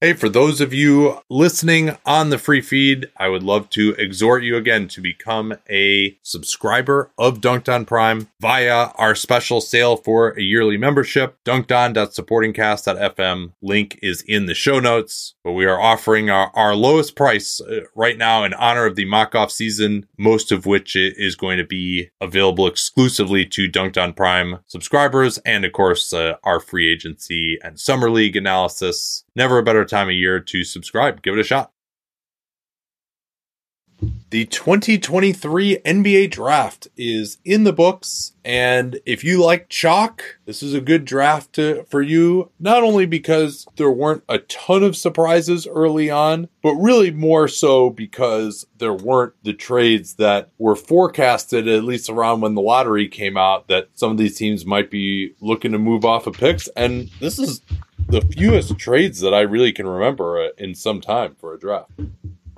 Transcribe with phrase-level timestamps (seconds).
[0.00, 4.42] Hey, for those of you listening on the free feed, I would love to exhort
[4.42, 10.30] you again to become a subscriber of Dunc'd On Prime via our special sale for
[10.30, 11.38] a yearly membership.
[11.44, 17.62] Duncdon.supportingcast.fm link is in the show notes, but we are offering our, our lowest price
[17.62, 21.56] uh, right now in honor of the mock off season, most of which is going
[21.56, 26.92] to be available exclusively to Dunc'd On Prime subscribers and, of course, uh, our free
[26.92, 29.24] agency and summer league analysis.
[29.36, 31.22] Never a better time of year to subscribe.
[31.22, 31.72] Give it a shot.
[34.30, 38.32] The 2023 NBA draft is in the books.
[38.44, 43.06] And if you like chalk, this is a good draft to, for you, not only
[43.06, 48.92] because there weren't a ton of surprises early on, but really more so because there
[48.92, 53.88] weren't the trades that were forecasted, at least around when the lottery came out, that
[53.94, 56.66] some of these teams might be looking to move off of picks.
[56.76, 57.62] And this is
[58.14, 61.90] the fewest trades that I really can remember in some time for a draft.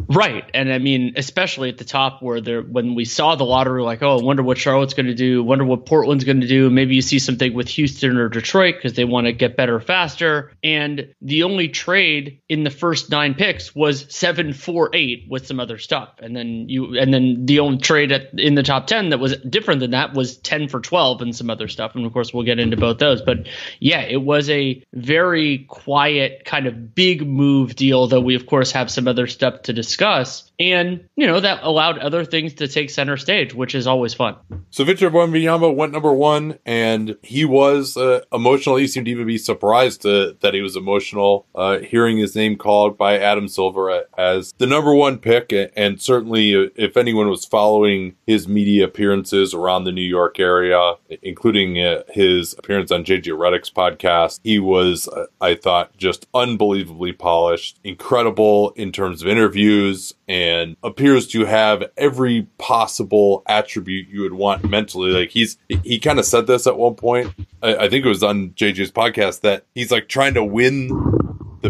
[0.09, 3.83] Right, and I mean, especially at the top where there, when we saw the lottery,
[3.83, 6.71] like, oh, I wonder what Charlotte's going to do, wonder what Portland's going to do.
[6.71, 10.53] Maybe you see something with Houston or Detroit because they want to get better faster.
[10.63, 15.59] And the only trade in the first nine picks was seven, four, eight with some
[15.59, 19.11] other stuff, and then you, and then the only trade at, in the top ten
[19.11, 21.97] that was different than that was ten for twelve and some other stuff.
[21.97, 23.23] And of course, we'll get into both those.
[23.23, 23.49] But
[23.81, 28.71] yeah, it was a very quiet kind of big move deal, though we of course
[28.71, 30.53] have some other stuff to discuss discuss.
[30.59, 34.37] And, you know, that allowed other things to take center stage, which is always fun.
[34.71, 38.77] So Victor Wembanyama went number one, and he was uh, emotional.
[38.77, 42.57] He seemed to even be surprised uh, that he was emotional uh, hearing his name
[42.57, 45.53] called by Adam Silver as the number one pick.
[45.77, 50.95] And certainly, uh, if anyone was following his media appearances around the New York area,
[51.23, 57.13] including uh, his appearance on JJ Redick's podcast, he was, uh, I thought, just unbelievably
[57.13, 59.86] polished, incredible in terms of interviews
[60.29, 65.11] and appears to have every possible attribute you would want mentally.
[65.11, 67.33] Like he's he kind of said this at one point.
[67.63, 70.89] I, I think it was on JJ's podcast that he's like trying to win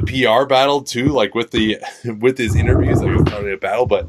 [0.01, 1.79] the PR battle too, like with the
[2.19, 3.01] with his interviews.
[3.01, 4.07] Like was probably a battle, but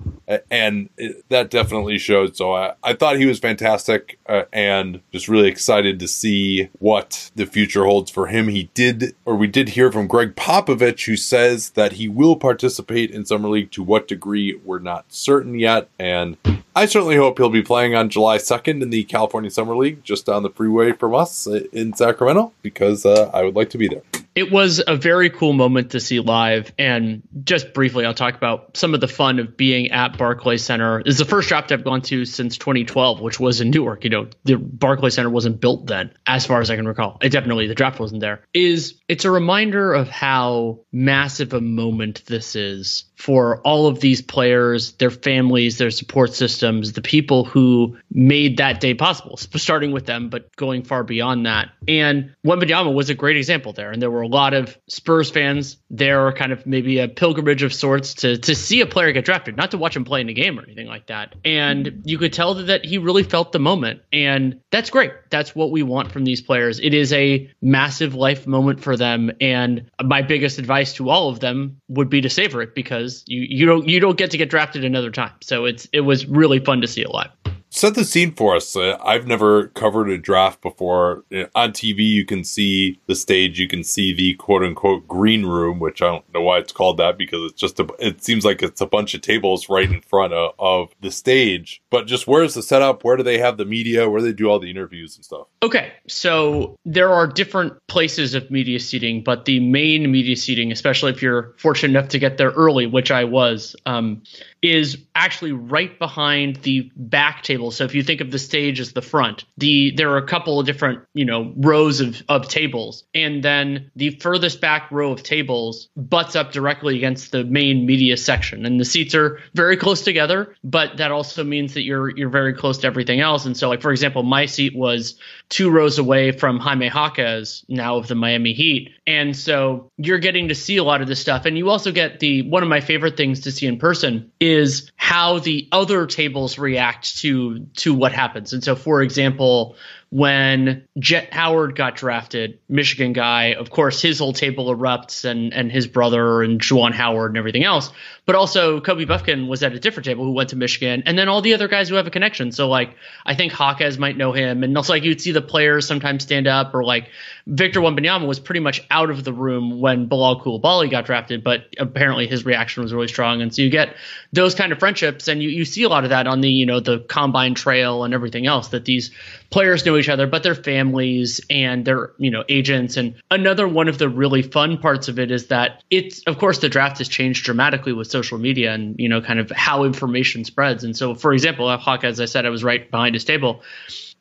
[0.51, 2.35] and it, that definitely showed.
[2.35, 7.31] So I, I thought he was fantastic uh, and just really excited to see what
[7.35, 8.49] the future holds for him.
[8.49, 13.11] He did, or we did hear from Gregg Popovich, who says that he will participate
[13.11, 13.71] in Summer League.
[13.71, 15.89] To what degree, we're not certain yet.
[15.97, 16.37] And
[16.75, 20.25] I certainly hope he'll be playing on July 2nd in the California Summer League, just
[20.25, 24.03] down the freeway from us in Sacramento, because uh, I would like to be there
[24.37, 26.71] it was a very cool moment to see live.
[26.77, 31.01] And just briefly, I'll talk about some of the fun of being at Barclays Center.
[31.03, 34.03] This is the first draft I've gone to since 2012, which was in Newark.
[34.03, 37.17] You know, the Barclays Center wasn't built then, as far as I can recall.
[37.19, 38.43] It definitely the draft wasn't there.
[38.53, 44.21] Is it's a reminder of how massive a moment this is for all of these
[44.21, 50.05] players, their families, their support systems, the people who made that day possible, starting with
[50.05, 51.69] them, but going far beyond that.
[51.87, 53.91] And Wembanyama was a great example there.
[53.91, 57.73] And there were a lot of Spurs fans there, kind of maybe a pilgrimage of
[57.73, 60.33] sorts to, to see a player get drafted, not to watch him play in a
[60.33, 61.33] game or anything like that.
[61.45, 64.01] And you could tell that he really felt the moment.
[64.11, 65.11] And that's great.
[65.29, 66.79] That's what we want from these players.
[66.79, 69.31] It is a massive life moment for them.
[69.41, 73.41] And my biggest advice to all of them would be to savor it because you
[73.41, 75.33] you don't you don't get to get drafted another time.
[75.41, 77.31] So it's it was really fun to see it live.
[77.69, 78.75] Set the scene for us.
[78.75, 81.23] Uh, I've never covered a draft before.
[81.33, 85.45] Uh, on TV, you can see the stage, you can see the quote unquote green
[85.45, 88.45] room, which I don't know why it's called that because it's just a, it seems
[88.45, 91.81] like it's a bunch of tables right in front of, of the stage.
[91.89, 93.03] But just where's the setup?
[93.03, 94.09] Where do they have the media?
[94.09, 95.47] Where do they do all the interviews and stuff?
[95.63, 101.11] Okay, so there are different places of media seating, but the main media seating, especially
[101.11, 104.21] if you're fortunate enough to get there early, which I was, um,
[104.67, 107.71] is actually right behind the back table.
[107.71, 110.59] So if you think of the stage as the front, the there are a couple
[110.59, 113.05] of different, you know, rows of, of tables.
[113.13, 118.17] And then the furthest back row of tables butts up directly against the main media
[118.17, 118.65] section.
[118.65, 122.53] And the seats are very close together, but that also means that you're you're very
[122.53, 123.45] close to everything else.
[123.45, 125.17] And so like for example, my seat was
[125.49, 128.91] two rows away from Jaime Jaquez, now of the Miami Heat.
[129.05, 131.45] And so you're getting to see a lot of this stuff.
[131.45, 134.56] And you also get the one of my favorite things to see in person is
[134.95, 138.53] how the other tables react to to what happens.
[138.53, 139.75] And so for example,
[140.09, 145.71] when Jett Howard got drafted, Michigan guy, of course, his whole table erupts and and
[145.71, 147.91] his brother and Juwan Howard and everything else.
[148.27, 151.29] But also Kobe Bufkin was at a different table who went to Michigan, and then
[151.29, 152.51] all the other guys who have a connection.
[152.51, 152.93] So like
[153.25, 156.45] I think Hawkes might know him, and also like you'd see the players sometimes stand
[156.45, 157.09] up, or like
[157.47, 161.73] Victor Wembanyama was pretty much out of the room when Bilal Coulibaly got drafted, but
[161.79, 163.95] apparently his reaction was really strong, and so you get
[164.33, 166.65] those kind of friendships, and you you see a lot of that on the you
[166.65, 169.09] know the combine trail and everything else that these
[169.49, 172.97] players know each other, but their families and their you know agents.
[172.97, 176.59] And another one of the really fun parts of it is that it's of course
[176.59, 180.43] the draft has changed dramatically with social media and you know kind of how information
[180.43, 180.83] spreads.
[180.83, 183.61] And so, for example, Hawk, as I said, I was right behind his table.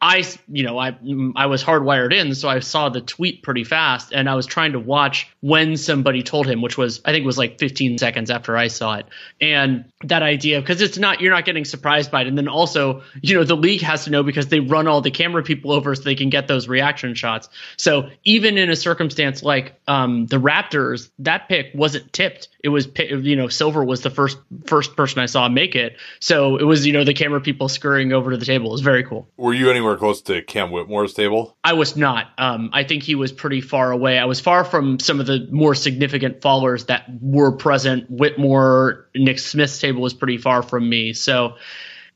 [0.00, 0.96] I, you know, I
[1.36, 4.72] I was hardwired in, so I saw the tweet pretty fast, and I was trying
[4.72, 8.58] to watch when somebody told him, which was I think was like 15 seconds after
[8.58, 9.06] I saw it,
[9.40, 13.02] and that idea because it's not you're not getting surprised by it, and then also
[13.22, 15.94] you know the league has to know because they run all the camera people over
[15.94, 17.48] so they can get those reaction shots.
[17.78, 22.48] So even in a circumstance like um, the Raptors, that pick wasn't tipped.
[22.62, 26.58] It was you know Silver was the first first person I saw make it, so
[26.58, 28.68] it was you know the camera people scurrying over to the table.
[28.68, 29.26] It was very cool.
[29.38, 29.85] Were you anywhere?
[29.86, 31.56] Anywhere close to Cam Whitmore's table?
[31.62, 32.26] I was not.
[32.38, 34.18] Um, I think he was pretty far away.
[34.18, 38.10] I was far from some of the more significant followers that were present.
[38.10, 41.12] Whitmore, Nick Smith's table was pretty far from me.
[41.12, 41.54] So,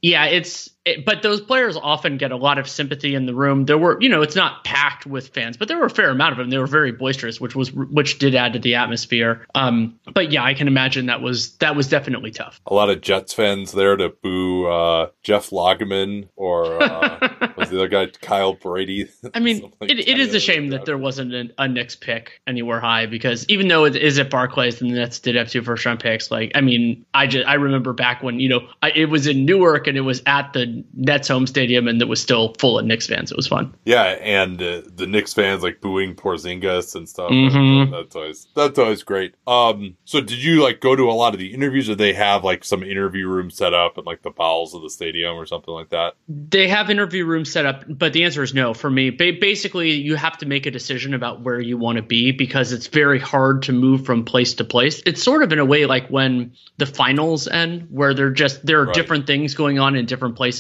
[0.03, 3.67] yeah, it's it, but those players often get a lot of sympathy in the room.
[3.67, 6.33] There were, you know, it's not packed with fans, but there were a fair amount
[6.33, 6.49] of them.
[6.49, 9.47] They were very boisterous, which was which did add to the atmosphere.
[9.55, 12.61] Um, but yeah, I can imagine that was that was definitely tough.
[12.67, 17.77] A lot of Jets fans there to boo uh, Jeff Lageman or uh, was the
[17.77, 19.07] other guy Kyle Brady.
[19.35, 22.41] I mean, like it, it is a shame that there wasn't a, a Knicks pick
[22.47, 25.61] anywhere high because even though it is at Barclays and the Nets did have two
[25.61, 28.93] first round picks, like I mean, I just I remember back when you know I,
[28.93, 32.21] it was in Newark and it was at the Nets home stadium and it was
[32.21, 33.31] still full of Knicks fans.
[33.31, 33.75] It was fun.
[33.85, 37.31] Yeah, and uh, the Knicks fans like booing Porzingis and stuff.
[37.31, 37.93] Mm-hmm.
[37.93, 39.35] That's always that's always great.
[39.47, 42.45] Um, so did you like go to a lot of the interviews, or they have
[42.45, 45.75] like some interview room set up in like the bowels of the stadium or something
[45.75, 46.15] like that?
[46.29, 49.11] They have interview rooms set up, but the answer is no for me.
[49.11, 52.73] Ba- basically, you have to make a decision about where you want to be because
[52.73, 55.03] it's very hard to move from place to place.
[55.07, 58.81] It's sort of in a way like when the finals end, where they're just there
[58.81, 58.95] are right.
[58.95, 60.60] different things going on in different places.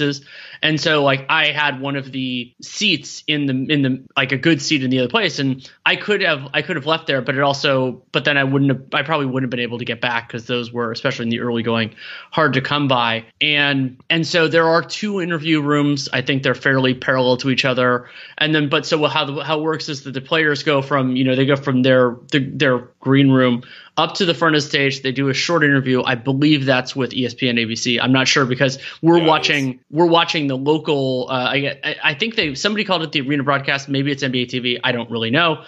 [0.63, 4.37] And so like I had one of the seats in the in the like a
[4.37, 7.23] good seat in the other place and I could have I could have left there
[7.23, 9.85] but it also but then I wouldn't have I probably wouldn't have been able to
[9.85, 11.95] get back cuz those were especially in the early going
[12.31, 13.25] hard to come by.
[13.41, 16.09] And and so there are two interview rooms.
[16.13, 18.09] I think they're fairly parallel to each other.
[18.39, 21.17] And then but so how the, how it works is that the players go from,
[21.17, 23.63] you know, they go from their, their green room
[23.97, 25.03] up to the front of the stage.
[25.03, 26.03] They do a short interview.
[26.03, 27.99] I believe that's with ESPN ABC.
[28.01, 31.27] I'm not sure because we're yeah, watching we're watching the local.
[31.29, 33.89] Uh, I I think they somebody called it the arena broadcast.
[33.89, 34.81] Maybe it's NBA TV.
[34.85, 35.65] I don't really know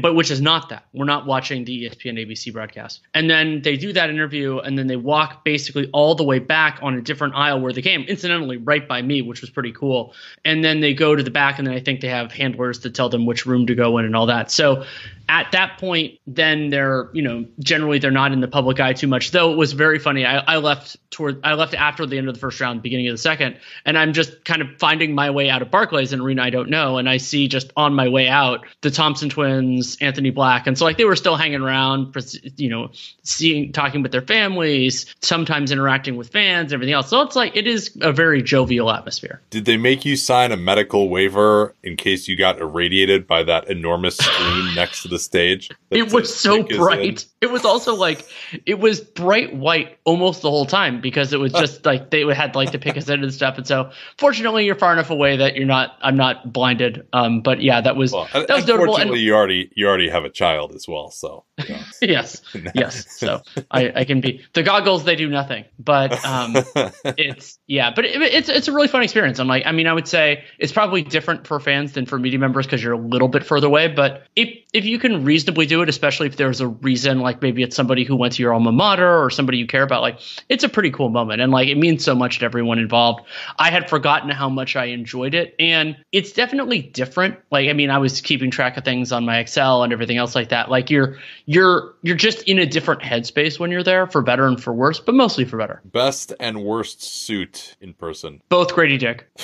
[0.00, 0.86] but which is not that.
[0.92, 3.00] We're not watching the ESPN ABC broadcast.
[3.14, 6.78] And then they do that interview, and then they walk basically all the way back
[6.82, 10.14] on a different aisle where they came, incidentally, right by me, which was pretty cool.
[10.44, 12.90] And then they go to the back, and then I think they have handlers to
[12.90, 14.50] tell them which room to go in and all that.
[14.50, 14.84] So
[15.28, 19.06] at that point, then they're, you know, generally they're not in the public eye too
[19.06, 19.30] much.
[19.30, 20.26] Though it was very funny.
[20.26, 23.14] I, I left toward, I left after the end of the first round, beginning of
[23.14, 26.42] the second, and I'm just kind of finding my way out of Barclays, an arena
[26.42, 29.96] I don't know, and I see just on my way out the Thompson twins Jones,
[30.00, 32.14] Anthony Black, and so like they were still hanging around,
[32.56, 32.90] you know,
[33.22, 37.08] seeing, talking with their families, sometimes interacting with fans, everything else.
[37.08, 39.40] So it's like it is a very jovial atmosphere.
[39.50, 43.68] Did they make you sign a medical waiver in case you got irradiated by that
[43.68, 45.70] enormous screen next to the stage?
[45.90, 47.26] It was so bright.
[47.40, 48.26] It was also like
[48.66, 52.36] it was bright white almost the whole time because it was just like they would
[52.36, 53.58] had like to pick us in and stuff.
[53.58, 55.96] And so fortunately, you're far enough away that you're not.
[56.00, 57.06] I'm not blinded.
[57.12, 58.96] Um, but yeah, that was well, that was notable.
[58.96, 61.44] And you already you already have a child as well, so
[62.02, 62.42] yes,
[62.74, 63.10] yes.
[63.16, 65.04] So I, I can be the goggles.
[65.04, 66.56] They do nothing, but um,
[67.04, 69.38] it's yeah, but it, it's it's a really fun experience.
[69.38, 72.38] I'm like, I mean, I would say it's probably different for fans than for media
[72.38, 73.88] members because you're a little bit further away.
[73.88, 77.62] But if if you can reasonably do it, especially if there's a reason, like maybe
[77.62, 80.64] it's somebody who went to your alma mater or somebody you care about, like it's
[80.64, 83.20] a pretty cool moment, and like it means so much to everyone involved.
[83.58, 87.38] I had forgotten how much I enjoyed it, and it's definitely different.
[87.50, 90.34] Like, I mean, I was keeping track of things on my Excel and everything else
[90.34, 90.70] like that.
[90.70, 94.62] Like you're you're you're just in a different headspace when you're there, for better and
[94.62, 95.82] for worse, but mostly for better.
[95.84, 98.40] Best and worst suit in person.
[98.48, 99.28] Both Grady Dick.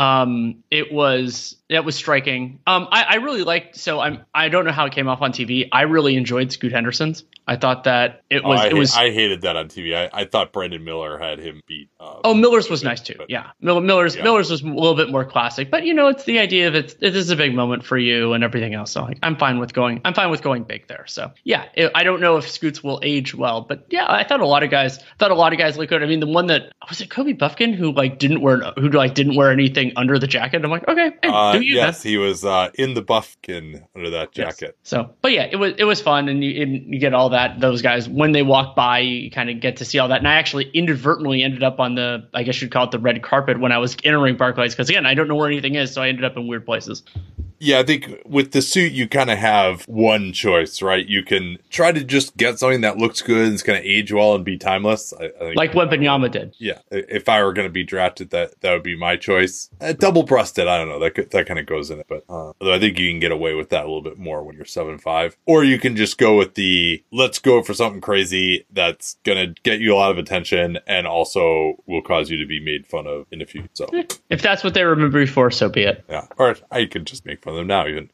[0.00, 2.58] um, it was that was striking.
[2.66, 3.76] Um, I, I really liked.
[3.76, 4.24] So I'm.
[4.32, 5.68] I don't know how it came off on TV.
[5.72, 7.22] I really enjoyed Scoot Henderson's.
[7.46, 8.60] I thought that it was.
[8.60, 8.96] Oh, I, it was.
[8.96, 9.94] I hated that on TV.
[9.94, 11.90] I, I thought Brandon Miller had him beat.
[12.00, 13.14] Um, oh, Miller's was nice too.
[13.18, 14.22] But, yeah, Miller's yeah.
[14.22, 15.70] Miller's was a little bit more classic.
[15.70, 16.96] But you know, it's the idea of it.
[17.02, 18.92] It is a big moment for you and everything else.
[18.92, 20.00] So like, I'm fine with going.
[20.06, 21.06] I'm fine with going big there.
[21.08, 24.40] So yeah, it, I don't know if Scoots will age well, but yeah, I thought
[24.40, 24.98] a lot of guys.
[25.18, 26.02] Thought a lot of guys look good.
[26.02, 29.14] I mean, the one that was it Kobe Bufkin who like didn't wear who like
[29.14, 30.64] didn't wear anything under the jacket.
[30.64, 31.76] I'm like, okay, hey, uh, do you?
[31.76, 34.76] Yes, he was uh, in the buffkin under that jacket.
[34.78, 34.88] Yes.
[34.88, 37.60] So, but yeah, it was it was fun, and you and you get all that.
[37.60, 40.18] Those guys when they walk by, you kind of get to see all that.
[40.18, 43.22] And I actually inadvertently ended up on the I guess you'd call it the red
[43.22, 46.02] carpet when I was entering Barclays because again I don't know where anything is, so
[46.02, 47.02] I ended up in weird places.
[47.60, 51.06] Yeah, I think with the suit, you kind of have one choice, right?
[51.06, 54.12] You can try to just get something that looks good and it's going to age
[54.12, 55.12] well and be timeless.
[55.12, 56.56] I, I think, like Wembanyama did.
[56.58, 59.68] Yeah, if I were going to be drafted, that that would be my choice.
[59.78, 60.98] Uh, double breasted, I don't know.
[60.98, 63.30] That that kind of goes in it, but uh, although I think you can get
[63.30, 66.16] away with that a little bit more when you're seven five, or you can just
[66.16, 70.10] go with the let's go for something crazy that's going to get you a lot
[70.10, 73.68] of attention and also will cause you to be made fun of in the future.
[73.74, 73.86] So
[74.30, 76.02] if that's what they remember you for, so be it.
[76.08, 78.10] Yeah, or I could just make fun them now, even.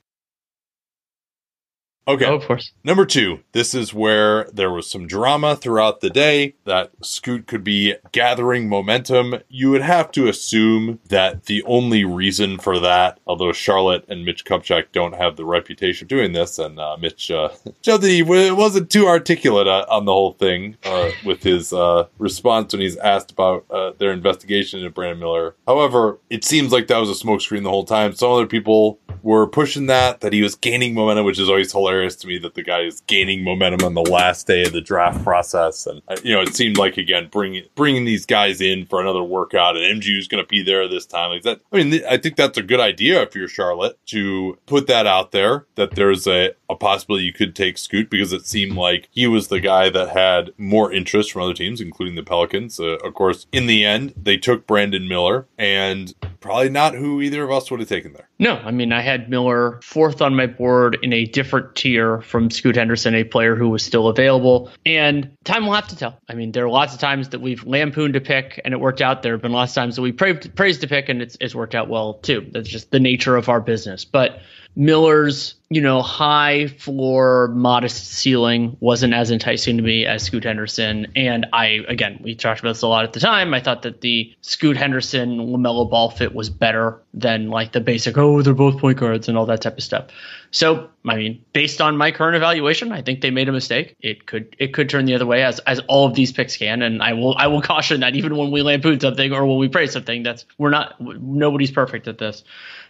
[2.09, 2.25] Okay.
[2.25, 2.71] Oh, of course.
[2.85, 7.65] Number two, this is where there was some drama throughout the day that Scoot could
[7.65, 9.35] be gathering momentum.
[9.49, 14.45] You would have to assume that the only reason for that, although Charlotte and Mitch
[14.45, 17.49] Kupchak don't have the reputation of doing this, and uh, Mitch uh,
[17.83, 22.07] showed that he wasn't too articulate uh, on the whole thing uh, with his uh,
[22.19, 25.57] response when he's asked about uh, their investigation into Brandon Miller.
[25.67, 28.15] However, it seems like that was a smokescreen the whole time.
[28.15, 31.96] Some other people were pushing that, that he was gaining momentum, which is always hilarious
[31.97, 34.81] hilarious to me that the guy is gaining momentum on the last day of the
[34.81, 38.87] draft process, and uh, you know it seemed like again bringing bringing these guys in
[38.87, 41.31] for another workout, and MG is going to be there this time.
[41.31, 44.87] Like that, I mean, I think that's a good idea if you're Charlotte to put
[44.87, 48.77] that out there that there's a a possibility you could take Scoot because it seemed
[48.77, 52.81] like he was the guy that had more interest from other teams, including the Pelicans.
[52.81, 57.45] Uh, of course, in the end, they took Brandon Miller, and probably not who either
[57.45, 58.29] of us would have taken there.
[58.39, 62.51] No, I mean, I had Miller fourth on my board in a different tier from
[62.51, 64.71] Scoot Henderson, a player who was still available.
[64.85, 66.19] And time will have to tell.
[66.29, 69.01] I mean, there are lots of times that we've lampooned a pick and it worked
[69.01, 69.23] out.
[69.23, 71.55] There have been lots of times that we praised, praised a pick and it's, it's
[71.55, 72.49] worked out well too.
[72.51, 74.05] That's just the nature of our business.
[74.05, 74.41] But
[74.77, 81.07] Miller's, you know, high floor, modest ceiling wasn't as enticing to me as Scoot Henderson.
[81.17, 83.55] And I, again, we talked about this a lot at the time.
[83.55, 88.19] I thought that the Scoot Henderson LaMelo ball fit was better than like the basic,
[88.19, 90.09] oh, they're both point guards and all that type of stuff.
[90.51, 93.97] So, I mean, based on my current evaluation, I think they made a mistake.
[94.01, 96.83] It could it could turn the other way as as all of these picks can,
[96.83, 99.69] and I will I will caution that even when we lampoon something or when we
[99.69, 102.45] praise something, that's we're not nobody's perfect at this.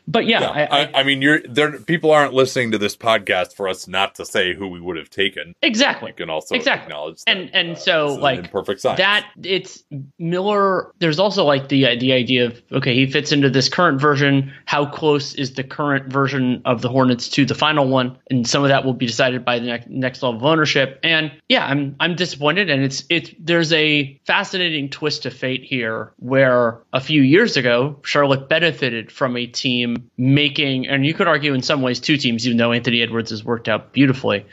[0.08, 1.80] But yeah, yeah I, I, I, mean, you're there.
[1.80, 5.10] People aren't listening to this podcast for us not to say who we would have
[5.10, 5.54] taken.
[5.62, 6.10] Exactly.
[6.10, 6.86] You can also exactly.
[6.86, 8.98] acknowledge that, and and uh, so like perfect science.
[8.98, 9.82] that it's
[10.18, 10.92] Miller.
[10.98, 14.52] There's also like the the idea of okay, he fits into this current version.
[14.64, 18.16] How close is the current version of the Hornets to the final one?
[18.30, 21.00] And some of that will be decided by the next next level of ownership.
[21.02, 22.70] And yeah, I'm I'm disappointed.
[22.70, 27.98] And it's it's there's a fascinating twist of fate here where a few years ago
[28.02, 32.46] Charlotte benefited from a team making, and you could argue in some ways two teams,
[32.46, 34.46] even though Anthony Edwards has worked out beautifully,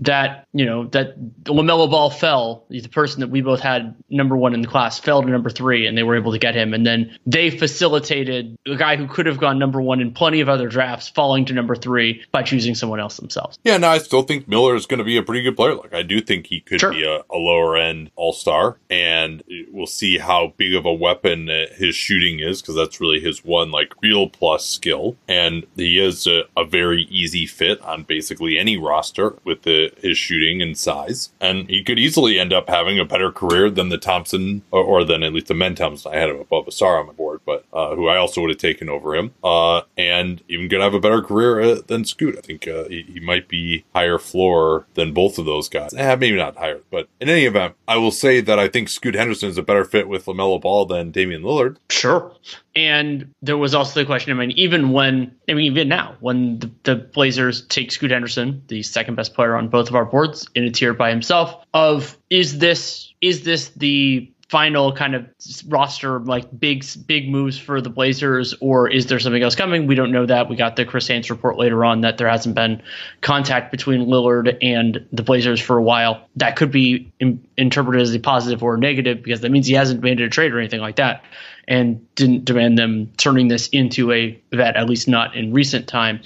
[0.00, 2.64] that you know that LaMelo Ball fell.
[2.70, 5.86] The person that we both had number one in the class fell to number three,
[5.86, 6.74] and they were able to get him.
[6.74, 10.48] And then they facilitated a guy who could have gone number one in plenty of
[10.48, 13.58] other drafts falling to number three by choosing someone else themselves.
[13.64, 15.74] Yeah, no, I still think Miller is going to be a pretty good player.
[15.74, 16.92] Like I do think he could sure.
[16.92, 21.48] be a, a lower end All Star, and we'll see how big of a weapon
[21.48, 25.16] uh, his shooting is because that's really his one like real plus skill.
[25.28, 30.18] And he is a, a very easy fit on basically any roster with the, his
[30.18, 31.30] shooting and size.
[31.40, 35.04] And he could easily end up having a better career than the Thompson or, or
[35.04, 36.12] than at least the Men Thompson.
[36.12, 38.58] I had him above Ausar on my board, but uh, who I also would have
[38.58, 39.32] taken over him.
[39.42, 42.36] Uh, and even gonna have a better career uh, than Scoot.
[42.38, 45.94] I think uh, he, he, might be higher floor than both of those guys.
[45.94, 49.14] Eh, maybe not higher, but in any event, I will say that I think Scoot
[49.14, 51.76] Henderson is a better fit with LaMelo Ball than Damian Lillard.
[51.90, 52.32] Sure.
[52.74, 54.32] And there was also the question.
[54.32, 58.62] I mean, even when I mean, even now, when the, the Blazers take Scoot Henderson,
[58.68, 62.16] the second best player on both of our boards, in a tier by himself, of
[62.28, 65.24] is this is this the final kind of
[65.68, 69.86] roster like big big moves for the Blazers, or is there something else coming?
[69.86, 70.48] We don't know that.
[70.48, 72.82] We got the Chris Haynes report later on that there hasn't been
[73.20, 76.28] contact between Lillard and the Blazers for a while.
[76.34, 79.74] That could be in, interpreted as a positive or a negative because that means he
[79.74, 81.22] hasn't demanded a trade or anything like that,
[81.68, 86.20] and didn't demand them turning this into a vet, at least not in recent time.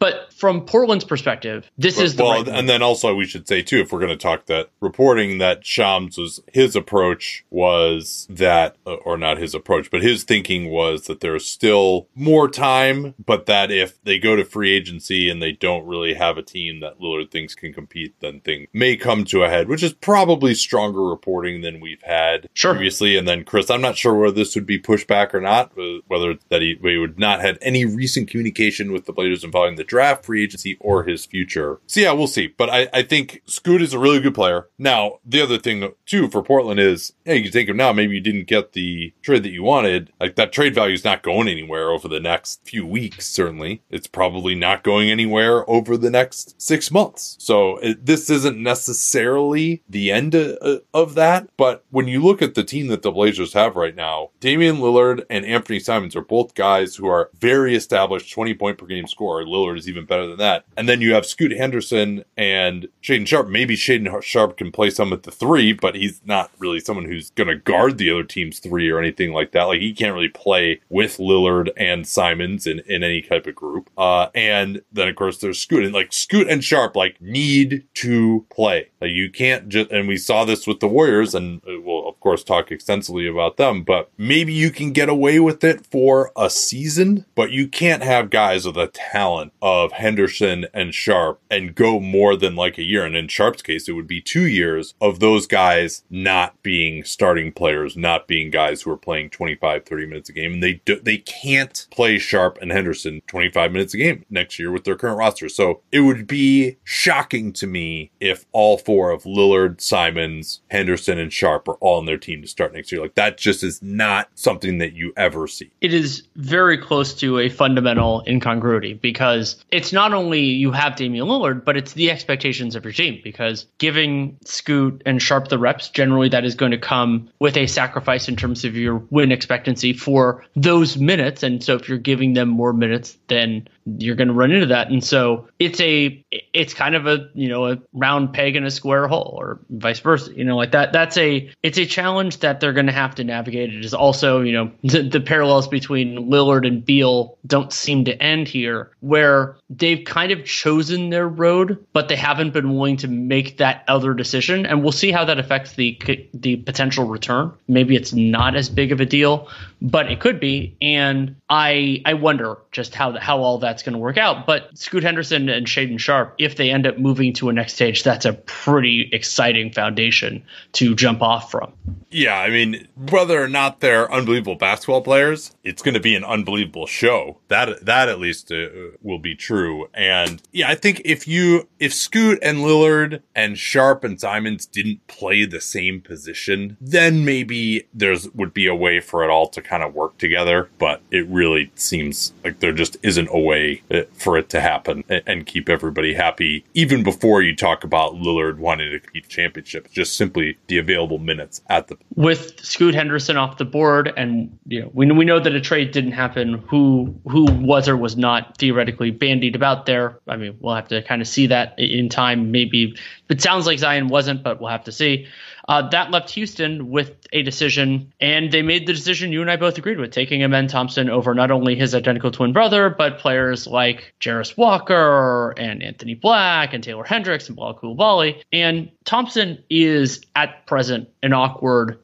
[0.00, 3.46] But from Portland's perspective, this but, is the well, right and then also we should
[3.46, 8.26] say too, if we're going to talk that reporting that Shams was his approach was
[8.30, 13.14] that, uh, or not his approach, but his thinking was that there's still more time,
[13.24, 16.80] but that if they go to free agency and they don't really have a team
[16.80, 20.54] that Lillard thinks can compete, then things may come to a head, which is probably
[20.54, 22.72] stronger reporting than we've had sure.
[22.72, 23.16] previously.
[23.16, 25.72] And then Chris, I'm not sure whether this would be pushed back or not,
[26.06, 29.84] whether that he, he would not had any recent communication with the Blazers involving the
[29.84, 31.80] draft free agency or his future.
[31.88, 32.46] So yeah, we'll see.
[32.46, 34.68] But I, I think Scoot is a really good player.
[34.78, 38.14] Now, the other thing too for Portland is, yeah, you can think of now, maybe
[38.14, 40.12] you didn't get the trade that you wanted.
[40.20, 43.82] Like that trade value is not going anywhere over the next few weeks, certainly.
[43.90, 47.36] It's probably not going anywhere over the next six months.
[47.40, 51.48] So it, this isn't necessarily the end of, of that.
[51.56, 55.24] But when you look at the team that the Blazers have right now, Damian Lillard
[55.28, 59.44] and Anthony Simons are both guys who are very established 20 point per game scorer.
[59.44, 60.64] Lillard is even better than that.
[60.76, 63.48] And then you have Scoot Henderson and Shaedon Sharpe.
[63.48, 67.30] Maybe Shaedon Sharpe can play some at the three, but he's not really someone who's
[67.30, 69.64] going to guard the other team's three or anything like that.
[69.64, 73.90] Like he can't really play with Lillard and Simons in, in any type of group.
[73.96, 78.46] Uh, and then of course there's Scoot and like Scoot and Sharpe like need to
[78.50, 78.89] play.
[79.00, 82.44] You can't just, and we saw this with the Warriors and uh, we'll of course
[82.44, 87.24] talk extensively about them, but maybe you can get away with it for a season,
[87.34, 91.98] but you can't have guys with the talent of Henderson Henderson and Sharpe and go
[91.98, 93.04] more than like a year.
[93.04, 97.52] And in Sharpe's case, it would be two years of those guys not being starting
[97.52, 100.54] players, not being guys who are playing 25, 30 minutes a game.
[100.54, 104.70] And they do, they can't play Sharpe and Henderson 25 minutes a game next year
[104.70, 105.48] with their current roster.
[105.48, 111.32] So it would be shocking to me if all four of Lillard, Simons, Henderson, and
[111.32, 113.00] Sharpe are all on their team to start next year.
[113.00, 115.70] Like that just is not something that you ever see.
[115.80, 121.26] It is very close to a fundamental incongruity because it's not only you have Damian
[121.26, 125.88] Lillard, but it's the expectations of your team because giving Scoot and Sharpe the reps,
[125.88, 129.92] generally that is going to come with a sacrifice in terms of your win expectancy
[129.92, 131.42] for those minutes.
[131.42, 134.90] And so if you're giving them more minutes, then you're going to run into that.
[134.90, 138.70] And so it's a, it's kind of a, you know, a round peg in a
[138.70, 140.92] square hole or vice versa, you know, like that.
[140.92, 143.72] That's a, it's a challenge that they're going to have to navigate.
[143.72, 148.22] It is also, you know, the, the parallels between Lillard and Beal don't seem to
[148.22, 153.08] end here where they've kind of chosen their road, but they haven't been willing to
[153.08, 154.66] make that other decision.
[154.66, 155.98] And we'll see how that affects the,
[156.34, 157.52] the potential return.
[157.68, 159.48] Maybe it's not as big of a deal,
[159.82, 160.76] but it could be.
[160.80, 164.46] And I, I wonder just how, how all that's going to work out.
[164.46, 168.02] But Scoot Henderson and Shaedon Sharpe, if they end up moving to a next stage,
[168.02, 171.72] that's a pretty exciting foundation to jump off from.
[172.10, 176.24] Yeah, I mean, whether or not they're unbelievable basketball players, it's going to be an
[176.24, 177.38] unbelievable show.
[177.48, 178.66] That that at least uh,
[179.00, 179.88] will be true.
[179.94, 185.06] And yeah, I think if you if Scoot and Lillard and Sharpe and Simons didn't
[185.06, 189.62] play the same position, then maybe there's would be a way for it all to
[189.70, 194.00] kind of work together, but it really seems like there just isn't a way uh,
[194.14, 198.90] for it to happen and keep everybody happy, even before you talk about Lillard wanting
[198.90, 199.88] to compete championship.
[199.92, 204.82] Just simply the available minutes at the with Scoot Henderson off the board, and you
[204.82, 206.64] know we we know that a trade didn't happen.
[206.68, 210.18] Who who was or was not theoretically bandied about there?
[210.26, 212.50] I mean, we'll have to kind of see that in time.
[212.50, 212.96] Maybe
[213.28, 215.28] it sounds like Zion wasn't, but we'll have to see.
[215.70, 219.54] Uh, that left Houston with a decision, and they made the decision you and I
[219.54, 223.68] both agreed with, taking Amen Thompson over not only his identical twin brother, but players
[223.68, 228.42] like Jarace Walker and Anthony Black and Taylor Hendricks and Bilal Coulibaly.
[228.52, 232.00] And Thompson is at present an awkward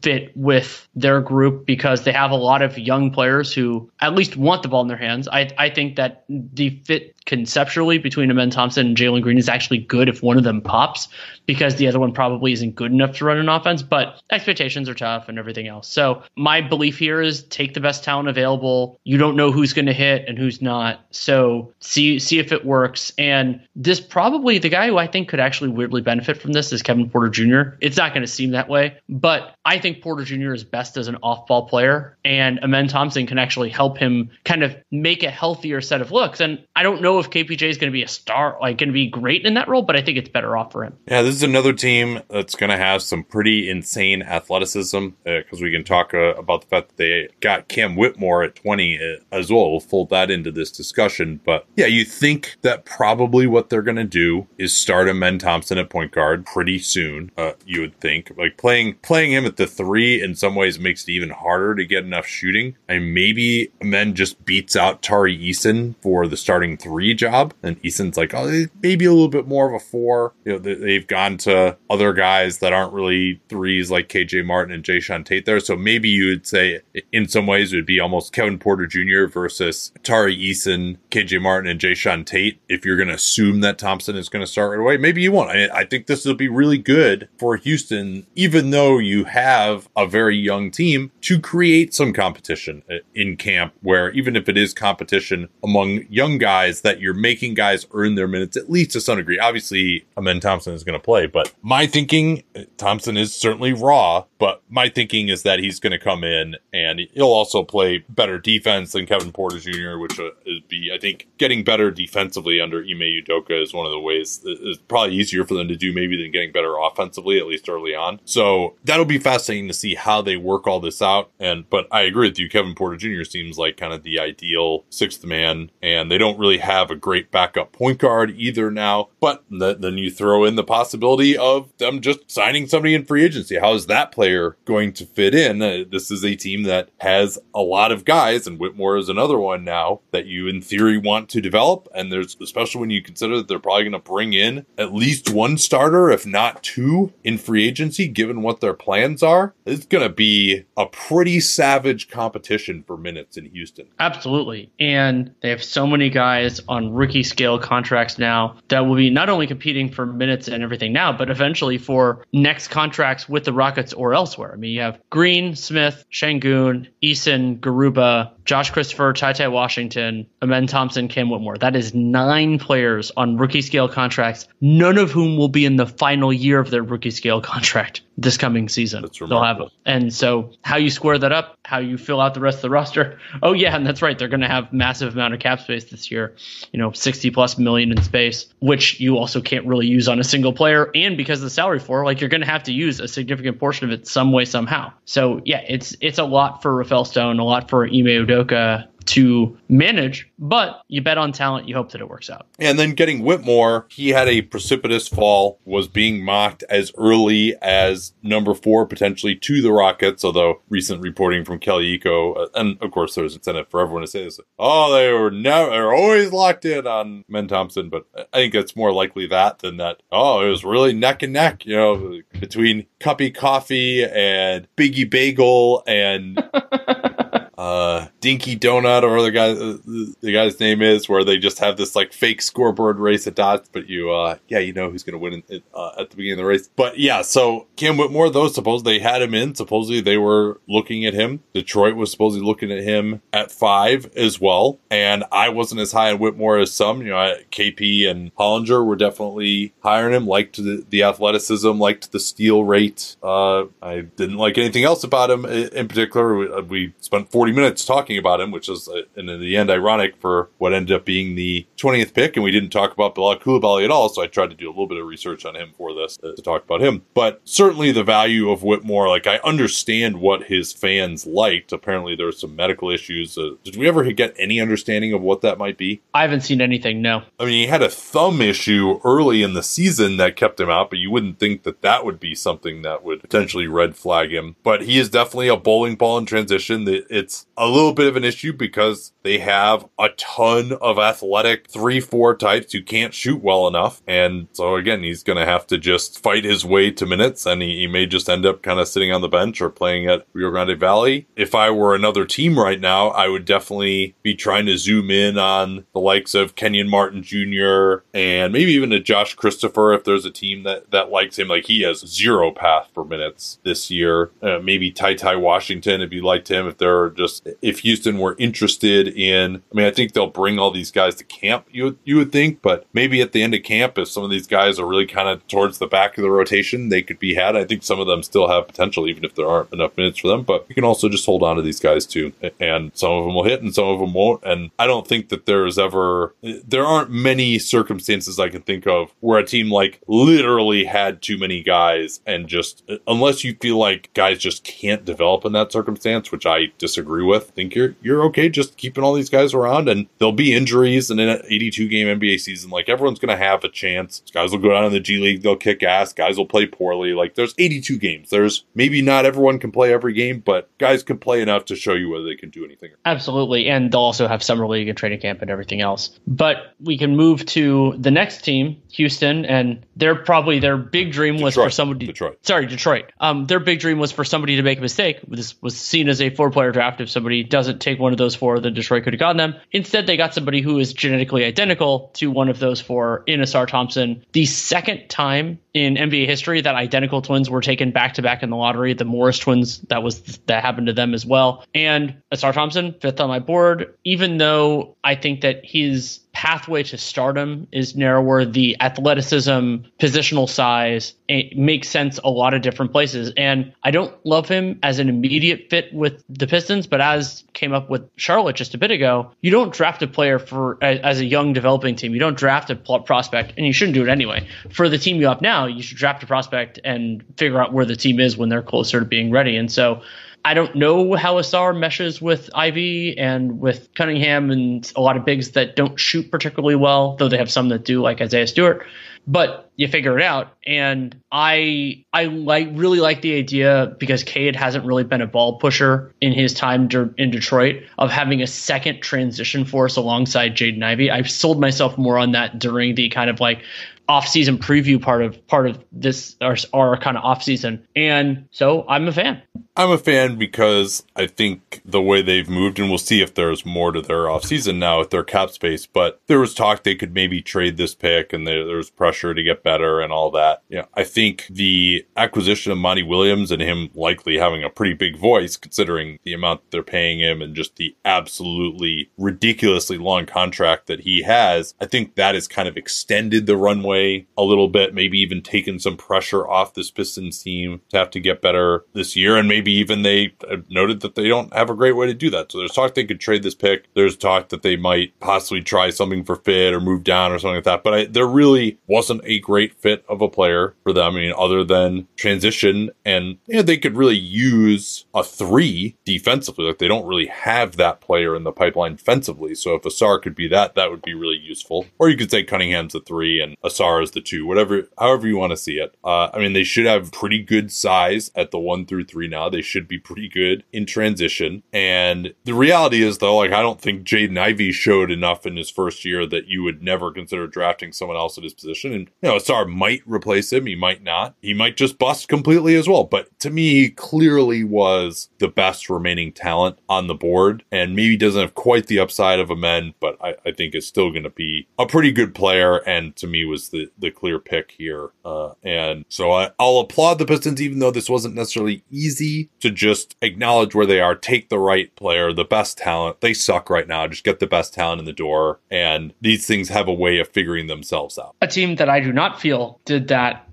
[0.00, 4.36] fit with their group because they have a lot of young players who at least
[4.36, 5.26] want the ball in their hands.
[5.26, 9.78] I, I think that the fit conceptually between Amen Thompson and Jalen Green is actually
[9.78, 11.08] good if one of them pops
[11.44, 14.94] because the other one probably isn't good enough to run an offense, but expectations are
[14.94, 15.88] tough and everything else.
[15.88, 18.98] So my belief here is take the best talent available.
[19.04, 21.04] You don't know who's going to hit and who's not.
[21.10, 23.12] So see see if it works.
[23.18, 26.82] And this probably the guy who I think could actually weirdly benefit from this is
[26.82, 27.76] Kevin Porter Jr.
[27.82, 30.54] It's not going to seem that way, but I think Porter Jr.
[30.54, 34.74] is best as an off-ball player and Amen Thompson can actually help him kind of
[34.90, 36.40] make a healthier set of looks.
[36.40, 38.92] And I don't know if KPJ is going to be a star, like going to
[38.92, 40.96] be great in that role, but I think it's better off for him.
[41.06, 45.64] Yeah, this is another team that's going to have some pretty insane athleticism because uh,
[45.64, 49.16] we can talk uh, about the fact that they got Cam Whitmore at 20 uh,
[49.32, 49.70] as well.
[49.70, 51.40] We'll fold that into this discussion.
[51.44, 55.78] But yeah, you think that probably what they're going to do is start Amen Thompson
[55.78, 57.30] at point guard pretty soon.
[57.36, 61.04] Uh, you would think like playing playing him at the three in some ways makes
[61.04, 62.76] it even harder to get enough shooting.
[62.88, 67.54] And maybe Men just beats out Tari Eason for the starting three job.
[67.62, 70.34] And Eason's like, oh, maybe a little bit more of a four.
[70.44, 74.84] You know, they've gone to other guys that aren't really threes like KJ Martin and
[74.84, 75.60] Jae'Sean Tate there.
[75.60, 76.80] So maybe you would say
[77.12, 79.26] in some ways it would be almost Kevin Porter Jr.
[79.26, 82.60] versus Tari Eason, KJ Martin, and Jae'Sean Tate.
[82.68, 85.32] If you're going to assume that Thompson is going to start right away, maybe you
[85.32, 85.50] won't.
[85.50, 90.06] I, I think this will be really good for Houston, even though you have a
[90.06, 94.74] very young team to create some competition uh, in camp where even if it is
[94.74, 99.18] competition among young guys that you're making guys earn their minutes at least to some
[99.18, 99.38] degree.
[99.38, 102.42] Obviously, Amen Thompson is going to play, but my thinking,
[102.76, 107.00] Thompson is certainly raw, but my thinking is that he's going to come in and
[107.12, 111.28] he'll also play better defense than Kevin Porter Jr., which uh, would be, I think,
[111.38, 115.54] getting better defensively under Ime Udoka is one of the ways it's probably easier for
[115.54, 118.20] them to do maybe than getting better offensively, at least early on.
[118.24, 121.30] So that'll be fascinating to see how they work all this out.
[121.38, 123.24] And, but I agree with you, Kevin Porter Jr.
[123.24, 127.30] seems like kind of the ideal sixth man, and they don't really have a great
[127.30, 129.08] backup point guard either now.
[129.20, 133.58] But then you throw in the possibility of them just signing somebody in free agency.
[133.58, 135.60] How is that player going to fit in?
[135.60, 139.38] Uh, this is a team that has a lot of guys, and Whitmore is another
[139.38, 141.88] one now that you, in theory, want to develop.
[141.94, 145.30] And there's, especially when you consider that they're probably going to bring in at least
[145.30, 149.54] one starter, if not two, in free agency, given what their plans are.
[149.64, 153.88] It's going to be a pretty savage competition for minutes in Houston.
[153.98, 154.70] Absolutely.
[154.78, 159.28] And they have so many guys on rookie scale contracts now that will be not
[159.28, 163.92] only competing for minutes and everything now, but eventually for next contracts with the Rockets
[163.92, 164.52] or elsewhere.
[164.52, 170.66] I mean, you have Green, Smith, Sengun, Eason, Garuba, Josh Christopher, Ty Ty Washington, Amen
[170.66, 171.58] Thompson, Cam Whitmore.
[171.58, 175.86] That is nine players on rookie scale contracts, none of whom will be in the
[175.86, 179.02] final year of their rookie scale contract this coming season.
[179.02, 179.18] That's.
[179.18, 182.58] They'll have, and so how you square that up, how you fill out the rest
[182.58, 183.18] of the roster.
[183.40, 184.18] Oh yeah, and that's right.
[184.18, 186.34] They're going to have massive amount of cap space this year.
[186.72, 190.24] You know, 60 plus million in space, which you also can't really use on a
[190.24, 190.90] single player.
[190.94, 193.60] And because of the salary floor, like you're going to have to use a significant
[193.60, 194.92] portion of it some way somehow.
[195.04, 199.56] So yeah, it's it's a lot for Rafael Stone, a lot for Ime Udoka to
[199.68, 201.66] manage, but you bet on talent.
[201.66, 202.46] You hope that it works out.
[202.58, 208.12] And then getting Whitmore, he had a precipitous fall, was being mocked as early as
[208.22, 210.24] number four, potentially to the Rockets.
[210.24, 214.08] Although recent reporting from Kelly Iko, uh, and of course there's incentive for everyone to
[214.08, 214.40] say this.
[214.58, 218.76] Oh, they were never, they're always locked in on Men Thompson, but I think it's
[218.76, 220.02] more likely that than that.
[220.12, 225.82] Oh, it was really neck and neck, you know, between Cuppy Coffee and Biggie Bagel
[225.86, 226.42] and.
[227.58, 231.94] uh Dinky Donut or the guy the guy's name is, where they just have this
[231.94, 235.42] like fake scoreboard race at dots, but you uh yeah you know who's gonna win
[235.48, 236.70] in, uh, at the beginning of the race.
[236.76, 239.54] But yeah, so Cam Whitmore, though, suppose they had him in.
[239.54, 241.40] Supposedly they were looking at him.
[241.52, 246.12] Detroit was supposedly looking at him at five as well, and I wasn't as high
[246.12, 247.02] on Whitmore as some.
[247.02, 250.26] You know, KP and Hollinger were definitely hiring him.
[250.26, 253.16] Liked the, the athleticism, liked the steal rate.
[253.22, 256.36] Uh, I didn't like anything else about him in particular.
[256.36, 259.56] We, uh, we spent 40 minutes talking about him, which is, uh, and in the
[259.56, 263.14] end, ironic for what ended up being the 20th pick, and we didn't talk about
[263.14, 264.08] Bilal Coulibaly at all.
[264.08, 266.32] So I tried to do a little bit of research on him for this uh,
[266.34, 267.02] to talk about him.
[267.14, 271.72] But certainly the value of Whitmore, like I understand what his fans liked.
[271.72, 273.36] Apparently there were some medical issues.
[273.36, 276.02] Uh, did we ever get any understanding of what that might be?
[276.14, 277.02] I haven't seen anything.
[277.02, 277.22] No.
[277.38, 280.90] I mean, he had a thumb issue early in the season that kept him out,
[280.90, 284.56] but you wouldn't think that that would be something that would potentially red flag him.
[284.62, 286.84] But he is definitely a bowling ball in transition.
[286.88, 292.00] It's a little bit of an issue because they have a ton of athletic three,
[292.00, 294.02] four types who can't shoot well enough.
[294.06, 297.60] And so again, he's going to have to just fight his way to minutes and
[297.60, 300.26] he, he may just end up kind of sitting on the bench or playing at
[300.32, 301.26] Rio Grande Valley.
[301.36, 305.36] If I were another team right now, I would definitely be trying to zoom in
[305.36, 308.04] on the likes of Kenyon Martin Jr.
[308.14, 311.48] and maybe even a Josh Christopher if there's a team that, that likes him.
[311.48, 314.30] Like he has zero path for minutes this year.
[314.40, 316.66] Uh, maybe Ty Ty Washington if you liked him.
[316.66, 320.70] If they're just if Houston were interested in, I mean, I think they'll bring all
[320.70, 321.66] these guys to camp.
[321.72, 324.46] You you would think, but maybe at the end of camp, if some of these
[324.46, 327.56] guys are really kind of towards the back of the rotation, they could be had.
[327.56, 330.28] I think some of them still have potential, even if there aren't enough minutes for
[330.28, 330.44] them.
[330.44, 333.34] But you can also just hold on to these guys too, and some of them
[333.34, 334.44] will hit and some of them won't.
[334.44, 339.12] And I don't think that there's ever there aren't many circumstances I can think of
[339.18, 343.78] where a team like literally had too many guys and just uh, unless you feel
[343.78, 347.50] like guys just can't develop in that circumstance, which I disagree with.
[347.50, 351.18] Think you're you're okay just keeping all these guys around, and there'll be injuries and
[351.18, 354.22] in an 82 game NBA season, like everyone's going to have a chance.
[354.32, 356.12] Guys will go down in the G League, they'll kick ass.
[356.12, 357.12] Guys will play poorly.
[357.12, 358.30] Like there's 82 games.
[358.30, 361.94] There's maybe not everyone can play every game, but guys can play enough to show
[361.94, 362.90] you whether they can do anything.
[363.04, 366.18] Absolutely, and they'll also have summer league and training camp and everything else.
[366.26, 371.40] But we can move to the next team, Houston, and they're probably their big dream
[371.40, 371.66] was Detroit.
[371.66, 372.06] for somebody.
[372.06, 372.38] Detroit.
[372.42, 373.12] Sorry, Detroit.
[373.20, 375.20] Um, their big dream was for somebody to make a mistake.
[375.28, 377.00] This was seen as a four-player draft.
[377.00, 379.54] If somebody doesn't take one of those four, then Detroit could have gotten them.
[379.72, 383.66] Instead, they got somebody who is genetically identical to one of those four in Ausar
[383.66, 384.24] Thompson.
[384.32, 388.50] The second time in NBA history that identical twins were taken back to back in
[388.50, 388.94] the lottery.
[388.94, 391.64] The Morris twins, that was that happened to them as well.
[391.74, 396.96] And Ausar Thompson, fifth on my board, even though I think that his pathway to
[396.96, 398.44] stardom is narrower.
[398.44, 401.14] The athleticism, positional size
[401.56, 403.32] makes sense a lot of different places.
[403.36, 407.72] And I don't love him as an immediate fit with the Pistons, but as came
[407.72, 411.24] up with Charlotte just a bit ago, you don't draft a player for as a
[411.24, 412.14] young developing team.
[412.14, 414.46] You don't draft a prospect, and you shouldn't do it anyway.
[414.70, 417.84] For the team you have now, you should draft a prospect and figure out where
[417.84, 419.56] the team is when they're closer to being ready.
[419.56, 420.02] And so
[420.48, 425.26] I don't know how Ausar meshes with Ivey and with Cunningham and a lot of
[425.26, 428.86] bigs that don't shoot particularly well, though they have some that do, like Isaiah Stewart.
[429.26, 434.56] But you figure it out, and I I like really like the idea because Cade
[434.56, 439.02] hasn't really been a ball pusher in his time in Detroit of having a second
[439.02, 441.10] transition force alongside Jaden Ivey.
[441.10, 443.64] I've sold myself more on that during the kind of like
[444.08, 449.06] off-season preview part of part of this our, our kind of off-season and so i'm
[449.06, 449.42] a fan
[449.76, 453.64] i'm a fan because i think the way they've moved and we'll see if there's
[453.64, 457.14] more to their off-season now with their cap space but there was talk they could
[457.14, 460.62] maybe trade this pick and there, there was pressure to get better and all that
[460.68, 465.16] yeah i think the acquisition of monty williams and him likely having a pretty big
[465.16, 471.00] voice considering the amount they're paying him and just the absolutely ridiculously long contract that
[471.00, 475.18] he has i think that has kind of extended the runway a little bit, maybe
[475.18, 479.36] even taken some pressure off this Pistons team to have to get better this year.
[479.36, 480.34] And maybe even they
[480.68, 482.52] noted that they don't have a great way to do that.
[482.52, 483.86] So there's talk they could trade this pick.
[483.94, 487.56] There's talk that they might possibly try something for fit or move down or something
[487.56, 487.82] like that.
[487.82, 491.16] But I, there really wasn't a great fit of a player for them.
[491.16, 496.66] I mean, other than transition and you know, they could really use a three defensively.
[496.66, 499.54] Like they don't really have that player in the pipeline defensively.
[499.54, 501.86] So if Ausar could be that, that would be really useful.
[501.98, 505.36] Or you could say Cunningham's a three and Ausar is the two, whatever, however you
[505.36, 505.94] want to see it.
[506.04, 509.37] Uh, I mean, they should have pretty good size at the one through three now.
[509.46, 511.64] They They should be pretty good in transition.
[511.72, 515.68] And the reality is, though, like I don't think Jaden Ivey showed enough in his
[515.68, 518.92] first year that you would never consider drafting someone else at his position.
[518.92, 520.66] And you know, Ausar might replace him.
[520.66, 521.34] He might not.
[521.42, 523.02] He might just bust completely as well.
[523.02, 528.16] But to me, he clearly was the best remaining talent on the board, and maybe
[528.16, 531.30] doesn't have quite the upside of Amen, but I, I think is still going to
[531.30, 532.76] be a pretty good player.
[532.88, 535.10] And to me, was the the clear pick here.
[535.24, 539.26] Uh, and so I, I'll applaud the Pistons, even though this wasn't necessarily easy
[539.60, 543.20] to just acknowledge where they are, take the right player, the best talent.
[543.20, 544.06] They suck right now.
[544.06, 547.28] Just get the best talent in the door, and these things have a way of
[547.28, 548.36] figuring themselves out.
[548.42, 550.46] A team that I do not feel did that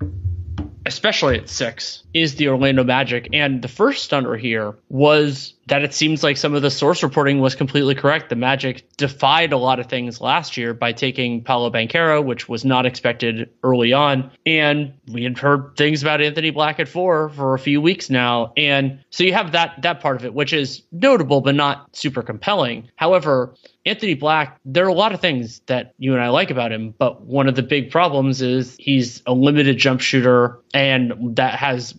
[0.86, 3.28] especially at six, is the Orlando Magic.
[3.34, 7.40] And the first stunner here was that it seems like some of the source reporting
[7.40, 8.30] was completely correct.
[8.30, 12.64] The Magic defied a lot of things last year by taking Paolo Banchero, which was
[12.64, 14.32] not expected early on.
[14.46, 18.54] And we had heard things about Anthony Black at four for a few weeks now.
[18.56, 22.22] And so you have that that part of it, which is notable but not super
[22.22, 22.90] compelling.
[22.96, 26.72] However, Anthony Black, there are a lot of things that you and I like about
[26.72, 31.54] him, but one of the big problems is he's a limited jump shooter and that
[31.56, 31.94] has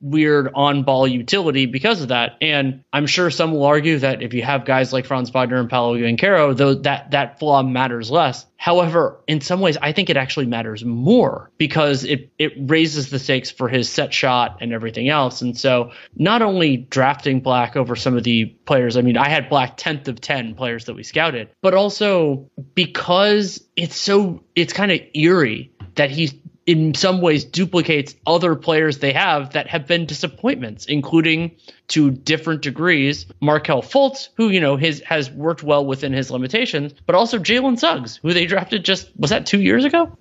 [0.00, 2.36] weird on ball utility because of that.
[2.42, 5.68] And I'm sure some will argue that if you have guys like Franz Wagner and
[5.68, 8.46] Paolo Banchero, though that that flaw matters less.
[8.56, 13.18] However, in some ways, I think it actually matters more because it it raises the
[13.18, 15.42] stakes for his set shot and everything else.
[15.42, 19.48] And so, not only drafting Black over some of the players, I mean, I had
[19.48, 24.92] Black tenth of ten players that we scouted, but also because it's so it's kind
[24.92, 26.34] of eerie that he's
[26.66, 31.52] in some ways duplicates other players they have that have been disappointments, including
[31.88, 36.94] to different degrees Markelle Fultz, who you know his has worked well within his limitations,
[37.06, 40.16] but also Jalen Suggs, who they drafted just was that two years ago.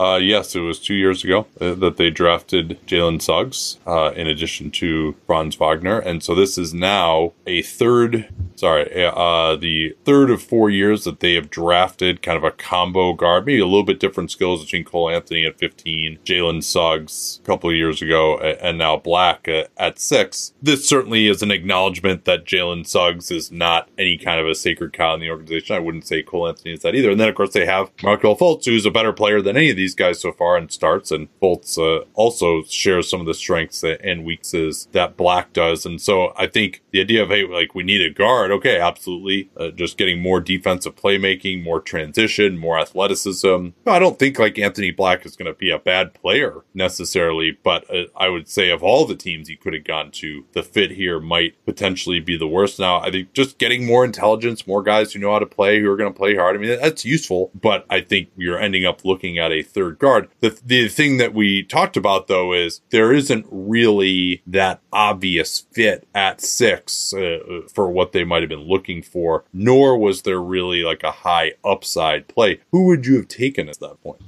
[0.00, 4.28] Uh, yes, it was two years ago uh, that they drafted Jalen Suggs uh, in
[4.28, 5.98] addition to Franz Wagner.
[5.98, 11.20] And so this is now a third, sorry, uh, the third of four years that
[11.20, 14.84] they have drafted kind of a combo guard, maybe a little bit different skills between
[14.84, 19.98] Cole Anthony at 15, Jalen Suggs a couple of years ago, and now Black at
[19.98, 20.52] six.
[20.62, 24.92] This certainly is an acknowledgement that Jalen Suggs is not any kind of a sacred
[24.92, 25.74] cow in the organization.
[25.74, 27.10] I wouldn't say Cole Anthony is that either.
[27.10, 29.76] And then, of course, they have Markelle Fultz, who's a better player than any of
[29.76, 33.32] these these guys so far and starts, and Fultz uh, also shares some of the
[33.32, 35.86] strengths and weaknesses that Black does.
[35.86, 39.50] And so I think the idea of hey, like we need a guard, okay, absolutely,
[39.56, 43.68] uh, just getting more defensive playmaking, more transition, more athleticism.
[43.86, 47.88] I don't think like Anthony Black is going to be a bad player necessarily, but
[47.94, 50.92] uh, I would say of all the teams he could have gone to, the fit
[50.92, 52.78] here might potentially be the worst.
[52.78, 55.90] Now I think just getting more intelligence, more guys who know how to play, who
[55.90, 56.56] are going to play hard.
[56.56, 60.28] I mean that's useful, but I think you're ending up looking at a third guard.
[60.40, 66.06] The, the thing that we talked about though is there isn't really that obvious fit
[66.14, 66.78] at six
[67.14, 71.10] uh, for what they might have been looking for, nor was there really like a
[71.10, 72.60] high upside play.
[72.72, 74.22] Who would you have taken at that point?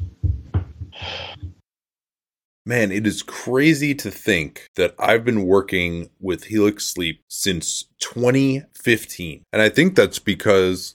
[2.67, 9.43] Man, it is crazy to think that I've been working with Helix Sleep since 2015.
[9.53, 10.95] And I think that's because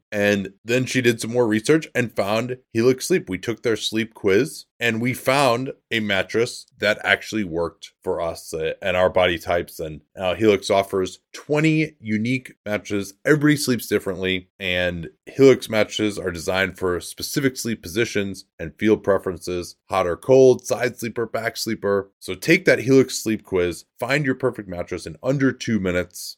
[0.11, 3.29] And then she did some more research and found Helix Sleep.
[3.29, 8.51] We took their sleep quiz and we found a mattress that actually worked for us
[8.81, 9.79] and our body types.
[9.79, 13.13] And uh, Helix offers 20 unique mattresses.
[13.23, 19.75] Everybody sleeps differently, and Helix mattresses are designed for specific sleep positions and field preferences
[19.89, 22.11] hot or cold, side sleeper, back sleeper.
[22.19, 26.37] So take that Helix sleep quiz, find your perfect mattress in under two minutes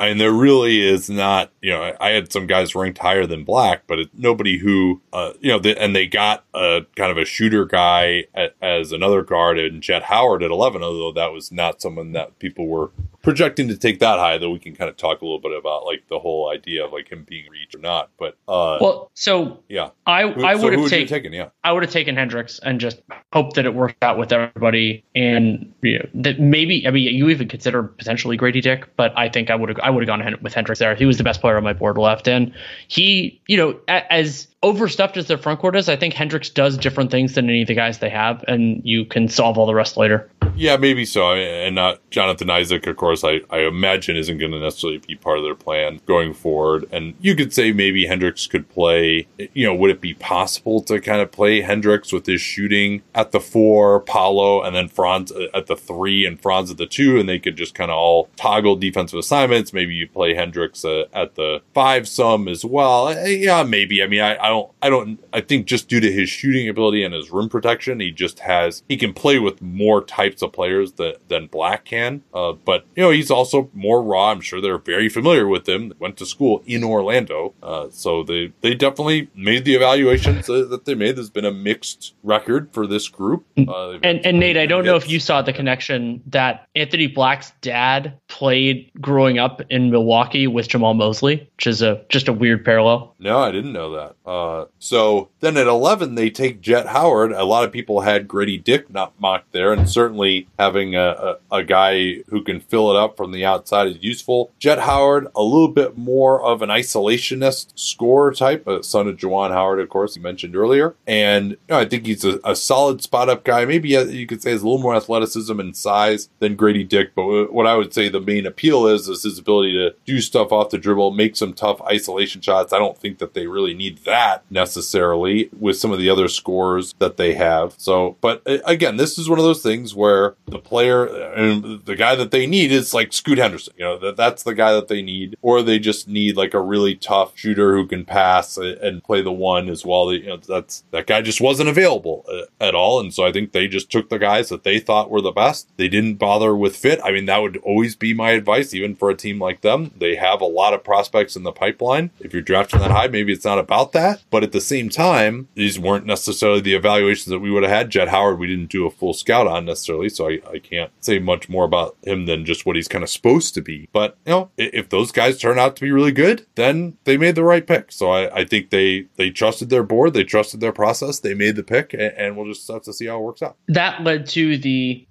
[0.00, 3.44] I mean, there really is not, you know, I had some guys ranked higher than
[3.44, 7.26] Black, but nobody who, uh, you know, they, and they got a kind of a
[7.26, 11.82] shooter guy at, as another guard and Jett Howard at 11, although that was not
[11.82, 12.92] someone that people were
[13.22, 15.84] projecting to take that high, though we can kind of talk a little bit about
[15.84, 18.10] like the whole idea of like him being reached or not.
[18.18, 21.50] But uh, well, so yeah, I I so would have taken, taken yeah.
[21.64, 23.00] I would have taken Hendricks and just
[23.32, 27.28] hoped that it worked out with everybody, and you know, that maybe I mean you
[27.28, 30.38] even consider potentially Grady Dick, but I think I would have I would have gone
[30.42, 30.94] with Hendricks there.
[30.94, 32.52] He was the best player on my board left, and
[32.88, 37.10] he you know as overstuffed as their front court is, I think Hendricks does different
[37.10, 39.96] things than any of the guys they have, and you can solve all the rest
[39.96, 40.30] later.
[40.56, 41.32] Yeah, maybe so.
[41.32, 45.38] And not Jonathan Isaac, of course, I, I imagine isn't going to necessarily be part
[45.38, 46.86] of their plan going forward.
[46.92, 51.00] And you could say maybe Hendricks could play, you know, would it be possible to
[51.00, 55.66] kind of play Hendricks with his shooting at the four, Paolo, and then Franz at
[55.66, 58.76] the three and Franz at the two, and they could just kind of all toggle
[58.76, 59.72] defensive assignments.
[59.72, 63.08] Maybe you play Hendricks uh, at the five some as well.
[63.08, 64.02] Uh, yeah, maybe.
[64.02, 67.02] I mean, I, I don't, I don't, I think just due to his shooting ability
[67.02, 70.92] and his rim protection, he just has, he can play with more types of players
[70.92, 72.22] that, than Black can.
[72.32, 74.30] Uh, but, you know, he's also more raw.
[74.30, 75.92] I'm sure they're very familiar with him.
[75.98, 77.54] Went to school in Orlando.
[77.62, 81.16] Uh, so they, they definitely made the evaluations that they made.
[81.16, 83.44] There's been a mixed record for this group.
[83.56, 87.52] Uh, and, and Nate, I don't know if you saw the connection that Anthony Black's
[87.60, 92.64] dad played growing up in Milwaukee with Jamahl Mosley, which is a just a weird
[92.64, 93.14] parallel.
[93.18, 94.16] No, I didn't know that.
[94.28, 97.32] Uh, so then at 11, they take Jett Howard.
[97.32, 101.56] A lot of people had Grady Dick not mocked there, and certainly having a, a,
[101.58, 104.50] a, guy who can fill it up from the outside is useful.
[104.58, 109.50] Jett Howard, a little bit more of an isolationist scorer type, a son of Juwan
[109.50, 110.94] Howard, of course, you mentioned earlier.
[111.06, 113.64] And you know, I think he's a, a, solid spot up guy.
[113.64, 117.14] Maybe uh, you could say he's a little more athleticism and size than Grady Dick,
[117.14, 120.52] but what I would say the main appeal is is his ability to do stuff
[120.52, 122.72] off the dribble, make some tough isolation shots.
[122.72, 126.94] I don't think that they really need that necessarily with some of the other scores
[126.98, 127.74] that they have.
[127.76, 131.96] So, but uh, again, this is one of those things where the player and the
[131.96, 133.74] guy that they need is like Scoot Henderson.
[133.76, 136.60] You know, that that's the guy that they need, or they just need like a
[136.60, 140.12] really tough shooter who can pass and play the one as well.
[140.12, 143.52] You know, that's that guy just wasn't available uh, at all, and so I think
[143.52, 145.68] they just took the guys that they thought were the best.
[145.76, 147.00] They didn't bother with fit.
[147.04, 149.92] I mean, that would always be my advice, even for a team like them.
[149.98, 152.10] They have a lot of prospects in the pipeline.
[152.20, 155.48] If you're drafting that high, maybe it's not about that, but at the same time,
[155.54, 157.90] these weren't necessarily the evaluations that we would have had.
[157.90, 161.18] Jett Howard, we didn't do a full scout on necessarily, so I, I can't say
[161.18, 163.88] much more about him than just what he's kind of supposed to be.
[163.92, 167.34] But, you know, if those guys turn out to be really good, then they made
[167.34, 167.92] the right pick.
[167.92, 171.56] So I, I think they, they trusted their board, they trusted their process, they made
[171.56, 173.56] the pick, and, and we'll just have to see how it works out.
[173.68, 175.06] That led to the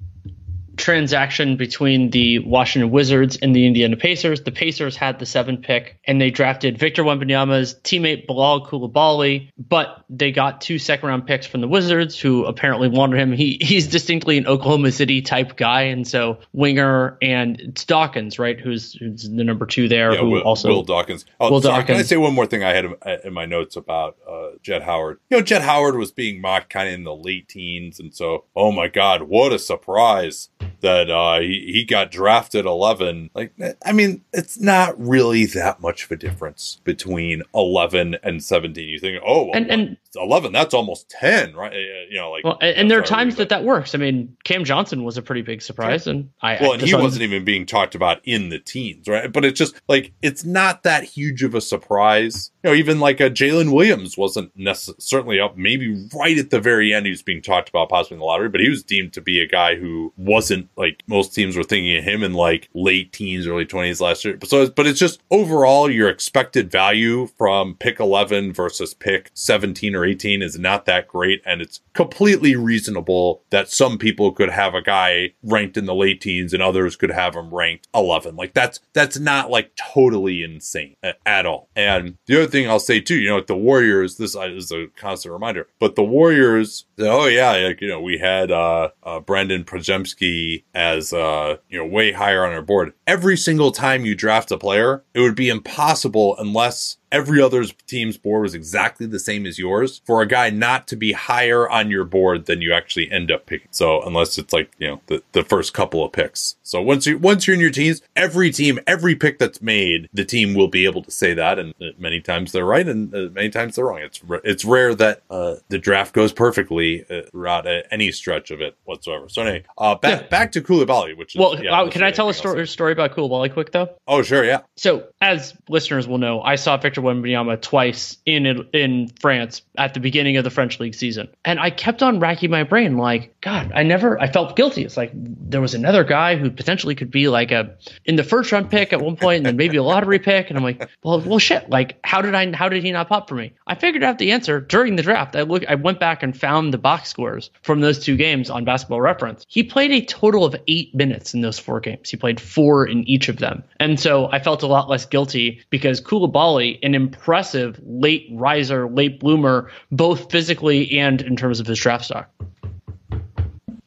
[0.80, 4.42] transaction between the Washington Wizards and the Indiana Pacers.
[4.42, 10.04] The Pacers had the seven pick and they drafted Victor Wembanyama's teammate Bilal Coulibaly, but
[10.10, 13.32] they got two second round picks from the Wizards who apparently wanted him.
[13.32, 18.60] He he's distinctly an Oklahoma City type guy, and so Winger and it's Dawkins, right?
[18.60, 20.14] Who's who's the number two there?
[20.14, 21.26] Yeah, who Will, also Will Dawkins.
[21.40, 23.76] Oh, Will sorry, Can I say one more thing I had in- in my notes
[23.76, 25.20] about uh, Jett Howard?
[25.30, 28.46] You know, Jett Howard was being mocked kind of in the late teens, and so,
[28.56, 30.50] oh my God, what a surprise
[30.82, 33.30] that uh, he, he got drafted 11.
[33.34, 33.54] Like,
[33.86, 38.88] I mean, it's not really that much of a difference between 11 and 17.
[38.88, 41.72] You think, oh, And- and- 11, that's almost 10, right?
[41.74, 41.78] Uh,
[42.10, 43.94] You know, like, Well, and, and there are times that that works.
[43.94, 46.94] I mean, Cam Johnson was a pretty big surprise, and I Well, I- and he
[46.96, 49.32] wasn't even being talked about in the teens, right?
[49.32, 52.52] But it's just like it's not that huge of a surprise.
[52.64, 55.58] You know, even like a Jalen Williams wasn't necessarily up.
[55.58, 58.50] Maybe right at the very end, he was being talked about possibly in the lottery,
[58.50, 61.96] but he was deemed to be a guy who wasn't like most teams were thinking
[61.98, 64.38] of him in like late teens, early twenties last year.
[64.46, 69.99] So, but it's just overall your expected value from pick eleven versus pick seventeen or
[70.06, 74.82] eighteen is not that great, and it's completely reasonable that some people could have a
[74.82, 78.80] guy ranked in the late teens and others could have him ranked 11 like that's
[78.94, 80.96] that's not like totally insane
[81.26, 81.70] at all.
[81.76, 85.34] And the other thing i'll say too you know the warriors this is a constant
[85.34, 90.64] reminder but the warriors oh yeah like you know we had uh, uh Brandin Podziemski
[90.74, 92.94] as uh you know way higher on our board.
[93.08, 98.18] Every single time you draft a player it would be impossible unless every other team's
[98.18, 101.90] board was exactly the same as yours for a guy not to be higher on
[101.90, 103.68] your board than you actually end up picking.
[103.72, 106.56] So unless it's like, you know, the, the first couple of picks.
[106.70, 110.24] So once you once you're in your teams, every team, every pick that's made, the
[110.24, 113.30] team will be able to say that and uh, many times they're right and uh,
[113.34, 114.02] many times they're wrong.
[114.02, 118.62] It's it's rare that uh, the draft goes perfectly uh, throughout uh, any stretch of
[118.62, 119.30] it whatsoever.
[119.30, 120.28] So anyway, uh back Yeah.
[120.28, 123.52] back to Coulibaly, which is Well, yeah, can I tell a story, story about Coulibaly
[123.52, 123.90] quick though?
[124.08, 124.62] Oh, sure, yeah.
[124.78, 130.00] So, as listeners will know, I saw Victor Wembanyama twice in in France at the
[130.00, 133.72] beginning of the French league season, and I kept on racking my brain, like, God,
[133.74, 134.84] I never, I felt guilty.
[134.84, 138.52] It's like there was another guy who potentially could be like a in the first
[138.52, 141.22] round pick at one point, and then maybe a lottery pick, and I'm like, well,
[141.22, 143.54] well, shit, like, how did I, how did he not pop for me?
[143.66, 145.38] I figured out the answer during the draft.
[145.38, 148.66] I look, I went back and found the box scores from those two games on
[148.66, 149.46] Basketball Reference.
[149.48, 152.10] He played a total of eight minutes in those four games.
[152.10, 155.62] He played four in each of them, and so I felt a lot less guilty
[155.70, 161.80] because Coulibaly, an impressive late riser, late bloomer, both physically and in terms of his
[161.80, 162.30] draft stock.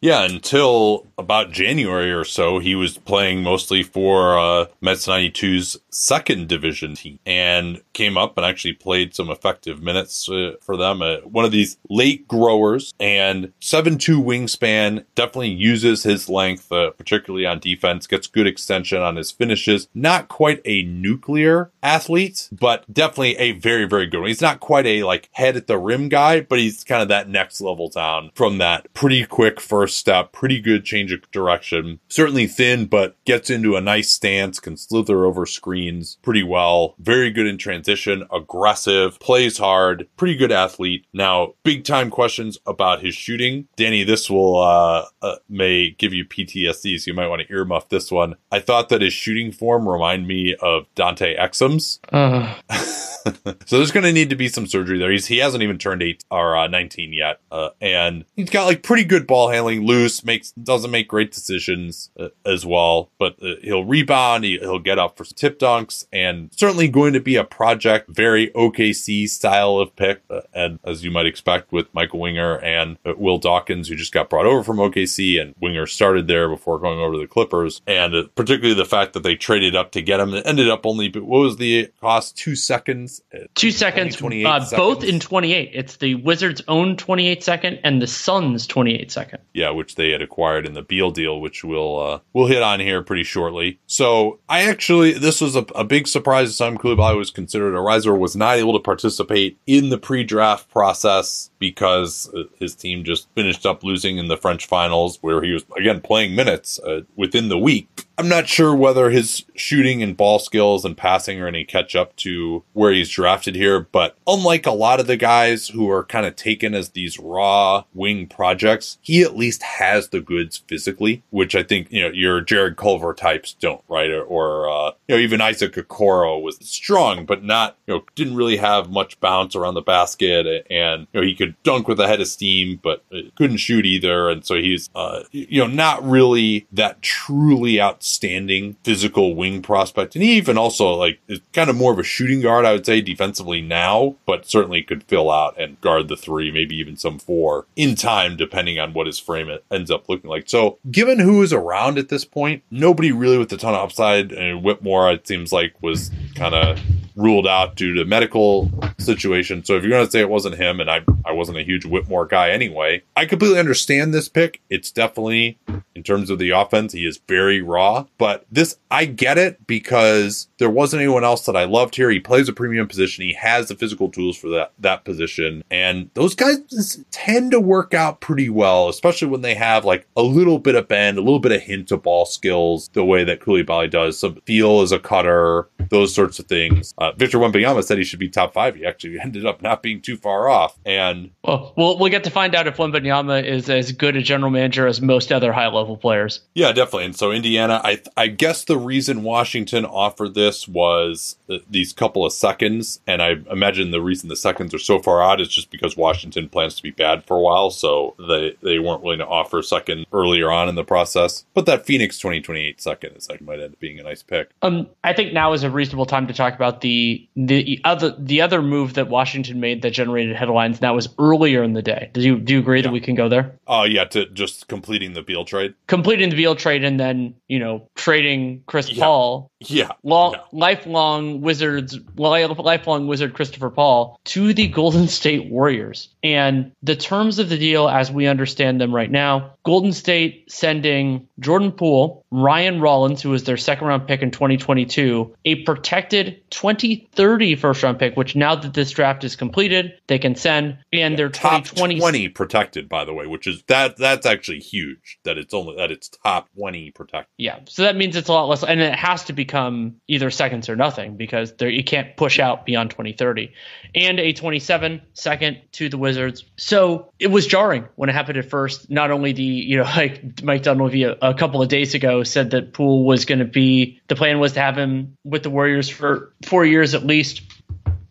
[0.03, 6.49] Yeah, until about January or so, he was playing mostly for uh, Mets 92's second
[6.49, 11.01] division team and came up and actually played some effective minutes uh, for them.
[11.01, 16.91] Uh, one of these late growers and 7 2 wingspan, definitely uses his length, uh,
[16.91, 19.89] particularly on defense, gets good extension on his finishes.
[19.95, 24.29] Not quite a nuclear athlete, but definitely a very, very good one.
[24.29, 27.29] He's not quite a like head at the rim guy, but he's kind of that
[27.29, 32.01] next level down from that pretty quick first step, pretty good change of direction.
[32.09, 36.95] Certainly thin, but gets into a nice stance, can slither over screens pretty well.
[36.99, 41.07] Very good in transition, aggressive, plays hard, pretty good athlete.
[41.13, 43.69] Now, big time questions about his shooting.
[43.77, 47.89] Danny, this will uh, uh may give you PTSD, so you might want to earmuff
[47.89, 48.37] this one.
[48.51, 52.01] I thought that his shooting form reminded me of Dante Exum's.
[52.13, 52.55] Uh,
[53.67, 55.11] so there's going to need to be some surgery there.
[55.11, 58.83] He's he hasn't even turned eight or uh, 19 yet, uh, and he's got like
[58.83, 63.55] pretty good ball handling, loose, makes doesn't make great decisions uh, as well, but uh,
[63.63, 67.37] he'll rebound, he, he'll get up for some tip dunks, and certainly going to be
[67.37, 72.21] a project, very OKC style of pick, uh, and as you might expect with Michael
[72.21, 76.27] Winger and uh, Will Dawkins, who just got brought over from OKC, and Winger started
[76.27, 79.93] there before going over to the Clippers, and particularly the fact that they traded up
[79.93, 82.37] to get him, it ended up only what was the cost?
[82.37, 83.12] Two seconds.
[83.35, 85.71] Uh, two seconds, 28 uh, both in 28.
[85.75, 89.41] It's the Wizards' own 28 second and the Suns' 28 second.
[89.53, 92.81] yeah, which they had acquired in the Beal deal, which we'll uh, we'll hit on
[92.81, 93.79] here pretty shortly.
[93.87, 96.49] So I actually this was a, a big surprise.
[96.49, 100.69] To Simon Coulibaly was considered a riser, was not able to participate in the pre-draft
[100.71, 105.53] process because uh, his team just finished up losing in the French finals, where he
[105.53, 108.07] was again playing minutes uh, within the week.
[108.19, 112.15] I'm not sure whether his shooting and ball skills and passing are any catch up
[112.17, 116.27] to where he's drafted here, but unlike a lot of the guys who are kind
[116.27, 121.55] of taken as these raw wing projects, he at least has the goods physically, which
[121.55, 124.11] I think, you know, your Jarrett Culver types don't, right?
[124.11, 128.37] Or, or uh, you know, even Isaac Okoro was strong, but not, you know, didn't
[128.37, 132.07] really have much bounce around the basket and, you know, he could dunk with a
[132.07, 133.05] head of steam, but
[133.37, 134.29] couldn't shoot either.
[134.29, 140.17] And so he's, uh, you know, not really that truly outstanding physical wing prospect.
[140.17, 142.85] And he even also like is kind of more of a shooting guard, I would
[142.85, 147.21] say, defensively now, but certainly could fill out and guard the three, maybe even some
[147.21, 150.49] four in time, depending on what his frame ends up looking like.
[150.49, 154.33] So given who is around at this point, nobody really with a ton of upside.
[154.33, 156.81] And Whitmore, it seems like, was kind of
[157.15, 159.63] ruled out due to medical situation.
[159.65, 161.85] So if you're going to say it wasn't him, and I, I wasn't a huge
[161.85, 164.61] Whitmore guy anyway, I completely understand this pick.
[164.71, 165.59] It's definitely,
[165.95, 167.92] in terms of the offense, he is very raw.
[168.19, 172.11] But this, I get it because there wasn't anyone else that I loved here.
[172.11, 173.25] He plays a premium position.
[173.25, 175.65] He has the physical tools for that, that position.
[175.71, 180.23] And those guys tend to work out pretty well, especially when they have like a
[180.23, 183.41] little bit of bend, a little bit of hint of ball skills, the way that
[183.41, 184.19] Coulibaly does.
[184.19, 186.95] Some feel as a cutter, those sorts of things.
[186.99, 188.77] Uh, Victor Wembanyama said he should be top five.
[188.77, 190.79] He actually ended up not being too far off.
[190.85, 194.51] And well, we'll, we'll get to find out if Wembanyama is as good a general
[194.51, 196.41] manager as most other high level players.
[196.55, 197.07] Yeah, definitely.
[197.07, 201.37] And so Indiana, I I guess the reason Washington offered this was
[201.69, 205.41] these couple of seconds, and I imagine the reason the seconds are so far out
[205.41, 209.03] is just because Washington plans to be bad for a while, so they they weren't
[209.03, 211.45] willing to offer a second earlier on in the process.
[211.55, 214.51] But that Phoenix 2028 second is like might end up being a nice pick.
[214.63, 218.41] Um, I think now is a reasonable time to talk about the the other the
[218.41, 220.79] other move that Washington made that generated headlines.
[220.79, 222.11] That was earlier in the day.
[222.13, 222.85] Do you do you agree yeah.
[222.85, 223.53] that we can go there?
[223.67, 225.75] Oh uh, yeah, to just completing the Beal trade.
[225.89, 229.05] Completing the Beal trade and then you know trading Chris yeah.
[229.05, 229.51] Paul.
[229.61, 229.93] Yeah.
[230.03, 230.41] Long, yeah.
[230.53, 236.09] lifelong Wizards, lifelong Wizard Christopher Paul to the Golden State Warriors.
[236.23, 241.29] And the terms of the deal, as we understand them right now, Golden State sending
[241.39, 247.57] Jordan Poole, Ryan Rollins, who was their second round pick in 2022, a protected 2030
[247.57, 251.29] first round pick, which now that this draft is completed, they can send, and their
[251.29, 255.53] top 2020 20 protected, by the way, which is that that's actually huge that it's
[255.53, 257.29] only that it's top 20 protected.
[257.37, 260.71] Yeah, so that means it's a lot less, and it has to become either seconds
[260.71, 263.53] or nothing because there you can't push out beyond 2030,
[263.95, 266.47] and a 27 second to the Wizards.
[266.57, 268.91] So it was jarring when it happened at first.
[268.91, 272.51] Not only the you know like Mike Dunleavy a, a couple of days ago said
[272.53, 275.89] that Poole was going to be the plan was to have him with the Warriors
[275.89, 277.43] for four years at least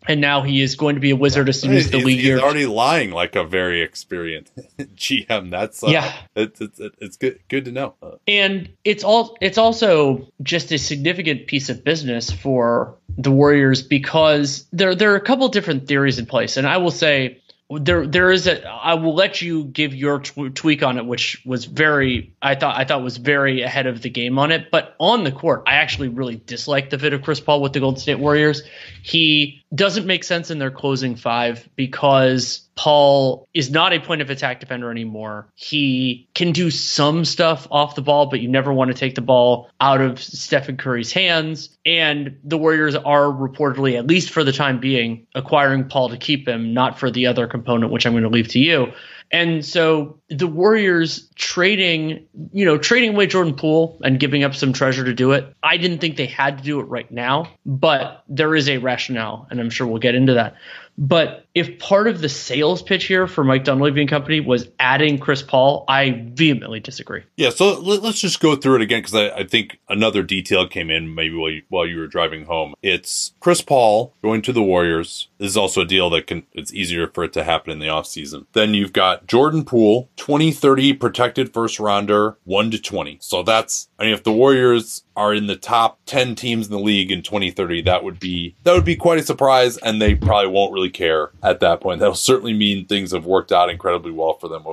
[0.08, 2.18] and now he is going to be a wizard as soon as the he's, league
[2.18, 2.40] he's year.
[2.40, 5.50] already lying like a very experienced GM.
[5.50, 7.94] That's uh, yeah, it's, it's it's good good to know.
[8.26, 14.66] And it's all it's also just a significant piece of business for the Warriors because
[14.72, 18.30] there there are a couple different theories in place, and I will say there there
[18.30, 22.34] is a I will let you give your tw- tweak on it which was very
[22.42, 24.70] I thought I thought was very ahead of the game on it.
[24.70, 27.80] But on the court I actually really dislike the fit of Chris Paul with the
[27.80, 28.62] Golden State Warriors.
[29.02, 34.30] He doesn't make sense in their closing five because Paul is not a point of
[34.30, 35.48] attack defender anymore.
[35.54, 39.20] He can do some stuff off the ball, but you never want to take the
[39.20, 41.76] ball out of Stephen Curry's hands.
[41.84, 46.48] And the Warriors are reportedly, at least for the time being, acquiring Paul to keep
[46.48, 48.92] him, not for the other component, which I'm going to leave to you.
[49.32, 54.74] And so the Warriors trading, you know, trading away Jordan Poole and giving up some
[54.74, 55.54] treasure to do it.
[55.62, 59.46] I didn't think they had to do it right now, but there is a rationale,
[59.50, 60.56] and I'm sure we'll get into that.
[60.98, 65.18] But if part of the sales pitch here for Mike Dunleavy and company was adding
[65.18, 67.24] Chris Paul, I vehemently disagree.
[67.36, 70.90] Yeah, so let's just go through it again because I, I, think another detail came
[70.90, 72.74] in maybe while you, while you were driving home.
[72.82, 75.28] It's Chris Paul going to the Warriors.
[75.38, 77.86] This is also a deal that can it's easier for it to happen in the
[77.86, 78.46] offseason.
[78.52, 83.18] Then you've got Jordan Poole, 2030 protected first rounder, 1 to 20.
[83.20, 86.78] So that's I mean if the Warriors are in the top 10 teams in the
[86.78, 90.50] league in 2030, that would be that would be quite a surprise and they probably
[90.50, 92.00] won't really care at that point.
[92.00, 94.64] That'll certainly mean things have worked out incredibly well for them.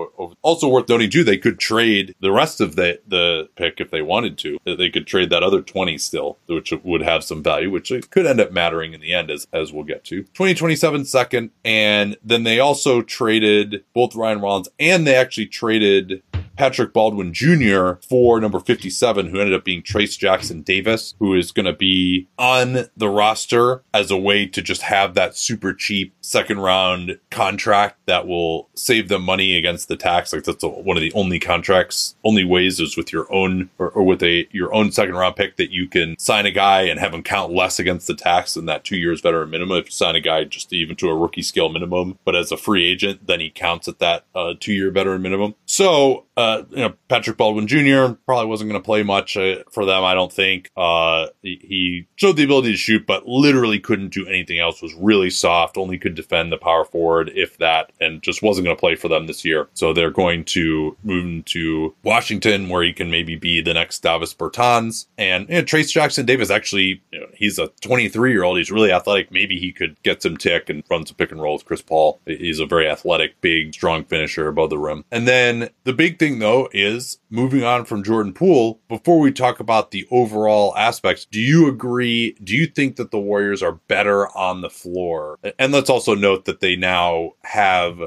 [0.41, 4.01] Also worth noting too, they could trade the rest of the the pick if they
[4.01, 4.59] wanted to.
[4.65, 8.39] They could trade that other 20 still, which would have some value, which could end
[8.39, 10.23] up mattering in the end as as we'll get to.
[10.23, 16.21] 2027 second and then they also traded both Ryan Rollins and they actually traded
[16.59, 17.93] Patrick Baldwin Jr.
[18.05, 22.27] for number 57, who ended up being Trayce Jackson Davis, who is going to be
[22.37, 27.97] on the roster as a way to just have that super cheap second round contract
[28.07, 30.33] that will save them money against the tax.
[30.33, 33.89] Like that's a, one of the only contracts, only ways is with your own or,
[33.91, 36.99] or with a your own second round pick that you can sign a guy and
[36.99, 39.77] have him count less against the tax than that two years veteran minimum.
[39.77, 42.57] If you sign a guy just even to a rookie scale minimum, but as a
[42.57, 45.55] free agent, then he counts at that uh, two year veteran minimum.
[45.65, 48.13] So, uh, you know, Patrick Baldwin Jr.
[48.25, 50.05] probably wasn't going to play much uh, for them.
[50.05, 50.71] I don't think.
[50.77, 54.81] Uh, he, showed the ability to shoot, but literally couldn't do anything else.
[54.81, 55.77] Was really soft.
[55.77, 59.07] Only could defend the power forward, if that, and just wasn't going to play for
[59.09, 59.67] them this year.
[59.73, 64.01] So they're going to move him to Washington, where he can maybe be the next
[64.01, 65.07] Davis Bertans.
[65.17, 68.57] And you know, Trayce Jackson Davis actually, you know, he's a 23 year old.
[68.57, 69.31] He's really athletic.
[69.31, 72.19] Maybe he could get some tick and run some pick and roll with Chris Paul.
[72.25, 75.03] He's a very athletic, big, strong finisher above the rim.
[75.11, 78.79] And then the big thing though is moving on from Jordan Poole.
[78.87, 82.35] Before we talk about the overall aspects, do you agree?
[82.43, 85.39] Do you think that the Warriors are better on the floor?
[85.57, 87.99] And let's also note that they now have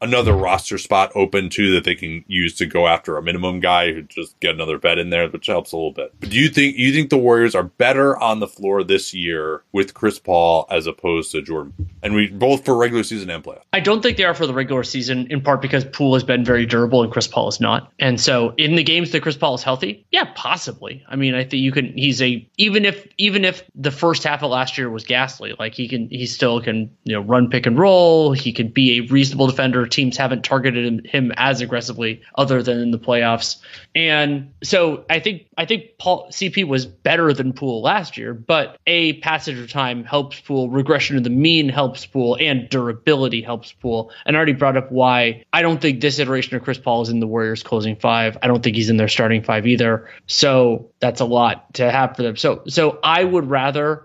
[0.00, 3.92] another roster spot open too that they can use to go after a minimum guy
[3.92, 6.12] who just get another vet in there, which helps a little bit.
[6.20, 9.62] But do you think you think the Warriors are better on the floor this year
[9.72, 11.90] with Chris Paul as opposed to Jordan?
[12.02, 13.62] And we both for regular season and playoff.
[13.72, 16.44] I don't think they are for the regular season, in part because Poole has been
[16.44, 17.92] very durable and Chris Paul is not.
[17.98, 21.04] And so in the games that Chris Paul is healthy, yeah, possibly.
[21.08, 21.96] I mean, I think you can.
[21.96, 25.74] He's a even if even if the first half of last year was ghastly, like
[25.74, 28.32] he can he still can you know run pick and roll.
[28.32, 29.86] He can be a reasonable defender.
[29.86, 33.58] Teams haven't targeted him, him as aggressively other than in the playoffs.
[33.94, 38.78] And so I think I think Paul CP was better than Poole last year, but
[38.86, 43.72] a passage of time helps Poole, regression of the mean helps Poole, and durability helps
[43.72, 44.10] Poole.
[44.24, 47.08] And I already brought up why I don't think this iteration of Chris Paul is
[47.08, 48.38] in the Warriors closing five.
[48.42, 50.08] I don't think he's in their starting five either.
[50.26, 52.36] So that's a lot to have for them.
[52.36, 54.04] So so I would rather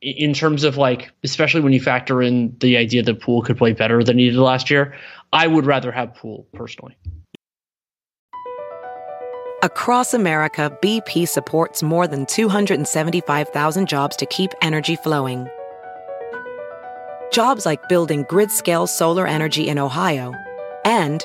[0.00, 3.72] in terms of like especially when you factor in the idea that Poole could play
[3.72, 4.94] better than he did last year,
[5.32, 6.96] I would rather have Poole personally.
[9.62, 15.46] Across America, BP supports more than 275,000 jobs to keep energy flowing.
[17.30, 20.32] Jobs like building grid scale solar energy in Ohio
[20.84, 21.24] and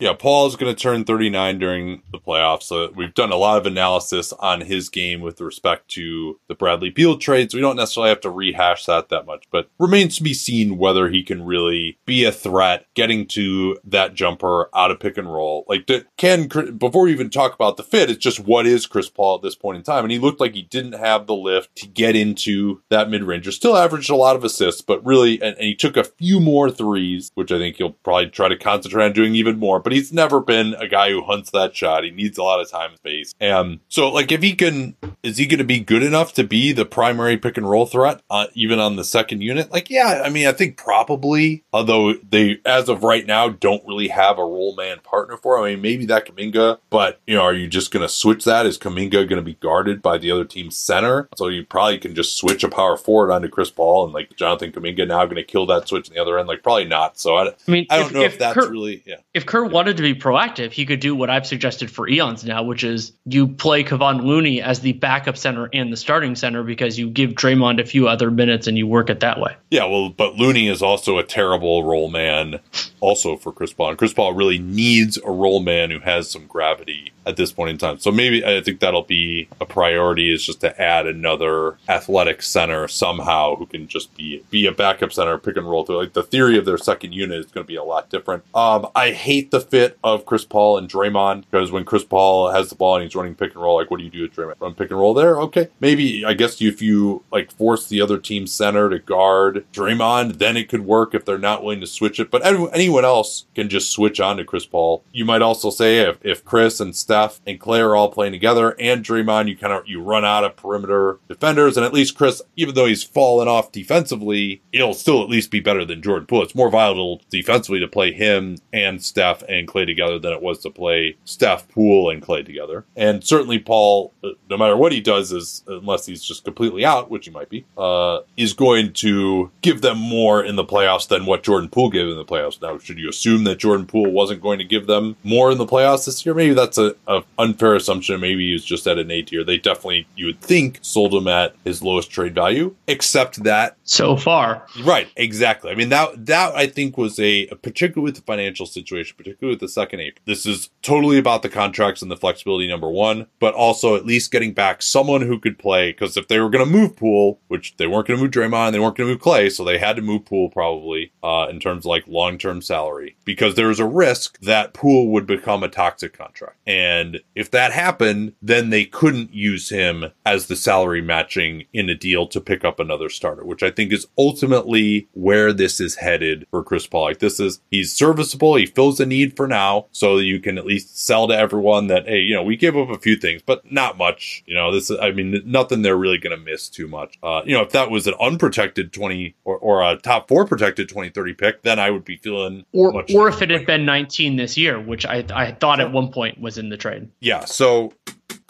[0.00, 2.62] Yeah, Paul is going to turn 39 during the playoffs.
[2.62, 6.88] So we've done a lot of analysis on his game with respect to the Bradley
[6.88, 7.54] Beal trades.
[7.54, 11.10] We don't necessarily have to rehash that that much, but remains to be seen whether
[11.10, 15.66] he can really be a threat getting to that jumper out of pick and roll.
[15.68, 15.86] Like,
[16.16, 16.48] can,
[16.78, 19.54] before we even talk about the fit, it's just what is Chris Paul at this
[19.54, 20.04] point in time?
[20.04, 23.46] And he looked like he didn't have the lift to get into that mid range.
[23.54, 26.70] Still averaged a lot of assists, but really, and, and he took a few more
[26.70, 29.78] threes, which I think he'll probably try to concentrate on doing even more.
[29.78, 32.04] But but he's never been a guy who hunts that shot.
[32.04, 33.34] He needs a lot of time and space.
[33.40, 36.70] And so, like, if he can, is he going to be good enough to be
[36.70, 39.72] the primary pick and roll threat, uh, even on the second unit?
[39.72, 44.06] Like, yeah, I mean, I think probably, although they, as of right now, don't really
[44.06, 45.58] have a roll man partner for.
[45.58, 45.64] Him.
[45.64, 48.66] I mean, maybe that Kuminga, but you know, are you just going to switch that?
[48.66, 51.28] Is Kuminga going to be guarded by the other team's center?
[51.36, 54.70] So you probably can just switch a power forward onto Chris Paul and like Jonathan
[54.70, 56.46] Kuminga now going to kill that switch on the other end?
[56.46, 57.18] Like, probably not.
[57.18, 59.16] So I, I mean, I don't if, know if, if that's Kerr, really, yeah.
[59.34, 62.62] If Kerr wanted to be proactive, he could do what I've suggested for eons now,
[62.62, 66.98] which is you play Kevon Looney as the backup center and the starting center because
[66.98, 69.56] you give Draymond a few other minutes and you work it that way.
[69.70, 72.60] Yeah, well, but Looney is also a terrible roll man,
[73.00, 73.90] also for Chris Paul.
[73.90, 77.70] And Chris Paul really needs a roll man who has some gravity at this point
[77.70, 77.98] in time.
[77.98, 82.88] So maybe I think that'll be a priority is just to add another athletic center
[82.88, 85.98] somehow who can just be be a backup center, pick and roll through.
[85.98, 88.44] Like the theory of their second unit is going to be a lot different.
[88.54, 92.68] Um, I hate the fit of Chris Paul and Draymond because when Chris Paul has
[92.68, 94.60] the ball and he's running pick and roll, like what do you do with Draymond?
[94.60, 95.38] Run pick and roll there?
[95.40, 100.38] Okay, maybe I guess if you like force the other team center to guard Draymond,
[100.38, 102.30] then it could work if they're not willing to switch it.
[102.30, 102.42] But
[102.90, 105.04] anyone else can just switch on to Chris Paul.
[105.12, 108.74] You might also say if, if Chris and Steph and Klay are all playing together
[108.80, 112.42] and Draymond, you kind of you run out of perimeter defenders, and at least Chris,
[112.56, 116.42] even though he's fallen off defensively, it'll still at least be better than Jordan Poole.
[116.42, 120.58] It's more viable defensively to play him and Steph and Klay together than it was
[120.60, 122.84] to play Steph, Poole, and Klay together.
[122.96, 124.12] And certainly Paul,
[124.48, 127.64] no matter what he does, is unless he's just completely out, which he might be,
[127.78, 132.08] uh, is going to give them more in the playoffs than what Jordan Poole gave
[132.08, 132.60] in the playoffs.
[132.60, 135.66] Now, should you assume that Jordan Poole wasn't going to give them more in the
[135.66, 136.34] playoffs this year?
[136.34, 138.20] Maybe that's a, a unfair assumption.
[138.20, 139.44] Maybe he was just at an A tier.
[139.44, 144.16] They definitely, you would think, sold him at his lowest trade value, except that so
[144.16, 145.08] far, right?
[145.16, 145.70] Exactly.
[145.70, 149.60] I mean that that I think was a, particularly with the financial situation, particularly with
[149.60, 150.20] the second ape.
[150.24, 152.68] This is totally about the contracts and the flexibility.
[152.68, 155.90] Number one, but also at least getting back someone who could play.
[155.90, 158.72] Because if they were going to move Poole, which they weren't going to move Draymond,
[158.72, 161.60] they weren't going to move Klay, so they had to move Poole probably uh, in
[161.60, 165.64] terms of like long term salary because there is a risk that Poole would become
[165.64, 171.02] a toxic contract, and if that happened, then they couldn't use him as the salary
[171.02, 175.52] matching in a deal to pick up another starter, which I think is ultimately where
[175.52, 177.06] this is headed for Chris Paul.
[177.06, 180.56] Like this is he's serviceable, he fills the need for now, so that you can
[180.56, 183.42] at least sell to everyone that hey, you know, we give up a few things,
[183.44, 184.44] but not much.
[184.46, 187.18] You know, this is I mean nothing they're really gonna miss too much.
[187.20, 190.88] Uh, you know, if that was an unprotected twenty or, or a top four protected
[190.88, 194.56] 2030 pick, then I would be feeling or or if it had been 19 this
[194.56, 197.10] year, which I I thought at one point was in the trade.
[197.20, 197.44] Yeah.
[197.44, 197.92] So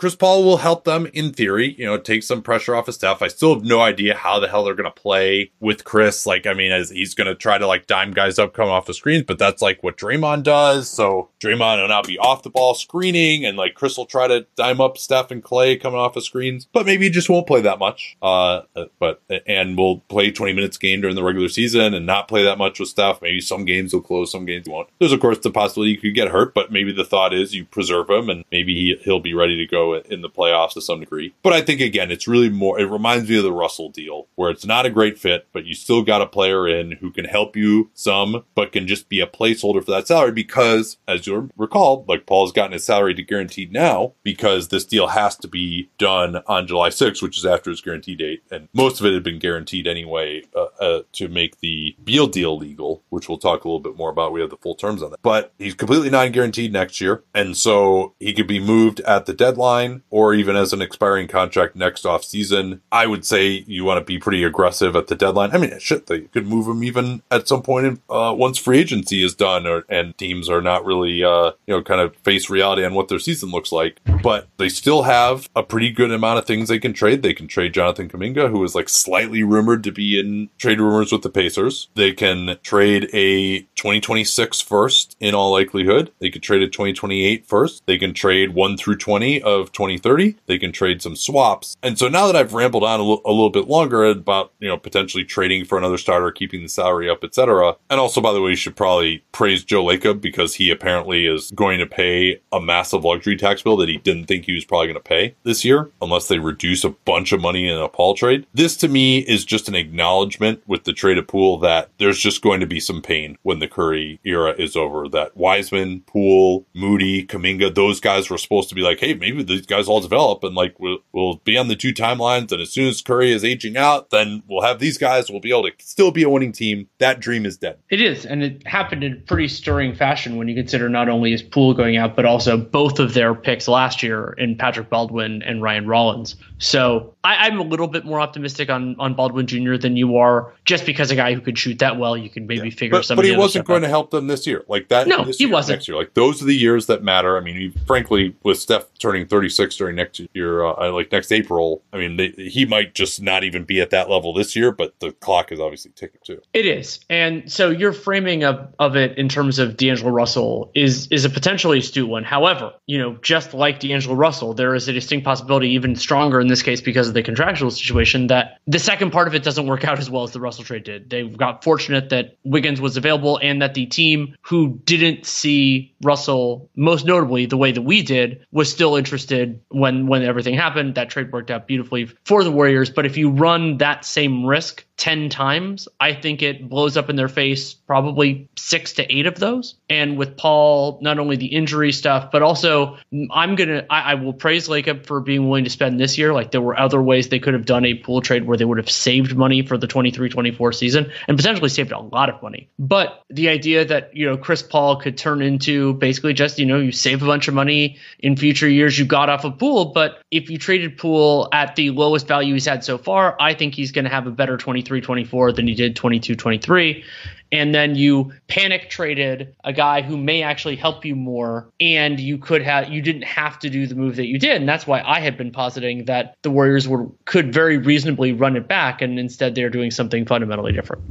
[0.00, 3.20] Chris Paul will help them in theory, you know, take some pressure off his stuff.
[3.20, 6.24] I still have no idea how the hell they're going to play with Chris.
[6.24, 8.86] Like, I mean, as he's going to try to like dime guys up coming off
[8.86, 10.88] the screens, but that's like what Draymond does.
[10.88, 14.46] So Draymond will now be off the ball screening and like Chris will try to
[14.56, 17.60] dime up Steph and Klay coming off the screens, but maybe he just won't play
[17.60, 18.16] that much.
[18.22, 18.62] Uh,
[18.98, 22.56] but, and we'll play 20 minutes game during the regular season and not play that
[22.56, 23.20] much with Steph.
[23.20, 24.88] Maybe some games will close, some games won't.
[24.98, 27.66] There's of course the possibility you could get hurt, but maybe the thought is you
[27.66, 31.00] preserve him and maybe he, he'll be ready to go in the playoffs to some
[31.00, 31.34] degree.
[31.42, 32.78] But I think again, it's really more.
[32.78, 35.74] It reminds me of the Russell deal, where it's not a great fit, but you
[35.74, 39.26] still got a player in who can help you some, but can just be a
[39.26, 43.72] placeholder for that salary because, as you recall, like Paul's gotten his salary to guaranteed
[43.72, 47.80] now because this deal has to be done on July 6th, which is after his
[47.80, 51.96] guarantee date, and most of it had been guaranteed anyway uh, uh, to make the
[52.02, 54.32] Beal deal legal, which we'll talk a little bit more about.
[54.32, 58.14] We have the full terms on that, but he's completely non-guaranteed next year, and so
[58.18, 62.06] he could be moved at the deadline or or even as an expiring contract next
[62.06, 62.80] off season.
[62.92, 65.50] I would say you want to be pretty aggressive at the deadline.
[65.52, 68.78] I mean, shit, they could move him even at some point in, uh, once free
[68.78, 72.48] agency is done or, and teams are not really, uh, you know, kind of face
[72.48, 73.98] reality on what their season looks like.
[74.22, 77.22] But they still have a pretty good amount of things they can trade.
[77.22, 81.10] They can trade Jonathan Kuminga, who is like slightly rumored to be in trade rumors
[81.10, 81.88] with the Pacers.
[81.96, 86.12] They can trade a 2026 first in all likelihood.
[86.20, 87.82] They could trade a 2028 first.
[87.86, 91.76] They can trade 1 through 20 of 2030 They can trade some swaps.
[91.82, 94.68] And so now that I've rambled on a, l- a little bit longer about, you
[94.68, 97.76] know, potentially trading for another starter, keeping the salary up, etc.
[97.88, 101.50] And also, by the way, you should probably praise Joe Lacob because he apparently is
[101.54, 104.86] going to pay a massive luxury tax bill that he didn't think he was probably
[104.88, 108.14] going to pay this year, unless they reduce a bunch of money in a Paul
[108.14, 108.46] trade.
[108.54, 112.42] This to me is just an acknowledgement with the trade of Poole that there's just
[112.42, 115.08] going to be some pain when the Curry era is over.
[115.08, 119.66] That Wiseman, Poole, Moody, Kuminga, those guys were supposed to be like, hey, maybe these
[119.66, 122.52] guys all develop and like we'll, we'll be on the two timelines.
[122.52, 125.30] And as soon as Curry is aging out, then we'll have these guys.
[125.30, 126.88] We'll be able to still be a winning team.
[126.98, 127.78] That dream is dead.
[127.90, 128.24] It is.
[128.24, 131.96] And it happened in pretty stirring fashion when you consider not only is Poole going
[131.96, 136.36] out, but also both of their picks last year in Patrick Baldwin and Ryan Rollins.
[136.58, 139.76] So I, am a little bit more optimistic on, on Baldwin Jr.
[139.76, 142.68] than you are, just because a guy who could shoot that well, you can maybe
[142.68, 142.74] yeah.
[142.74, 143.16] figure but, some.
[143.16, 143.86] But he wasn't going out.
[143.86, 145.06] to help them this year, like that.
[145.06, 145.78] No, he year, wasn't.
[145.78, 147.36] Next year, like those are the years that matter.
[147.36, 151.82] I mean, he, frankly, with Steph turning 36 during next year, uh, like next April,
[151.94, 154.70] I mean, they, he might just not even be at that level this year.
[154.70, 156.42] But the clock is obviously ticking too.
[156.52, 161.06] It is, and so your framing of of it in terms of D'Angelo Russell is
[161.08, 162.22] is a potentially astute one.
[162.22, 166.48] However, you know, just like D'Angelo Russell, there is a distinct possibility, even stronger in
[166.48, 169.84] this case because of the contractual situation, that the second part of it doesn't work
[169.84, 171.08] out as well as the Russell trade did.
[171.08, 176.70] They got fortunate that Wiggins was available and that the team who didn't see Russell,
[176.76, 180.94] most notably the way that we did, was still interested when when everything happened.
[180.94, 182.90] That trade worked out beautifully for the Warriors.
[182.90, 187.16] But if you run that same risk 10 times, I think it blows up in
[187.16, 189.74] their face probably six to eight of those.
[189.88, 192.98] And with Paul, not only the injury stuff, but also
[193.30, 196.34] I'm going to, I will praise Lacob for being willing to spend this year.
[196.34, 198.76] Like there were other ways they could have done a Poole trade where they would
[198.76, 202.68] have saved money for the 23 24 season and potentially saved a lot of money.
[202.78, 206.78] But the idea that, you know, Chris Paul could turn into basically just, you know,
[206.78, 209.86] you save a bunch of money in future years you got off of Poole.
[209.86, 213.74] But if you traded Poole at the lowest value he's had so far, I think
[213.74, 217.04] he's going to have a better 23 23 24 than you did 22 23
[217.52, 222.36] and then you panic traded a guy who may actually help you more and you
[222.36, 225.00] could have you didn't have to do the move that you did and that's why
[225.02, 229.18] i had been positing that the warriors were could very reasonably run it back and
[229.18, 231.02] instead they're doing something fundamentally different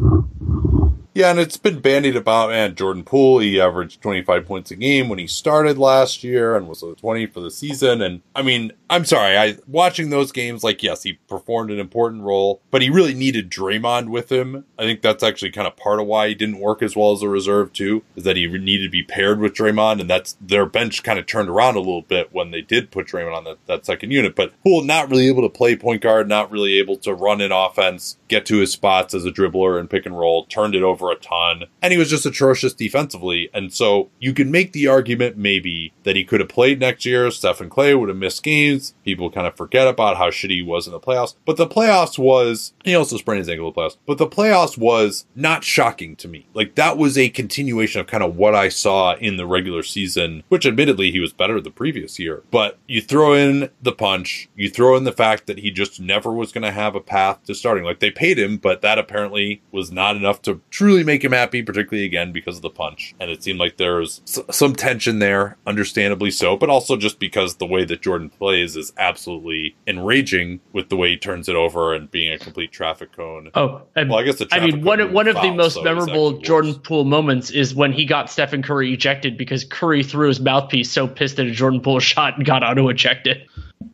[1.16, 2.54] yeah, and it's been bandied about.
[2.54, 6.68] And Jordan Poole, he averaged 25 points a game when he started last year and
[6.68, 8.02] was 20 for the season.
[8.02, 12.24] And I mean, I'm sorry, I watching those games, like, yes, he performed an important
[12.24, 14.66] role, but he really needed Draymond with him.
[14.80, 17.22] I think that's actually kind of part of why he didn't work as well as
[17.22, 20.02] a reserve, too, is that he needed to be paired with Draymond.
[20.02, 23.08] And that's their bench kind of turned around a little bit when they did put
[23.08, 24.36] Draymond on that, that second unit.
[24.36, 27.52] But Poole not really able to play point guard, not really able to run in
[27.52, 31.12] offense, get to his spots as a dribbler and pick and roll, turned it over
[31.12, 33.50] a ton, and he was just atrocious defensively.
[33.54, 37.30] And so you can make the argument maybe that he could have played next year.
[37.30, 38.79] Stephen Klay would have missed games.
[39.06, 41.36] People kind of forget about how shitty he was in the playoffs.
[41.46, 44.78] But the playoffs was, he also sprained his ankle in the playoffs, but the playoffs
[44.78, 46.48] was not shocking to me.
[46.54, 50.44] Like that was a continuation of kind of what I saw in the regular season,
[50.50, 52.44] which admittedly he was better the previous year.
[52.52, 56.32] But you throw in the punch, you throw in the fact that he just never
[56.32, 57.84] was going to have a path to starting.
[57.84, 61.62] Like they paid him, but that apparently was not enough to truly make him happy,
[61.64, 63.16] particularly again because of the punch.
[63.20, 67.20] And it seemed like there was s- some tension there, understandably so, but also just
[67.20, 71.56] because the way that Jordan plays is absolutely enraging with the way he turns it
[71.56, 73.50] over and being a complete traffic cone.
[73.56, 76.76] Oh, well, I guess the I mean, one one of the most so memorable Jordan
[76.76, 81.08] Poole moments is when he got Stephen Curry ejected because Curry threw his mouthpiece so
[81.08, 83.48] pissed at a Jordan Poole shot and got auto ejected.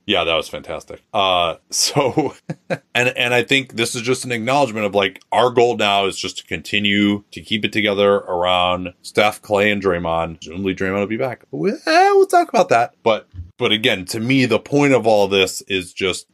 [0.06, 1.04] Yeah, that was fantastic.
[1.14, 2.34] Uh, so,
[2.70, 6.18] and and I think this is just an acknowledgement of like our goal now is
[6.18, 10.42] just to continue to keep it together around Steph, Klay, and Draymond.
[10.42, 11.46] Presumably, Draymond will be back.
[11.52, 12.96] We'll, eh, we'll talk about that.
[13.04, 13.28] But
[13.58, 16.28] but again, to me, the point of all this is just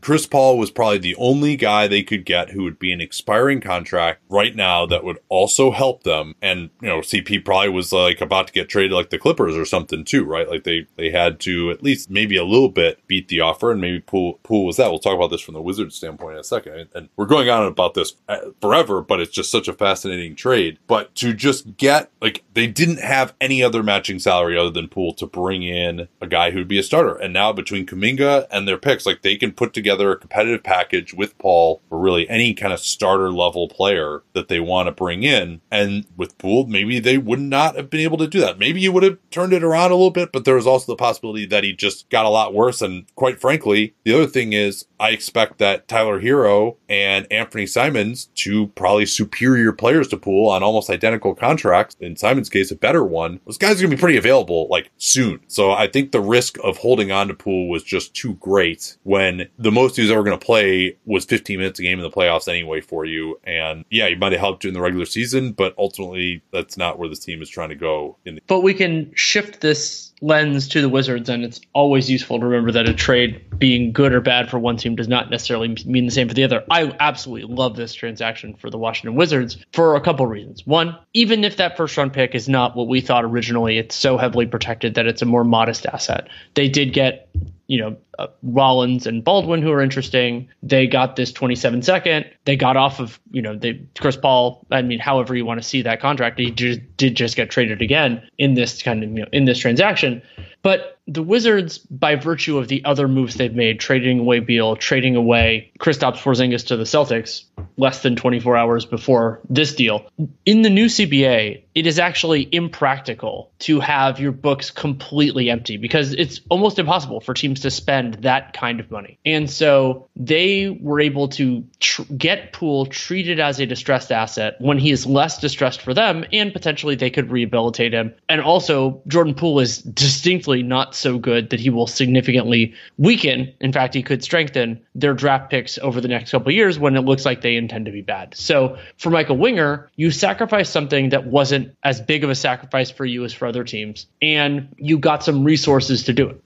[0.00, 3.60] Chris Paul was probably the only guy they could get who would be an expiring
[3.60, 6.34] contract right now that would also help them.
[6.40, 9.64] And, you know, CP probably was like about to get traded like the Clippers or
[9.64, 10.48] something too, right?
[10.48, 13.80] Like they, they had to at least maybe a little bit beat the offer and
[13.80, 14.90] maybe Poole, Poole was that.
[14.90, 16.88] We'll talk about this from the Wizards standpoint in a second.
[16.94, 20.78] And, we're going on about this uh, forever, but it's just such a fascinating trade.
[20.86, 25.12] But to just get, like, they didn't have any other matching salary other than Poole
[25.14, 27.14] to bring in a guy who'd be a starter.
[27.14, 30.62] And now between Kuminga and their picks, like they can put together together a competitive
[30.62, 34.92] package with Paul for really any kind of starter level player that they want to
[34.92, 35.60] bring in.
[35.70, 38.58] And with Poole, maybe they would not have been able to do that.
[38.58, 40.96] Maybe you would have turned it around a little bit, but there was also the
[40.96, 42.80] possibility that he just got a lot worse.
[42.80, 48.28] And quite frankly, the other thing is I expect that Tyler Herro and Anthony Simons,
[48.34, 53.02] two probably superior players to Poole on almost identical contracts, in Simons' case, a better
[53.02, 55.40] one, those guys are going to be pretty available like soon.
[55.48, 59.48] So I think the risk of holding on to Poole was just too great when
[59.58, 62.10] the most he was ever going to play was 15 minutes a game in the
[62.10, 63.38] playoffs anyway for you.
[63.44, 66.98] And yeah, he might have helped you in the regular season, but ultimately that's not
[66.98, 68.16] where this team is trying to go.
[68.24, 72.38] In the- but we can shift this lens to the Wizards, and it's always useful
[72.38, 75.74] to remember that a trade being good or bad for one team does not necessarily
[75.86, 76.62] mean the same for the other.
[76.70, 80.66] I absolutely love this transaction for the Washington Wizards for a couple reasons.
[80.66, 84.18] One, even if that first round pick is not what we thought originally, it's so
[84.18, 86.28] heavily protected that it's a more modest asset.
[86.54, 87.28] They did get
[87.70, 90.48] you know, uh, Rollins and Baldwin who are interesting.
[90.62, 92.26] They got this 27 second.
[92.44, 94.66] They got off of, you know, they Chris Paul.
[94.70, 97.80] I mean, however you want to see that contract, he just, did just get traded
[97.80, 100.22] again in this kind of, you know, in this transaction.
[100.62, 105.16] But the Wizards, by virtue of the other moves they've made, trading away Beal, trading
[105.16, 107.44] away Kristaps Porzingis to the Celtics
[107.78, 110.06] less than 24 hours before this deal,
[110.44, 116.12] in the new CBA, it is actually impractical to have your books completely empty because
[116.12, 119.18] it's almost impossible for teams to spend that kind of money.
[119.24, 124.78] And so they were able to tr- get Poole treated as a distressed asset when
[124.78, 128.14] he is less distressed for them, and potentially they could rehabilitate him.
[128.28, 133.52] And also, Jordan Poole is distinctly not so good that he will significantly weaken.
[133.60, 137.02] In fact, he could strengthen their draft picks over the next couple years when it
[137.02, 138.34] looks like they intend to be bad.
[138.36, 143.04] So for Michael Winger, you sacrificed something that wasn't as big of a sacrifice for
[143.04, 146.42] you as for other teams, and you got some resources to do it.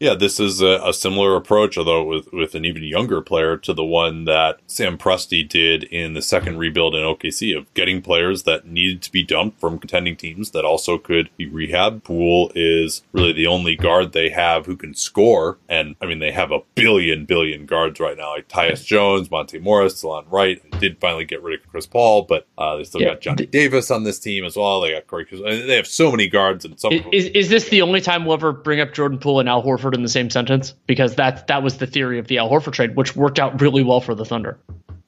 [0.00, 3.72] Yeah, this is a, a, similar approach, although with, with an even younger player to
[3.72, 8.44] the one that Sam Presti did in the second rebuild in OKC of getting players
[8.44, 12.04] that needed to be dumped from contending teams that also could be rehab.
[12.04, 15.58] Poole is really the only guard they have who can score.
[15.68, 19.58] And I mean, they have a billion, billion guards right now, like Tyus Jones, Monte
[19.58, 20.62] Morris, Delon Wright.
[20.78, 23.08] Did finally get rid of Chris Paul, but uh, they still yeah.
[23.08, 24.80] got Johnny Davis on this team as well.
[24.80, 25.26] They got Corey.
[25.30, 26.92] They have so many guards and some.
[26.92, 29.78] Is, is this the only time we'll ever bring up Jordan Poole and Al Horford?
[29.78, 32.72] Horford in the same sentence because that that was the theory of the Al Horford
[32.72, 34.58] trade, which worked out really well for the Thunder.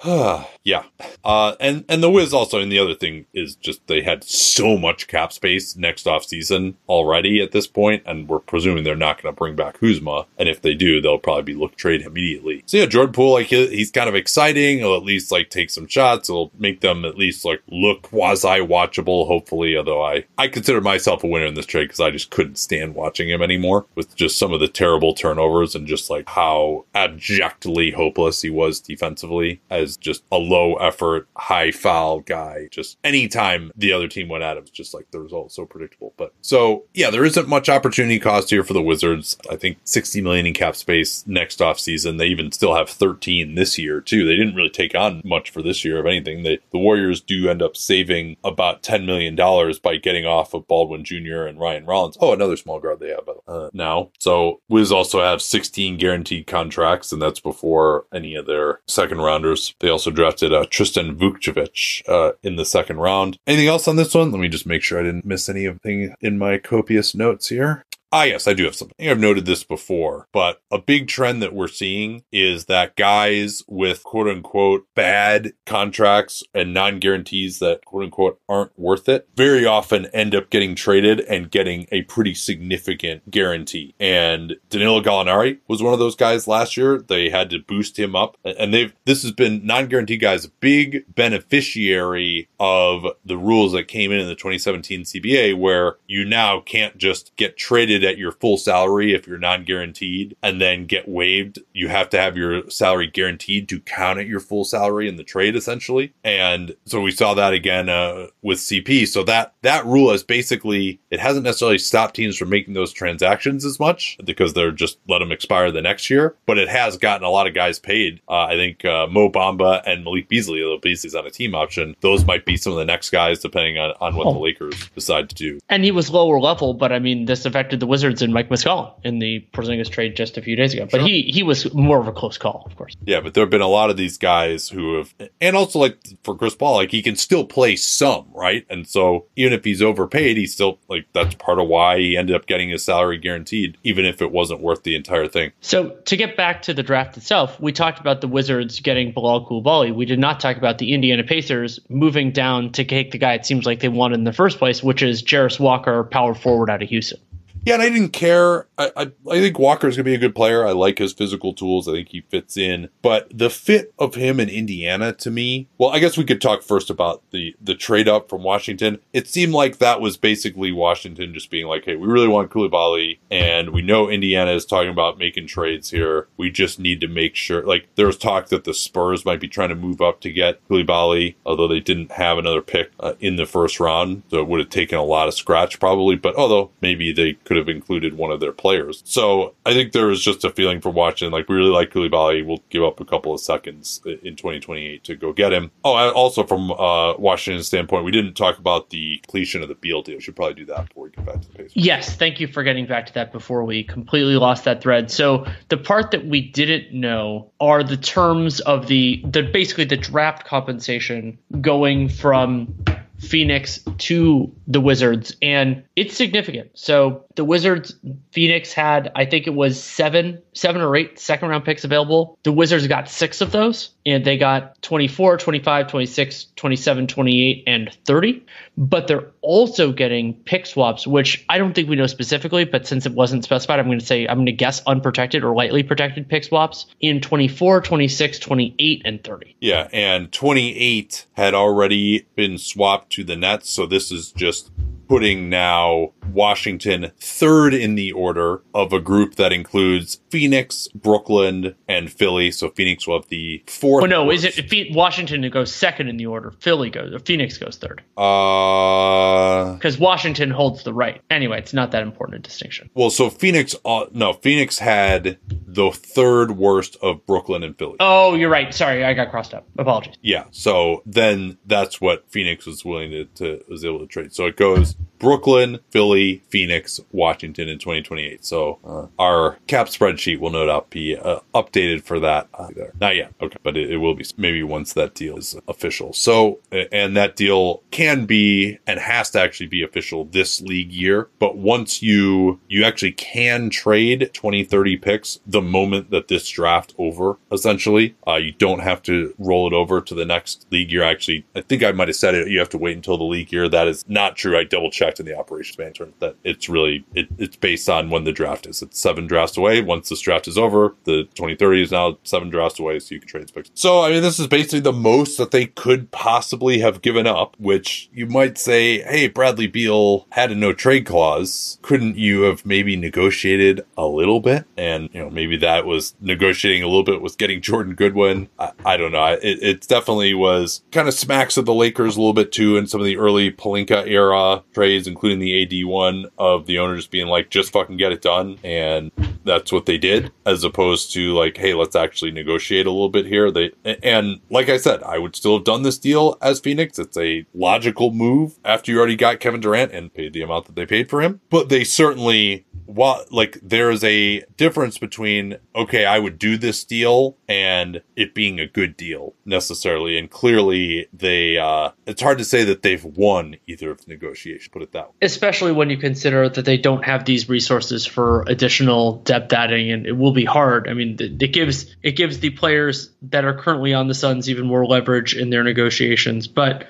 [0.65, 0.85] yeah.
[1.23, 4.79] Uh, and, and the Wiz also, and the other thing is just they had so
[4.79, 9.23] much cap space next off season already at this point, and we're presuming they're not
[9.23, 10.27] going to bring back Kuzma.
[10.39, 12.63] And if they do, they'll probably be look trade immediately.
[12.67, 14.79] So yeah, Jordan Poole, like he, he's kind of exciting.
[14.79, 16.31] He'll at least like take some shots.
[16.31, 19.77] It'll make them at least like look quasi watchable, hopefully.
[19.77, 22.95] Although I, I consider myself a winner in this trade because I just couldn't stand
[22.95, 27.91] watching him anymore with just some of the terrible turnovers and just like how abjectly
[27.91, 32.69] hopeless he was defensively as is just a low effort, high foul guy.
[32.71, 36.15] Just anytime the other team went at him, just like the result so predictable.
[36.17, 39.37] But so yeah, there isn't much opportunity cost here for the Wizards.
[39.51, 42.17] I think 60 million in cap space next off season.
[42.17, 44.25] They even still have 13 this year too.
[44.25, 46.43] They didn't really take on much for this year of anything.
[46.43, 50.69] They, the Warriors do end up saving about 10 million dollars by getting off of
[50.69, 51.43] Baldwin Jr.
[51.45, 52.17] and Ryan Rollins.
[52.21, 54.11] Oh, another small guard they have uh, now.
[54.19, 59.75] So Wiz also have 16 guaranteed contracts, and that's before any of their second rounders.
[59.81, 63.39] They also drafted uh, Tristan Vukcevic uh, in the second round.
[63.47, 64.31] Anything else on this one?
[64.31, 67.85] Let me just make sure I didn't miss anything in my copious notes here.
[68.13, 69.09] Ah, yes, I do have something.
[69.09, 74.03] I've noted this before, but a big trend that we're seeing is that guys with
[74.03, 80.07] quote unquote bad contracts and non guarantees that quote unquote aren't worth it very often
[80.07, 83.95] end up getting traded and getting a pretty significant guarantee.
[84.01, 87.01] And Danilo Gallinari was one of those guys last year.
[87.01, 91.05] They had to boost him up and they've, this has been non guaranteed guys, big
[91.15, 96.99] beneficiary of the rules that came in in the 2017 CBA where you now can't
[96.99, 101.59] just get traded at your full salary if you're non-guaranteed and then get waived.
[101.73, 105.25] You have to have your salary guaranteed to count at your full salary in the
[105.25, 106.13] trade essentially.
[106.25, 109.07] And so we saw that again uh, with CP.
[109.07, 113.65] So that that rule is basically it hasn't necessarily stopped teams from making those transactions
[113.65, 117.25] as much because they're just let them expire the next year, but it has gotten
[117.25, 118.21] a lot of guys paid.
[118.29, 121.97] Uh, I think uh, Mo Bamba and Malik Beasley, although Beasley's on a team option,
[122.01, 124.33] those might be some of the next guys depending on, on what oh.
[124.33, 125.59] the Lakers decide to do.
[125.69, 128.95] And he was lower level, but I mean, this affected the Wizards and Mike Muscala
[129.03, 130.87] in the Porzingis trade just a few days ago.
[130.89, 131.09] But sure.
[131.09, 132.97] he he was more of a close call, of course.
[133.05, 135.99] Yeah, but there have been a lot of these guys who have, and also like
[136.23, 138.65] for Chris Paul, like he can still play some, right?
[138.71, 142.37] And so even if he's overpaid, he's still like that's part of why he ended
[142.37, 145.51] up getting his salary guaranteed, even if it wasn't worth the entire thing.
[145.61, 149.49] So to get back to the draft itself, we talked about the Wizards getting Bilal
[149.49, 149.93] Coulibaly.
[149.93, 153.45] We did not talk about the Indiana Pacers moving down to take the guy it
[153.45, 156.85] seems like they wanted in the first place, which is Jarace Walker, power forward out
[156.85, 157.19] of Houston.
[157.65, 158.67] Yeah, and I didn't care.
[158.79, 160.67] I, I, I think Walker's going to be a good player.
[160.67, 161.87] I like his physical tools.
[161.87, 162.89] I think he fits in.
[163.03, 166.63] But the fit of him in Indiana to me, well, I guess we could talk
[166.63, 168.99] first about the, the trade up from Washington.
[169.13, 173.19] It seemed like that was basically Washington just being like, hey, we really want Coulibaly,
[173.31, 176.29] and we know Indiana is talking about making trades here.
[176.39, 177.63] We just need to make sure.
[177.63, 180.67] Like, there was talk that the Spurs might be trying to move up to get
[180.69, 184.23] Coulibaly, although they didn't have another pick uh, in the first round.
[184.31, 186.17] So it would have taken a lot of scratch probably.
[186.17, 189.03] But although maybe they could have included one of their players.
[189.05, 192.47] So I think there was just a feeling from watching, like, we really like Coulibaly.
[192.47, 195.73] We'll give up a couple of seconds in 2028 to go get him.
[195.85, 200.01] Oh, also from uh, Washington's standpoint, we didn't talk about the completion of the Beal
[200.01, 200.15] deal.
[200.15, 201.73] We should probably do that before we get back to the Pacers.
[201.75, 205.11] Yes, thank you for getting back to that before we completely lost that thread.
[205.11, 209.97] So the part that we didn't know are the terms of the the basically the
[209.97, 212.73] draft compensation going from
[213.21, 216.71] Phoenix to the Wizards, and it's significant.
[216.75, 217.95] So the Wizards,
[218.33, 222.39] Phoenix had, I think it was seven, seven or eight second round picks available.
[222.43, 227.99] The Wizards got six of those, and they got 24, 25, 26, 27, 28, and
[228.05, 228.47] 30.
[228.77, 233.05] But they're also getting pick swaps, which I don't think we know specifically, but since
[233.05, 236.29] it wasn't specified, I'm going to say, I'm going to guess unprotected or lightly protected
[236.29, 239.57] pick swaps in 24, 26, 28, and 30.
[239.61, 244.71] Yeah, and 28 had already been swapped to the Nets, so this is just
[245.11, 252.13] putting now Washington third in the order of a group that includes Phoenix, Brooklyn, and
[252.13, 252.53] Philly.
[252.53, 254.05] So Phoenix will have the fourth.
[254.05, 256.53] Oh no, is it Washington goes second in the order?
[256.61, 258.05] Philly goes, or Phoenix goes third.
[258.17, 261.21] Uh, because Washington holds the right.
[261.29, 262.89] Anyway, it's not that important a distinction.
[262.95, 267.97] Well, so Phoenix, uh, no, Phoenix had the third worst of Brooklyn and Philly.
[267.99, 268.73] Oh, you're right.
[268.73, 269.67] Sorry, I got crossed up.
[269.77, 270.15] Apologies.
[270.23, 270.45] Yeah.
[270.53, 274.33] So then that's what Phoenix was willing to, to was able to trade.
[274.33, 278.45] So it goes Brooklyn, Philly, Phoenix, Washington in 2028.
[278.45, 282.49] So uh, our cap spreadsheet will no doubt be uh, updated for that.
[282.55, 283.33] Uh, Not yet.
[283.41, 283.59] Okay.
[283.63, 286.15] But it, it, will be maybe once that deal is official.
[286.15, 291.29] So, and that deal can be and has to actually be official this league year.
[291.39, 296.95] But once you, you actually can trade 20, 30 picks the moment that this draft
[296.97, 301.03] over, essentially, uh, you don't have to roll it over to the next league year.
[301.03, 302.49] Actually, I think I might have said it.
[302.49, 303.69] You have to wait until the league year.
[303.69, 304.57] That is not true.
[304.57, 308.25] I double checked in the operations management that it's really, it, it's based on when
[308.25, 308.83] the draft is.
[308.83, 309.81] It's seven drafts away.
[309.81, 313.29] Once this draft is over, the 2030 is now seven drafts away, so you can
[313.29, 313.71] trade picks.
[313.75, 317.57] So, I mean, this is basically the most that they could possibly have given up,
[317.59, 321.79] which you might say, hey, Bradley Beal had a no trade clause.
[321.83, 324.67] Couldn't you have maybe negotiated a little bit?
[324.77, 328.49] And, you know, maybe that was negotiating a little bit with getting Jordan Goodwin.
[328.59, 329.25] I, I don't know.
[329.25, 332.87] It, it, definitely was kind of smacks of the Lakers a little bit too in
[332.87, 337.27] some of the early Pelinka era trades, including the AD one of the owners being
[337.27, 338.59] like, just fucking get it done.
[338.65, 339.11] And
[339.45, 343.27] that's what they did, as opposed to like, hey, let's actually negotiate a little bit
[343.27, 343.51] here.
[343.51, 346.99] They and like I said, I would still have done this deal as Phoenix.
[346.99, 350.77] It's a logical move after you already got Kevin Durant and paid the amount that
[350.77, 351.41] they paid for him.
[351.51, 356.83] But they certainly while like there is a difference between okay i would do this
[356.85, 362.45] deal and it being a good deal necessarily and clearly they uh it's hard to
[362.45, 365.15] say that they've won either of the negotiations put it that way.
[365.23, 370.07] Especially when you consider that they don't have these resources for additional depth adding and
[370.07, 370.89] it will be hard.
[370.89, 374.67] I mean it gives it gives the players that are currently on the suns even
[374.67, 376.49] more leverage in their negotiations.
[376.49, 376.87] But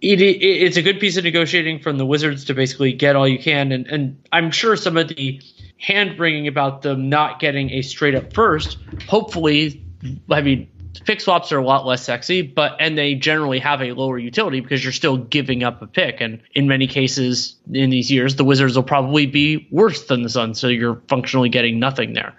[0.00, 3.26] it, it, it's a good piece of negotiating from the Wizards to basically get all
[3.26, 5.40] you can, and and I'm sure some of the
[5.78, 8.78] hand bringing about them not getting a straight up first.
[9.08, 9.82] Hopefully,
[10.30, 10.68] I mean,
[11.04, 14.60] pick swaps are a lot less sexy, but and they generally have a lower utility
[14.60, 16.20] because you're still giving up a pick.
[16.20, 20.28] And in many cases in these years, the Wizards will probably be worse than the
[20.28, 22.34] Suns, so you're functionally getting nothing there.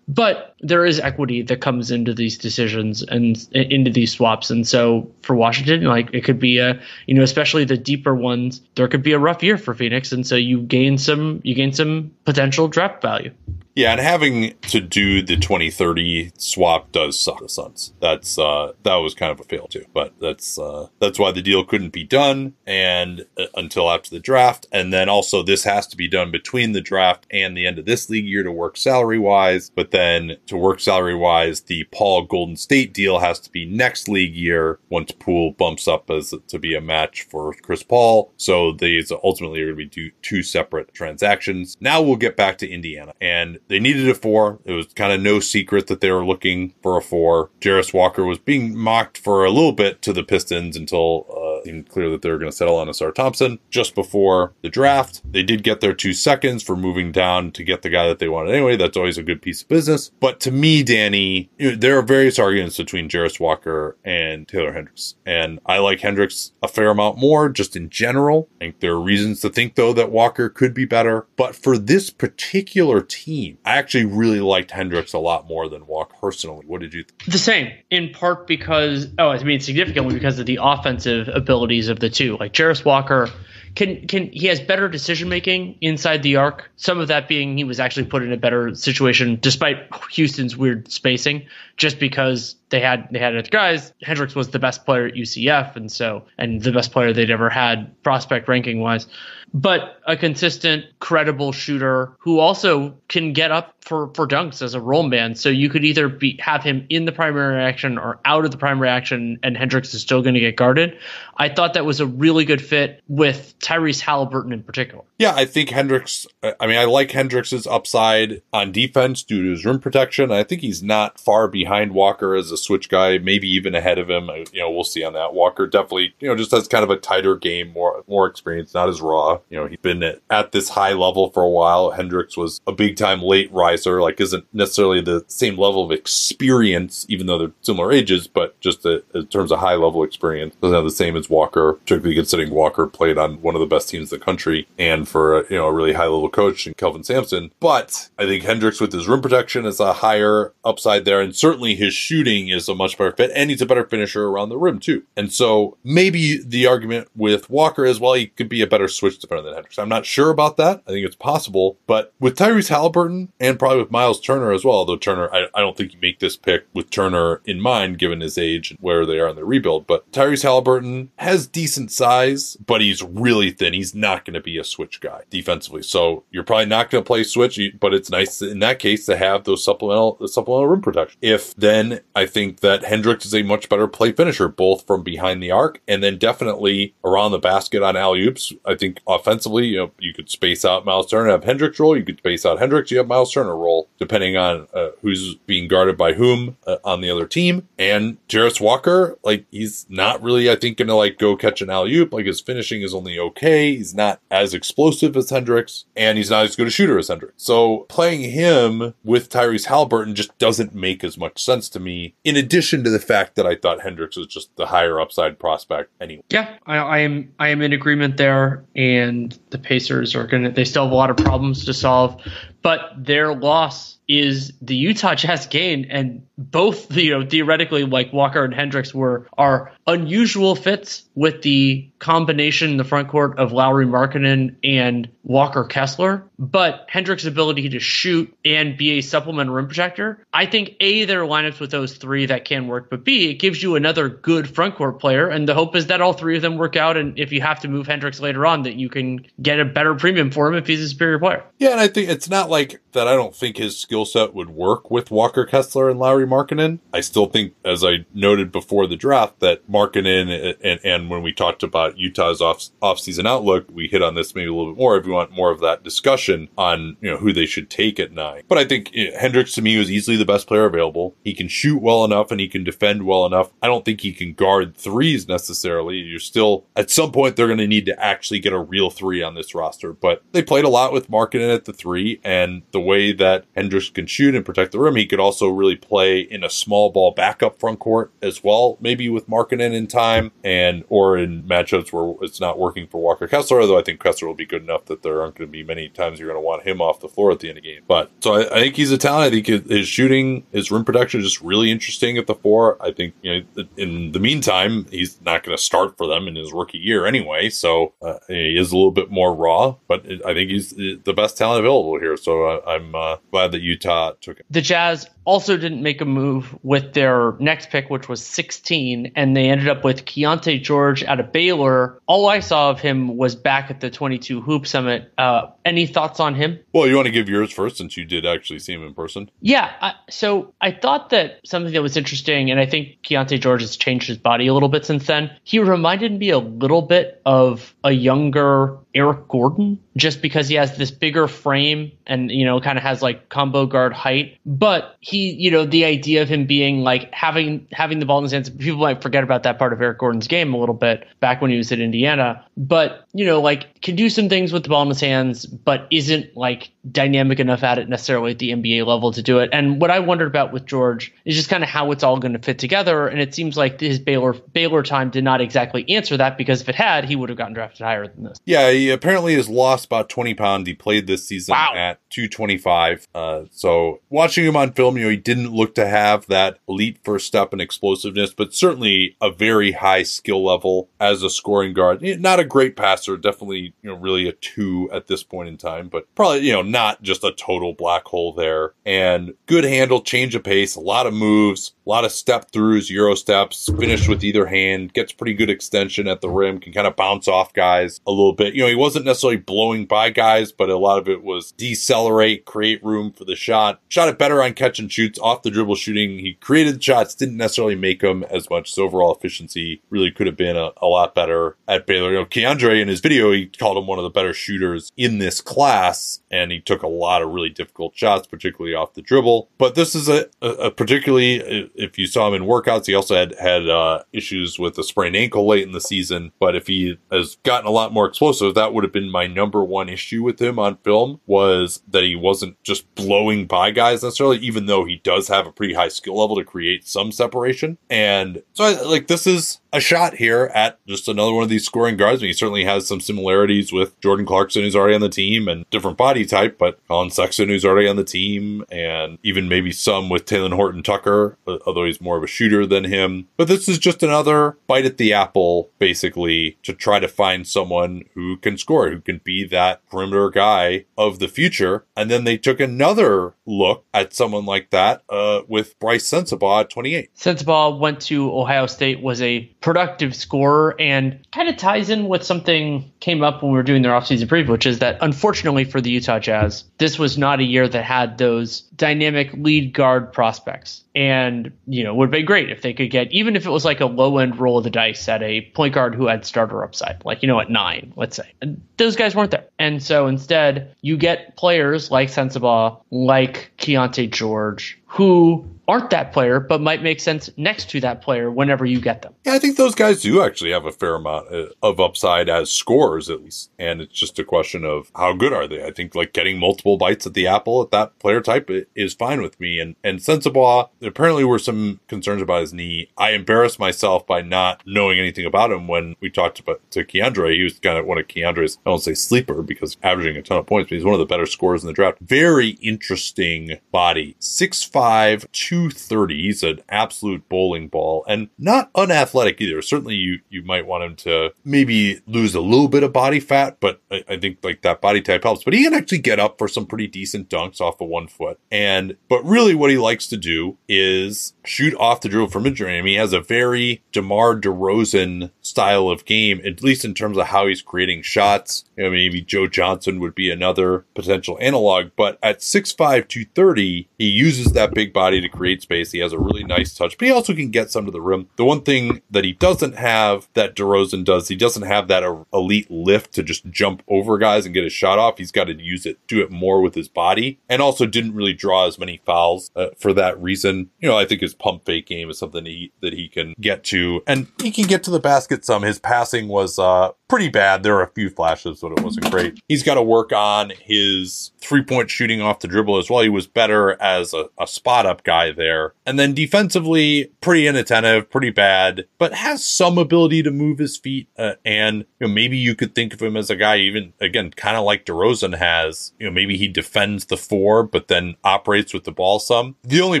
[0.08, 4.50] But there is equity that comes into these decisions and into these swaps.
[4.50, 8.62] And so for Washington, like it could be a, you know, especially the deeper ones,
[8.76, 10.12] there could be a rough year for Phoenix.
[10.12, 13.32] And so you gain some, you gain some potential draft value.
[13.74, 17.94] Yeah, and having to do the 2030 swap does suck the Suns.
[18.00, 19.86] That's uh that was kind of a fail too.
[19.94, 24.20] But that's uh that's why the deal couldn't be done and uh, until after the
[24.20, 27.78] draft and then also this has to be done between the draft and the end
[27.78, 31.84] of this league year to work salary wise, but then to work salary wise, the
[31.84, 36.34] Paul Golden State deal has to be next league year once Poole bumps up as
[36.46, 38.32] to be a match for Chris Paul.
[38.36, 41.76] So these ultimately are going to be two separate transactions.
[41.80, 44.60] Now we'll get back to Indiana and they needed a four.
[44.64, 47.50] It was kind of no secret that they were looking for a four.
[47.60, 51.88] Jarace Walker was being mocked for a little bit to the Pistons until uh, seemed
[51.88, 55.20] clear that they were going to settle on Ausar Thompson just before the draft.
[55.30, 58.28] They did get their two seconds for moving down to get the guy that they
[58.28, 58.76] wanted anyway.
[58.76, 60.10] That's always a good piece of business.
[60.20, 65.14] But to me, Danny, there are various arguments between Jarace Walker and Taylor Hendricks.
[65.26, 68.48] And I like Hendricks a fair amount more just in general.
[68.60, 71.26] I think there are reasons to think, though, that Walker could be better.
[71.36, 76.16] But for this particular team, I actually really liked Hendricks a lot more than Walker
[76.20, 76.64] personally.
[76.66, 77.24] What did you think?
[77.30, 82.00] The same, in part because, oh, I mean, significantly because of the offensive abilities of
[82.00, 82.38] the two.
[82.38, 83.28] Like Jarace Walker
[83.74, 86.70] can can he has better decision making inside the arc.
[86.76, 89.76] Some of that being he was actually put in a better situation despite
[90.12, 91.46] Houston's weird spacing,
[91.76, 93.92] just because they had they had guys.
[94.02, 97.50] Hendricks was the best player at UCF, and so and the best player they'd ever
[97.50, 99.06] had prospect ranking wise
[99.54, 104.80] but a consistent, credible shooter who also can get up for, for dunks as a
[104.80, 105.34] roll man.
[105.34, 108.56] So you could either be have him in the primary action or out of the
[108.56, 110.96] primary action, and Hendricks is still going to get guarded.
[111.36, 115.04] I thought that was a really good fit with Tyrese Halliburton in particular.
[115.18, 116.26] Yeah, I think Hendricks.
[116.42, 120.30] I mean, I like Hendricks's upside on defense due to his rim protection.
[120.30, 124.08] I think he's not far behind Walker as a switch guy, maybe even ahead of
[124.08, 124.30] him.
[124.52, 125.34] You know, we'll see on that.
[125.34, 128.88] Walker definitely, you know, just has kind of a tighter game, more more experience, not
[128.88, 129.38] as raw.
[129.50, 131.90] You know, he's been at, at this high level for a while.
[131.90, 137.06] Hendricks was a big time late riser, like isn't necessarily the same level of experience,
[137.08, 140.74] even though they're similar ages, but just a, in terms of high level experience, doesn't
[140.74, 144.12] have the same as Walker, particularly considering Walker played on one of the best teams
[144.12, 147.04] in the country and for a, you know a really high level coach in Kelvin
[147.04, 147.52] Sampson.
[147.60, 151.74] But I think Hendricks with his rim protection is a higher upside there, and certainly
[151.74, 154.78] his shooting is a much better fit, and he's a better finisher around the rim
[154.78, 155.04] too.
[155.16, 159.18] And so maybe the argument with Walker is well, he could be a better switch
[159.18, 159.78] defender than Hendricks.
[159.78, 160.82] I'm not sure about that.
[160.86, 161.78] I think it's possible.
[161.86, 165.60] But with Tyrese Halliburton and probably with Miles Turner as well, although Turner, I, I
[165.60, 169.06] don't think you make this pick with Turner in mind given his age and where
[169.06, 169.86] they are in the rebuild.
[169.86, 173.72] But Tyrese Halliburton has decent size, but he's really thin.
[173.72, 175.82] He's not going to be a switch guy defensively.
[175.82, 179.16] So you're probably not going to play switch, but it's nice in that case to
[179.16, 181.18] have those supplemental supplemental rim protection.
[181.22, 185.42] If then I think that Hendricks is a much better play finisher, both from behind
[185.42, 188.52] the arc and then definitely around the basket on alley oops.
[188.64, 191.96] I think offensively, you know, you could space out Miles Turner, have Hendricks roll.
[191.96, 195.68] You could space out Hendricks, you have Miles Turner roll, depending on uh, who's being
[195.68, 197.68] guarded by whom uh, on the other team.
[197.78, 201.94] And Jarace Walker, like he's not really, I think, gonna like go catch an alley
[201.94, 202.12] oop.
[202.12, 203.76] Like his finishing is only okay.
[203.76, 207.42] He's not as explosive as Hendricks, and he's not as good a shooter as Hendricks.
[207.42, 212.14] So playing him with Tyrese Halliburton just doesn't make as much sense to me.
[212.24, 215.90] In addition to the fact that I thought Hendricks was just the higher upside prospect
[216.00, 216.22] anyway.
[216.30, 217.32] Yeah, I, I am.
[217.38, 219.11] I am in agreement there, and
[219.50, 222.20] the Pacers are going to, they still have a lot of problems to solve,
[222.62, 228.44] but their loss is the Utah Jazz gain, and both you know theoretically like Walker
[228.44, 233.86] and Hendricks were are unusual fits with the combination in the front court of Lauri
[233.86, 240.24] Markkanen and Walker Kessler, but Hendricks' ability to shoot and be a supplemental rim protector,
[240.32, 243.34] I think a there are lineups with those three that can work, but b it
[243.34, 246.42] gives you another good front court player, and the hope is that all three of
[246.42, 249.24] them work out, and if you have to move Hendricks later on, that you can
[249.40, 251.44] get a better premium for him if he's a superior player.
[251.58, 253.08] Yeah, and I think it's not like that.
[253.08, 256.80] I don't think his skill set would work with Walker Kessler and Lauri Markkanen.
[256.92, 261.32] I still think, as I noted before the draft, that Markkanen and, and when we
[261.32, 264.96] talked about Utah's off offseason outlook, we hit on this maybe a little bit more
[264.96, 268.12] if you want more of that discussion on you know who they should take at
[268.12, 268.42] nine.
[268.48, 271.16] But I think you know, Hendricks to me was easily the best player available.
[271.24, 273.50] He can shoot well enough and he can defend well enough.
[273.62, 275.96] I don't think he can guard threes necessarily.
[275.96, 279.22] You're still at some point they're going to need to actually get a real three
[279.22, 279.92] on this roster.
[279.92, 283.90] But they played a lot with Markkanen at the three, and the way that Hendricks
[283.90, 287.12] can shoot and protect the rim, he could also really play in a small ball
[287.12, 288.78] backup front court as well.
[288.80, 293.26] Maybe with Markkanen in time and or in matchups where it's not working for Walker
[293.26, 293.60] Kessler.
[293.60, 295.88] Although I think Kessler will be good enough that there aren't going to be many
[295.88, 297.82] times you're going to want him off the floor at the end of the game.
[297.86, 299.26] But so I, I think he's a talent.
[299.26, 302.76] I think his, shooting, his rim protection is just really interesting at the four.
[302.80, 306.36] I think you know in the meantime he's not going to start for them in
[306.36, 307.48] his rookie year anyway.
[307.48, 311.36] So uh, he is a little bit more raw, but I think he's the best
[311.36, 312.16] talent available here.
[312.16, 314.46] So uh, I'm uh, glad that Utah took it.
[314.50, 319.36] The Jazz also didn't make a move with their next pick, which was 16, and
[319.36, 322.00] they ended up with Keyonte George out of Baylor.
[322.06, 325.12] All I saw of him was back at the 22 Hoop Summit.
[325.18, 326.58] Uh, any thoughts on him?
[326.72, 329.30] Well, you want to give yours first since you did actually see him in person.
[329.40, 329.72] Yeah.
[329.80, 333.76] I, so I thought that something that was interesting, and I think Keyonte George has
[333.76, 335.30] changed his body a little bit since then.
[335.44, 340.76] He reminded me a little bit of a younger Eric Gordon just because he has
[340.76, 344.38] this bigger frame and you know kind of has like combo guard height.
[344.44, 348.24] But he you know the idea of him being like having having the ball in
[348.24, 351.06] his hands people might forget about that part of Eric Gordon's game a little bit
[351.20, 352.44] back when he was at Indiana.
[352.56, 355.86] But you know like can do some things with the ball in his hands but
[355.90, 359.50] isn't like dynamic enough at it necessarily at the NBA level to do it.
[359.52, 362.32] And what I wondered about with George is just kind of how it's all going
[362.32, 363.06] to fit together.
[363.06, 366.68] And it seems like his Baylor Baylor time did not exactly answer that because if
[366.68, 368.38] it had he would have gotten drafted higher than this.
[368.44, 371.72] Yeah he apparently has lost about 20 pounds he played this season Wow.
[371.76, 373.06] at 225.
[373.14, 376.98] Uh, so watching him on film, you know, he didn't look to have that elite
[377.04, 382.02] first step and explosiveness, but certainly a very high skill level as a scoring guard.
[382.04, 385.56] Eh, Not a great passer, definitely, you know, really a two at this point in
[385.56, 388.72] time, but probably, you know, not just a total black hole there.
[388.84, 392.90] And good handle, change of pace, a lot of moves, a lot of step throughs,
[392.90, 396.86] euro steps, finished with either hand, gets pretty good extension at the rim, can kind
[396.86, 398.54] of bounce off guys a little bit.
[398.54, 402.44] You know, he wasn't necessarily blowing by guys, but a lot of it was decelerate,
[402.44, 403.80] create room for the shot.
[403.88, 406.18] Shot it better on catch and shoots, off the dribble shooting.
[406.18, 408.70] He created shots, didn't necessarily make them as much.
[408.70, 412.12] His overall efficiency really could have been a, a lot better at Baylor.
[412.12, 415.18] You know, Keandre in his video, he called him one of the better shooters in
[415.18, 419.50] this class, and he took a lot of really difficult shots, particularly off the dribble.
[419.58, 423.16] But this is a, a, a particularly, if you saw him in workouts, he also
[423.16, 426.32] had had uh, issues with a sprained ankle late in the season.
[426.38, 429.64] But if he has gotten a lot more explosive, that would have been my number
[429.64, 434.38] one issue with him on film was that he wasn't just blowing by guys necessarily,
[434.38, 437.78] even though he does have a pretty high skill level to create some separation.
[437.88, 441.64] And so, I, like, this is a shot here at just another one of these
[441.64, 442.20] scoring guards.
[442.20, 445.48] I mean, he certainly has some similarities with Jordan Clarkson, who's already on the team,
[445.48, 449.72] and different body type, but Collin Sexton, who's already on the team, and even maybe
[449.72, 453.28] some with Talen Horton Tucker, uh, although he's more of a shooter than him.
[453.36, 458.04] But this is just another bite at the apple, basically, to try to find someone
[458.14, 461.84] who can score, who can be that perimeter guy of the future.
[461.96, 466.70] And then they took another look at someone like that uh, with Brice Sensabaugh at
[466.70, 467.14] 28.
[467.14, 472.24] Sensabaugh went to Ohio State, was a productive scorer, and kind of ties in with
[472.24, 475.80] something came up when we were doing their offseason preview, which is that unfortunately for
[475.80, 480.84] the Utah Jazz, this was not a year that had those dynamic lead guard prospects.
[480.94, 483.64] And, you know, would have been great if they could get, even if it was
[483.64, 486.62] like a low end roll of the dice at a point guard who had starter
[486.62, 488.30] upside, like, you know, at nine, let's say.
[488.42, 489.46] And those guys weren't there.
[489.58, 496.38] And so instead, you get players like Sensabaugh, like Keyonte George, who aren't that player,
[496.38, 499.14] but might make sense next to that player whenever you get them.
[499.24, 502.50] Yeah, I think those guys do actually have a fair amount uh, of upside as
[502.50, 503.50] scorers, at least.
[503.58, 505.64] And it's just a question of how good are they?
[505.64, 509.22] I think like getting multiple bites at the apple at that player type is fine
[509.22, 509.58] with me.
[509.60, 512.90] And and Sensabaugh, apparently were some concerns about his knee.
[512.98, 517.34] I embarrassed myself by not knowing anything about him when we talked about to Keandre.
[517.34, 520.36] He was kind of one of Keandre's, I don't say sleeper because averaging a ton
[520.36, 521.98] of points, but he's one of the better scorers in the draft.
[522.00, 524.16] Very interesting body.
[524.20, 525.26] 6'5,
[525.70, 526.22] 230.
[526.22, 529.62] He's an absolute bowling ball and not unathletic either.
[529.62, 533.58] Certainly you, you might want him to maybe lose a little bit of body fat,
[533.60, 535.44] but I, I think like that body type helps.
[535.44, 538.38] But he can actually get up for some pretty decent dunks off of one foot.
[538.50, 542.86] And, but really what he likes to do is shoot off the dribble from mid-range.
[542.86, 547.46] He has a very DeMar DeRozan style of game, at least in terms of how
[547.46, 548.64] he's creating shots.
[548.76, 552.76] You know, maybe Joe Johnson would be another potential analog, but at 6'5",
[553.08, 555.90] 230, he uses that big body to create space.
[555.90, 558.28] He has a really nice touch, but he also can get some to the rim.
[558.36, 562.70] The one thing that he doesn't have that DeRozan does, he doesn't have that elite
[562.70, 565.18] lift to just jump over guys and get a shot off.
[565.18, 568.34] He's got to use it, do it more with his body, and also didn't really
[568.34, 570.70] draw as many fouls uh, for that reason.
[570.80, 573.64] You know, I think his pump fake game is something he, that he can get
[573.64, 575.62] to, and he can get to the basket some.
[575.62, 577.62] His passing was uh, pretty bad.
[577.62, 579.38] There were a few flashes, but it wasn't great.
[579.46, 583.02] He's got to work on his three point shooting off the dribble as well.
[583.02, 585.74] He was better as a, a spot up guy there.
[585.84, 591.06] And then defensively, pretty inattentive, pretty bad, but has some ability to move his feet.
[591.18, 594.30] Uh, and you know, maybe you could think of him as a guy, even again,
[594.30, 595.92] kind of like DeRozan has.
[595.98, 599.56] You know, maybe he defends the four, but then operates with the ball some.
[599.64, 600.00] The only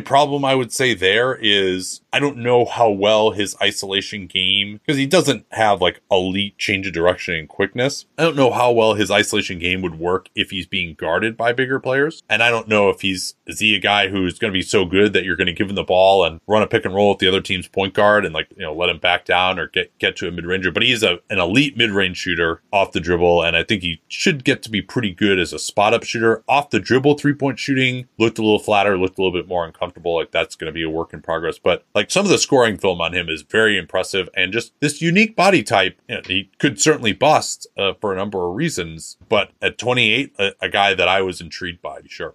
[0.00, 4.96] problem I would say there is I don't know how well his isolation game, because
[4.96, 8.06] he doesn't have like elite change of direction and quickness.
[8.16, 11.52] I don't know how well his isolation game would work if he's being guarded by
[11.52, 12.22] bigger players.
[12.28, 14.84] And I don't know if he's, is he a guy who's going to be so
[14.84, 17.10] good that you're going to give him the ball and run a pick and roll
[17.10, 19.66] with the other team's point guard and like, you know, let him back down or
[19.68, 20.70] get, get to a mid ranger.
[20.70, 23.42] But he's a, an elite mid range shooter off the dribble.
[23.42, 26.42] And I think he should get to be pretty good as a spot up shooter
[26.48, 27.18] off the dribble.
[27.18, 30.16] Three point shooting looked a little flatter, looked a little bit more uncomfortable.
[30.16, 31.58] Like that's going to be a work in progress.
[31.58, 35.00] But like some of the scoring film on him is very impressive and just this
[35.02, 36.00] unique body type.
[36.08, 40.34] You know, he could certainly bust uh, for a number of reasons, but at 28,
[40.38, 42.34] a, a guy that I was intrigued by, sure.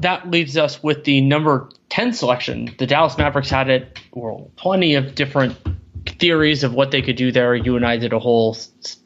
[0.00, 2.74] That leaves us with the number 10 selection.
[2.78, 5.56] The Dallas Mavericks had it, well, plenty of different
[6.06, 7.54] theories of what they could do there.
[7.54, 8.56] You and I did a whole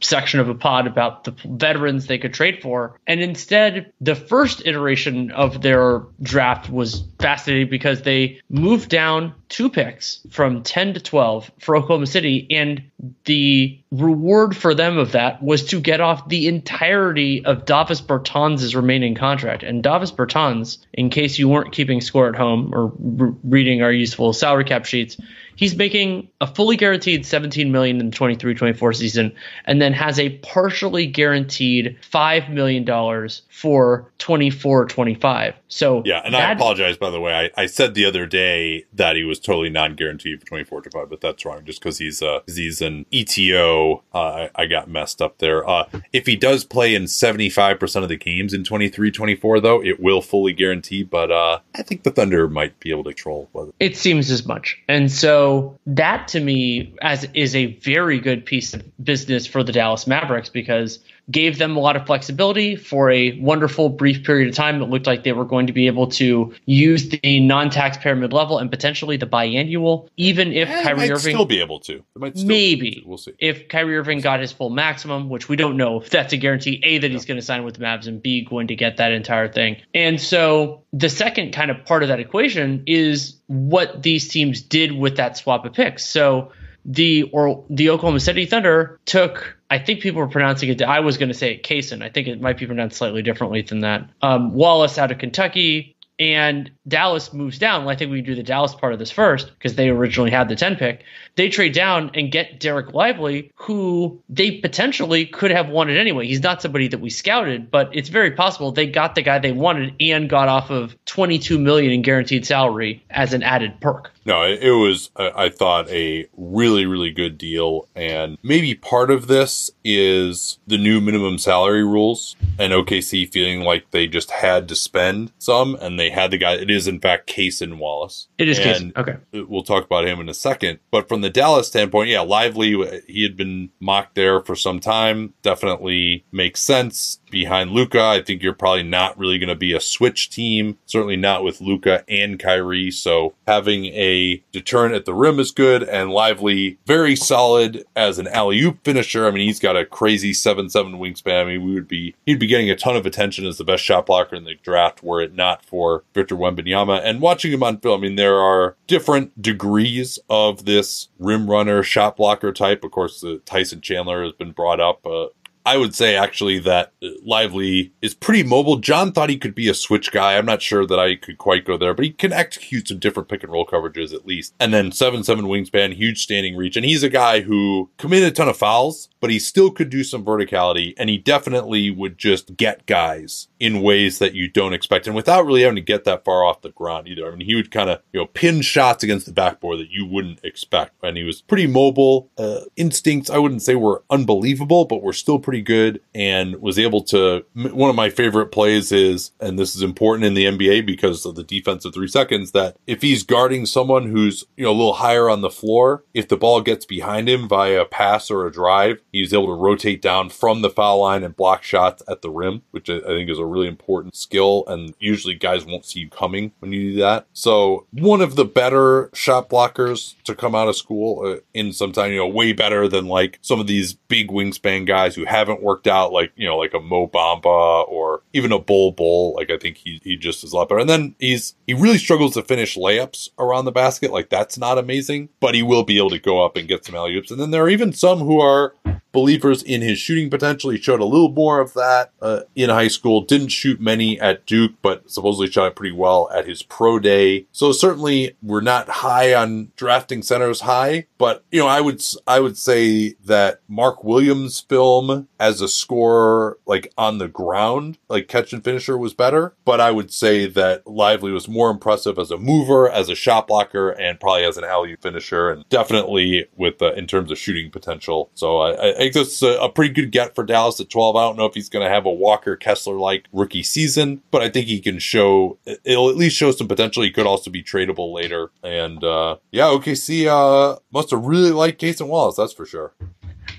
[0.01, 2.99] section of a pod about the veterans they could trade for.
[3.07, 9.69] And instead, the first iteration of their draft was fascinating because they moved down two
[9.69, 12.47] picks from 10 to 12 for Oklahoma City.
[12.51, 12.83] And
[13.25, 18.75] the reward for them of that was to get off the entirety of Davis Bertans'
[18.75, 19.63] remaining contract.
[19.63, 23.93] And Davis Bertans, in case you weren't keeping score at home or re- reading our
[23.93, 25.17] useful salary cap sheets,
[25.57, 30.31] he's making a fully guaranteed 17 million in the 23-24 season and then has a
[30.39, 37.35] partially guaranteed 5 million dollars for 24-25 so yeah and i apologize by the way.
[37.57, 41.11] I, I, said the other day that he was totally non-guaranteed for 24 to 5,
[41.11, 45.21] but that's wrong just because he's uh he's an ETO uh, I, I, got messed
[45.21, 45.69] up there.
[45.69, 50.23] Uh if he does play in 75% of the games in 23-24 though it will
[50.23, 53.49] fully guarantee but uh i think the thunder might be able to troll
[53.81, 54.81] it seems as much.
[54.89, 59.73] And so that to me as is a very good piece of business for the
[59.73, 64.55] Dallas Mavericks because gave them a lot of flexibility for a wonderful brief period of
[64.55, 64.83] time.
[64.83, 68.71] It looked like they were going to be able to use the non-taxpayer mid-level and
[68.71, 72.05] potentially the biannual, even if yeah, Kyrie Irving still be able to.
[72.17, 76.11] maybe we'll see if Kyrie Irving got his full maximum, which we don't know if
[76.11, 76.81] that's a guarantee.
[76.83, 77.13] A that yeah.
[77.13, 79.77] he's going to sign with the Mavs and B going to get that entire thing.
[79.95, 84.93] And so the second kind of part of that equation is what these teams did
[84.93, 86.05] with that swap of picks.
[86.05, 86.53] So
[86.85, 90.83] the or the Oklahoma City Thunder took I think people were pronouncing it.
[90.83, 92.03] I was going to say Cason.
[92.03, 94.09] I think it might be pronounced slightly differently than that.
[94.23, 97.85] Um, Wallace out of Kentucky, and Dallas moves down.
[97.85, 100.49] Well, I think we do the Dallas part of this first because they originally had
[100.49, 101.05] the 10 pick.
[101.37, 106.27] They trade down and get Dereck Lively, who they potentially could have wanted anyway.
[106.27, 109.53] He's not somebody that we scouted, but it's very possible they got the guy they
[109.53, 114.11] wanted and got off of 22 million in guaranteed salary as an added perk.
[114.27, 117.89] No, it was, I thought, a really, really good deal.
[117.95, 123.91] And maybe part of this is the new minimum salary rules and OKC feeling like
[123.91, 126.65] they just had to spend some and they had the guy.
[126.75, 128.29] Is, in fact, Cason Wallace.
[128.39, 128.97] It is Cason.
[128.97, 129.17] Okay.
[129.33, 130.81] We'll talk about him in a second.
[130.91, 134.81] But from the Dallas standpoint, yeah, Lively, uh, he had been mocked there for some
[134.81, 135.35] time.
[135.43, 138.01] Definitely makes sense behind Luka.
[138.01, 141.61] I think you're probably not really going to be a switch team, certainly not with
[141.61, 142.93] Luka and Kyrie.
[142.93, 148.29] So having a deterrent at the rim is good and Lively, very solid as an
[148.29, 149.27] alley oop finisher.
[149.27, 151.43] I mean, he's got a crazy 7 7 wingspan.
[151.43, 153.83] I mean, we would be, he'd be getting a ton of attention as the best
[153.83, 157.01] shot blocker in the draft were it not for Victor Wembanyama.
[157.03, 161.83] And watching him on film, I mean, there are different degrees of this rim runner,
[161.83, 162.85] shot blocker type.
[162.85, 165.05] Of course, the Tyson Chandler has been brought up.
[165.05, 165.27] Uh,
[165.67, 166.93] I would say actually that
[167.23, 168.77] Lively is pretty mobile.
[168.77, 170.37] John thought he could be a switch guy.
[170.37, 173.29] I'm not sure that I could quite go there, but he can execute some different
[173.29, 174.55] pick and roll coverages at least.
[174.61, 176.77] And then 7 7 wingspan, huge standing reach.
[176.77, 180.05] And he's a guy who committed a ton of fouls, but he still could do
[180.05, 180.95] some verticality.
[180.99, 185.07] And he definitely would just get guys in ways that you don't expect.
[185.07, 187.27] And without really having to get that far off the ground either.
[187.27, 190.05] I mean, he would kind of, you know, pin shots against the backboard that you
[190.07, 190.93] wouldn't expect.
[191.03, 192.31] And he was pretty mobile.
[192.37, 196.79] Uh, instincts, I wouldn't say were unbelievable, but were still pretty pretty good and was
[196.79, 197.45] able to.
[197.55, 201.37] One of my favorite plays is, and this is important in the NBA because of
[201.37, 205.31] the defensive three seconds, that if he's guarding someone who's you know a little higher
[205.31, 209.01] on the floor, if the ball gets behind him via a pass or a drive,
[209.13, 212.63] he's able to rotate down from the foul line and block shots at the rim,
[212.73, 214.65] which I think is a really important skill.
[214.67, 217.27] And usually guys won't see you coming when you do that.
[217.33, 221.93] So one of the better shot blockers to come out of school uh, in some
[221.93, 225.63] time, you know, way better than like some of these big wingspan guys who haven't
[225.63, 229.35] worked out, like you know, like a Mo Bamba or even a Bol Bol.
[229.35, 230.81] Like I think he he just is a lot better.
[230.81, 234.13] And then he's he really struggles to finish layups around the basket.
[234.13, 236.95] Like that's not amazing, but he will be able to go up and get some
[236.95, 237.31] alley oops.
[237.31, 238.75] And then there are even some who are
[239.15, 240.69] believers in his shooting potential.
[240.69, 243.23] He showed a little more of that uh, in high school.
[243.23, 247.47] Didn't shoot many at Duke, but supposedly shot pretty well at his pro day.
[247.53, 252.41] So certainly we're not high on drafting centers high, but you know I would I
[252.41, 258.53] would say that Mark Williams' film as a scorer, like on the ground, like catch
[258.53, 259.55] and finisher, was better.
[259.65, 263.47] But I would say that Lively was more impressive as a mover, as a shot
[263.47, 267.71] blocker, and probably as an alley finisher, and definitely with uh, in terms of shooting
[267.71, 268.31] potential.
[268.35, 271.17] So I, I think this is a, a, pretty good get for Dallas at 12.
[271.17, 274.43] I don't know if he's going to have a Walker Kessler like rookie season, but
[274.43, 277.03] I think he can show, it'll at least show some potential.
[277.03, 278.51] He could also be tradable later.
[278.63, 282.95] And uh, yeah, OKC uh, must have really liked Cason Wallace, that's for sure.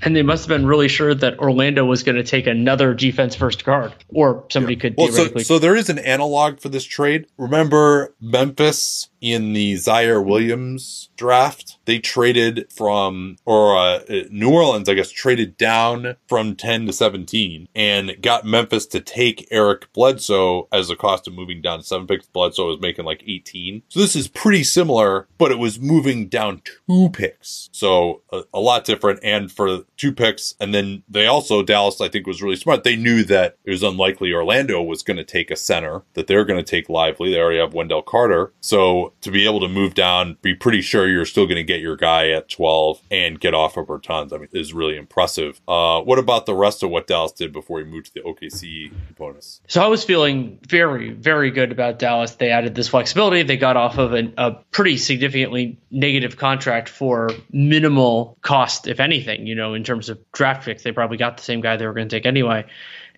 [0.01, 3.35] And they must have been really sure that Orlando was going to take another defense
[3.35, 4.81] first guard, or somebody yeah.
[4.81, 7.27] could well, So, so there is an analog for this trade.
[7.37, 13.99] Remember Memphis in the Ziaire Williams draft, they traded from, or uh,
[14.29, 19.47] New Orleans, I guess, traded down from 10 to 17 and got Memphis to take
[19.49, 22.27] Eric Bledsoe as a cost of moving down seven picks.
[22.27, 23.81] Bledsoe was making like 18.
[23.89, 27.67] So this is pretty similar, but it was moving down two picks.
[27.71, 29.21] So a, a lot different.
[29.23, 32.83] And for two picks, and then they also, Dallas, I think, was really smart.
[32.83, 36.45] They knew that it was unlikely Orlando was going to take a center, that they're
[36.45, 37.31] going to take Lively.
[37.31, 38.53] They already have Wendell Carter.
[38.61, 41.79] So to be able to move down, be pretty sure you're still going to get
[41.79, 45.59] your guy at 12 and get off of Bertans, I mean, is really impressive.
[45.67, 48.91] Uh, what about the rest of what Dallas did before he moved to the OKC
[49.07, 49.61] components?
[49.67, 52.35] So I was feeling very, very good about Dallas.
[52.35, 53.43] They added this flexibility.
[53.43, 59.47] They got off of an, a pretty significantly negative contract for minimal cost, if anything,
[59.47, 60.83] you know, in terms of draft picks.
[60.83, 62.65] They probably got the same guy they were going to take anyway.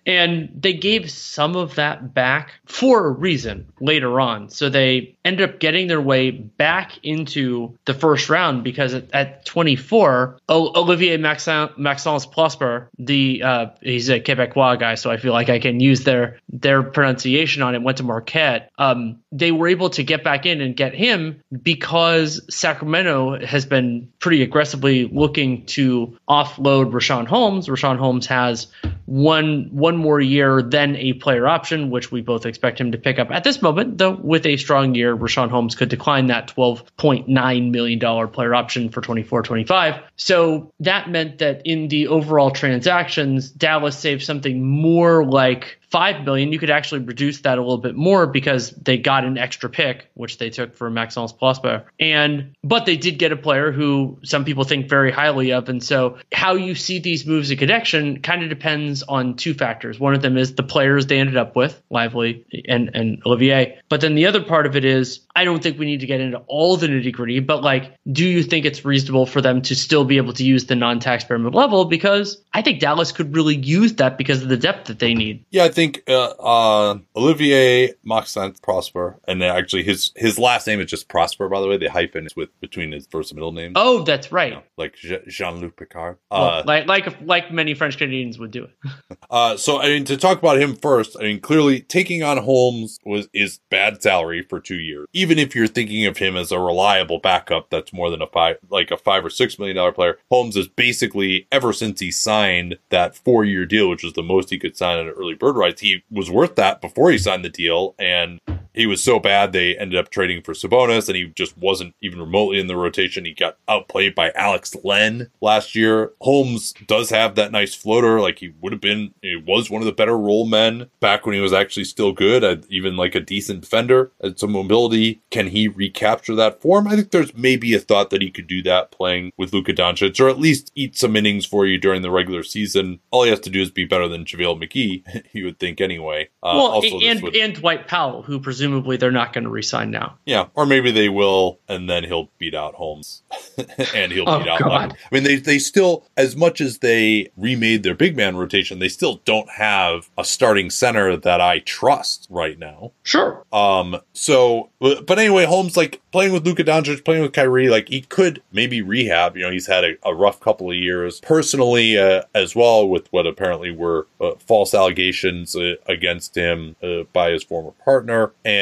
[0.08, 4.48] And they gave some of that back for a reason later on.
[4.48, 9.44] So they ended up getting their way back into the first round because at, at
[9.44, 15.58] 24, Olivier Maxence Prosper, the uh, he's a Quebecois guy, so I feel like I
[15.58, 17.82] can use their their pronunciation on it.
[17.82, 18.70] Went to Marquette.
[18.78, 24.10] Um, they were able to get back in and get him because Sacramento has been
[24.20, 27.68] pretty aggressively looking to offload Richaun Holmes.
[27.68, 28.68] Richaun Holmes has
[29.04, 33.18] one one more year than a player option, which we both expect him to pick
[33.18, 37.70] up at this moment, though with a strong year, Richaun Holmes could decline that $12.9
[37.70, 40.02] million player option for 24 25.
[40.16, 46.52] So that meant that in the overall transactions, Dallas saved something more like five million,
[46.52, 50.08] you could actually reduce that a little bit more because they got an extra pick,
[50.14, 51.84] which they took for Maxence Prosper.
[51.98, 55.68] And but they did get a player who some people think very highly of.
[55.68, 59.98] And so how you see these moves in connection kind of depends on two factors.
[59.98, 63.78] One of them is the players they ended up with, Lively and, and Olivier.
[63.88, 66.20] But then the other part of it is I don't think we need to get
[66.20, 69.76] into all the nitty gritty, but like, do you think it's reasonable for them to
[69.76, 71.84] still be able to use the non-taxpayer level?
[71.84, 75.44] Because I think Dallas could really use that because of the depth that they need.
[75.50, 81.08] Yeah, think uh, uh, Olivier Maxence Prosper, and actually his his last name is just
[81.08, 81.48] Prosper.
[81.48, 83.72] By the way, the hyphen is with between his first and middle name.
[83.76, 84.48] Oh, that's right.
[84.48, 86.16] You know, like Jean Luc Picard.
[86.32, 89.18] Well, uh, like like like many French Canadians would do it.
[89.30, 92.98] uh, so I mean, to talk about him first, I mean, clearly taking on Holmes
[93.04, 95.06] was is bad salary for two years.
[95.12, 98.56] Even if you're thinking of him as a reliable backup, that's more than a five
[98.68, 100.18] like a five or six million dollar player.
[100.28, 104.50] Holmes is basically ever since he signed that four year deal, which was the most
[104.50, 107.50] he could sign at an early bird he was worth that before he signed the
[107.50, 107.94] deal.
[107.98, 108.40] And
[108.78, 112.20] he was so bad they ended up trading for Sabonis, and he just wasn't even
[112.20, 113.24] remotely in the rotation.
[113.24, 116.12] He got outplayed by Alex Len last year.
[116.20, 119.14] Holmes does have that nice floater, like he would have been.
[119.20, 122.64] He was one of the better roll men back when he was actually still good,
[122.70, 124.12] even like a decent defender.
[124.20, 125.22] And some mobility.
[125.30, 126.86] Can he recapture that form?
[126.86, 130.20] I think there's maybe a thought that he could do that playing with Luka Doncic,
[130.20, 133.00] or at least eat some innings for you during the regular season.
[133.10, 136.28] All he has to do is be better than JaVale McGee, you would think anyway.
[136.42, 137.34] Uh, well, and, would...
[137.34, 140.16] and Dwight Powell, who presumably presumably they're not going to resign now.
[140.24, 143.22] Yeah, or maybe they will, and then he'll beat out Holmes,
[143.94, 144.58] and he'll Oh, beat out.
[144.60, 144.92] God.
[145.10, 148.88] I mean, they they still, as much as they remade their big man rotation, they
[148.88, 152.92] still don't have a starting center that I trust right now.
[153.02, 153.44] Sure.
[153.52, 153.96] Um.
[154.12, 158.02] So, but but anyway, Holmes like playing with Luka Doncic, playing with Kyrie, like he
[158.02, 159.36] could maybe rehab.
[159.36, 163.10] You know, he's had a, a rough couple of years personally, uh, as well with
[163.12, 168.57] what apparently were uh, false allegations uh, against him uh, by his former partner, and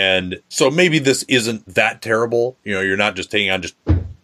[0.49, 2.59] so maybe this isn't that terrible.
[2.65, 3.77] You know, you're not just taking on just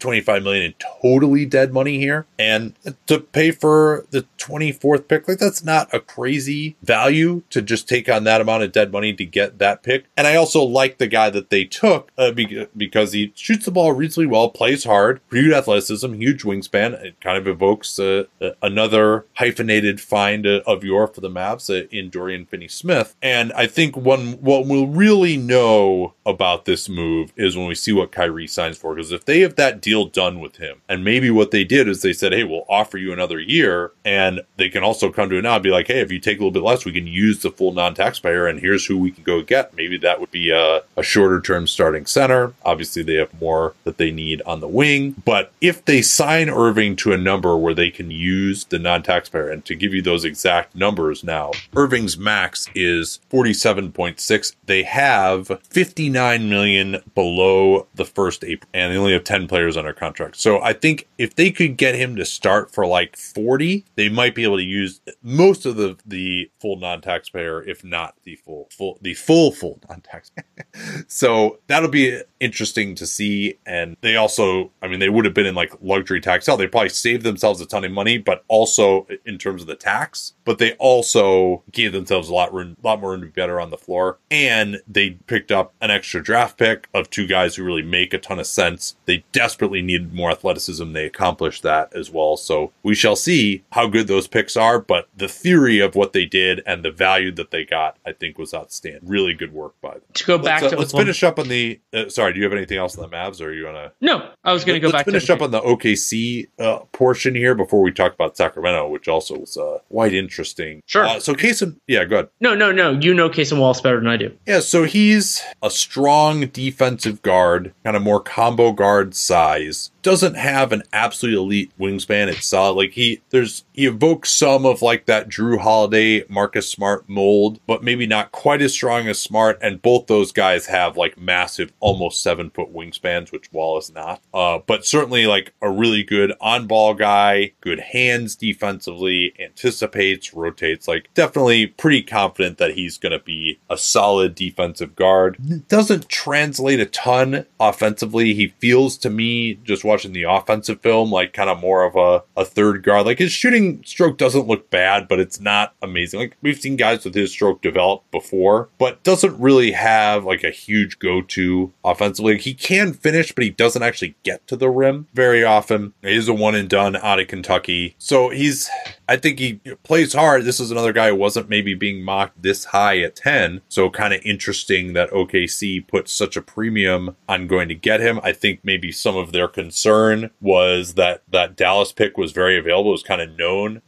[0.02, 2.26] 25 million in totally dead money here.
[2.38, 2.74] And
[3.06, 8.08] to pay for the 24th pick like that's not a crazy value to just take
[8.08, 10.06] on that amount of dead money to get that pick.
[10.16, 12.32] And i also like the guy that they took uh,
[12.76, 17.00] because he shoots the ball reasonably well plays hard huge athleticism huge wingspan.
[17.02, 21.70] It kind of evokes uh, uh, another hyphenated find uh, of your for the Mavs
[21.70, 23.14] uh, in Dorian Finney-Smith.
[23.22, 27.92] And i think one what we'll really know about this move is when we see
[27.92, 30.80] what Kyrie signs for because if they have that deal done with him.
[30.88, 33.92] And maybe what they did is they said hey we'll offer you another year.
[34.04, 36.38] And they can also come to it now and be like hey if you take
[36.38, 39.24] a little bit less we can use the full non-taxpayer and here's who we can
[39.24, 39.74] go get.
[39.76, 42.54] Maybe that would be a, a shorter term starting center.
[42.64, 45.16] Obviously they have more that they need on the wing.
[45.24, 49.64] But if they sign Irving to a number where they can use the non-taxpayer and
[49.64, 57.02] to give you those exact numbers now Irving's max is 47.6 they have 59 million
[57.14, 60.36] below the first apron and they only have 10 players under contract.
[60.36, 64.34] So I think if they could get him to start for like 40 they might
[64.34, 68.98] be able to use most of the the full non-taxpayer if not the full full
[69.02, 70.44] the full full non-taxpayer
[71.08, 73.56] so that'll be interesting to see.
[73.64, 76.56] And they also, I mean, they would have been in like luxury tax hell.
[76.56, 80.34] They probably saved themselves a ton of money, but also in terms of the tax,
[80.44, 83.70] but they also gave themselves a lot room, lot more room to be better on
[83.70, 84.18] the floor.
[84.30, 88.18] And they picked up an extra draft pick of two guys who really make a
[88.18, 88.96] ton of sense.
[89.06, 90.92] They desperately needed more athleticism.
[90.92, 92.36] They accomplished that as well.
[92.36, 94.80] So we shall see how good those picks are.
[94.80, 98.36] But the theory of what they did and the value that they got, I think
[98.36, 99.08] was outstanding.
[99.08, 100.02] Really good work by them.
[100.14, 101.80] To go back let's, uh, to let's Oklahoma- finish up on the.
[101.92, 103.92] Uh, sorry, do you have anything else on the Mavs, or are you want to?
[104.00, 106.80] No, I was going to go Let's back finish to up on the OKC uh,
[106.92, 110.82] portion here before we talk about Sacramento, which also was uh, quite interesting.
[110.86, 111.04] Sure.
[111.04, 112.28] Uh, so Cason, yeah, go ahead.
[112.40, 112.92] No, no, no.
[112.92, 114.36] You know Cason Wallace better than I do.
[114.46, 119.90] Yeah, so he's a strong defensive guard, kind of more combo guard size.
[120.02, 122.28] Doesn't have an absolute elite wingspan.
[122.28, 122.74] It's solid.
[122.74, 127.82] Like he, there's he evokes some of like that Jrue Holiday, Marcus Smart mold, but
[127.82, 129.58] maybe not quite as strong as Smart.
[129.62, 134.20] And both those guys have like massive, almost seven foot wingspans, which Wall is not.
[134.34, 140.86] Uh, but certainly like a really good on ball guy, good hands defensively, anticipates, rotates.
[140.86, 145.68] Like definitely pretty confident that he's going to be a solid defensive guard.
[145.68, 148.34] Doesn't translate a ton offensively.
[148.34, 152.24] He feels to me just watching the offensive film like kind of more of a,
[152.38, 153.06] a third guard.
[153.06, 156.20] Like his shooting stroke doesn't look bad, but it's not amazing.
[156.20, 160.50] Like we've seen guys with his stroke develop before, but doesn't really have like a
[160.50, 162.38] huge go to offensively.
[162.38, 165.94] He can finish, but he doesn't actually get to the rim very often.
[166.02, 167.94] He is a one and done out of Kentucky.
[167.98, 168.70] So he's,
[169.08, 170.44] I think he plays hard.
[170.44, 173.60] This is another guy who wasn't maybe being mocked this high at 10.
[173.68, 178.20] So kind of interesting that OKC put such a premium on going to get him.
[178.22, 182.90] I think maybe some of their concern was that that Dallas pick was very available.
[182.90, 183.36] It was kind of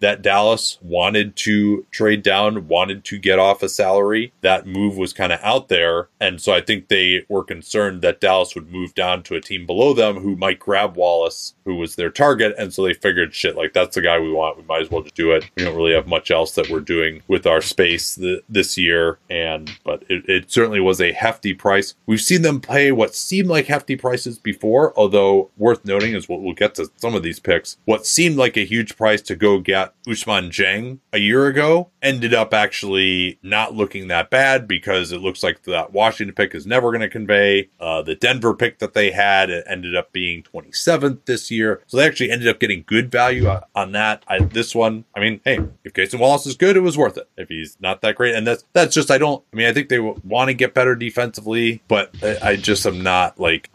[0.01, 4.33] that Dallas wanted to trade down, wanted to get off a salary.
[4.41, 6.09] That move was kind of out there.
[6.21, 9.67] And so I think they were concerned that Dallas would move down to a team
[9.67, 12.55] below them who might grab Wallace, who was their target.
[12.59, 14.59] And so they figured, shit, like that's the guy we want.
[14.59, 15.51] We might as well just do it.
[15.57, 19.19] We don't really have much else that we're doing with our space th- this year.
[19.31, 21.95] And, but it, it certainly was a hefty price.
[22.07, 26.43] We've seen them pay what seemed like hefty prices before, although worth noting is what
[26.43, 27.79] we'll get to some of these picks.
[27.85, 32.35] What seemed like a huge price to go get Ousmane Dieng a year ago ended
[32.35, 36.91] up actually not looking that bad because it looks like that Washington pick is never
[36.91, 37.69] going to convey.
[37.81, 41.54] Uh, the Denver pick that they had ended up being 27th this year.
[41.87, 44.25] So they actually ended up getting good value on- that.
[44.27, 47.29] I, this one, I mean, hey, if Cason Wallace is good, it was worth it.
[47.37, 49.45] If he's not that great, and that's that's just I don't.
[49.53, 53.03] I mean, I think they want to get better defensively, but I, I just am
[53.03, 53.71] not like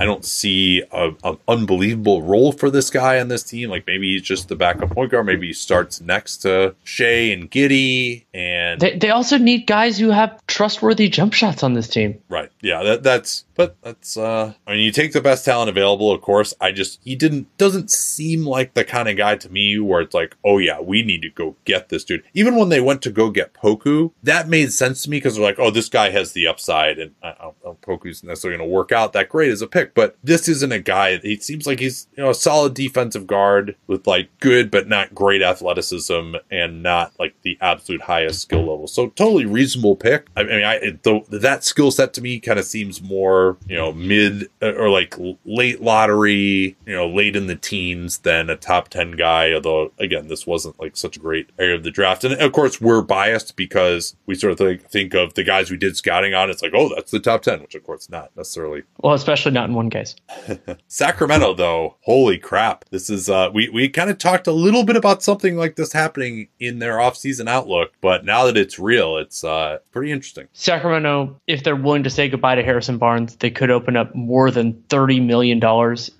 [0.00, 3.70] I don't see an unbelievable role for this guy on this team.
[3.70, 5.26] Like maybe he's just the backup point guard.
[5.26, 8.24] Maybe he starts next to Shai and Giddey.
[8.34, 12.20] And They, they also need guys who have trustworthy jump shots on this team.
[12.28, 16.10] right, yeah, that, that's But that's uh I mean you take the best talent available,
[16.10, 16.54] of course.
[16.60, 20.14] I just he didn't doesn't seem like the kind of guy to me where it's
[20.14, 22.24] like, oh yeah, we need to go get this dude.
[22.34, 25.44] Even when they went to go get Poku, that made sense to me because they're
[25.44, 27.34] like, oh, this guy has the upside, and I
[27.64, 29.94] know Poku's necessarily going to work out that great as a pick.
[29.94, 31.18] But this isn't a guy.
[31.18, 35.14] He seems like he's you know a solid defensive guard with like good but not
[35.14, 38.86] great athleticism and not like the absolute highest skill level.
[38.86, 40.28] So totally reasonable pick.
[40.36, 43.92] I mean, I the, that skill set to me kind of seems more you know
[43.92, 45.14] mid uh, or like
[45.44, 49.52] late lottery, you know late in the teens than a top ten guy.
[49.52, 52.80] Although again, this wasn't like such a great area of the draft, and of course
[52.80, 56.50] we're biased because we sort of think, think of the guys we did scouting on.
[56.50, 58.82] It's like oh that's the top ten, which of course not necessarily.
[59.02, 60.16] Well, especially not in one case.
[60.88, 62.84] Sacramento though, holy crap!
[62.90, 65.92] This is uh we we kind of talked a little bit about something like this
[65.92, 70.48] happening in their offseason outlook, but now that it's real, it's uh pretty interesting.
[70.52, 74.50] Sacramento, if they're willing to say goodbye to Harrison Barnes they could open up more
[74.50, 75.60] than $30 million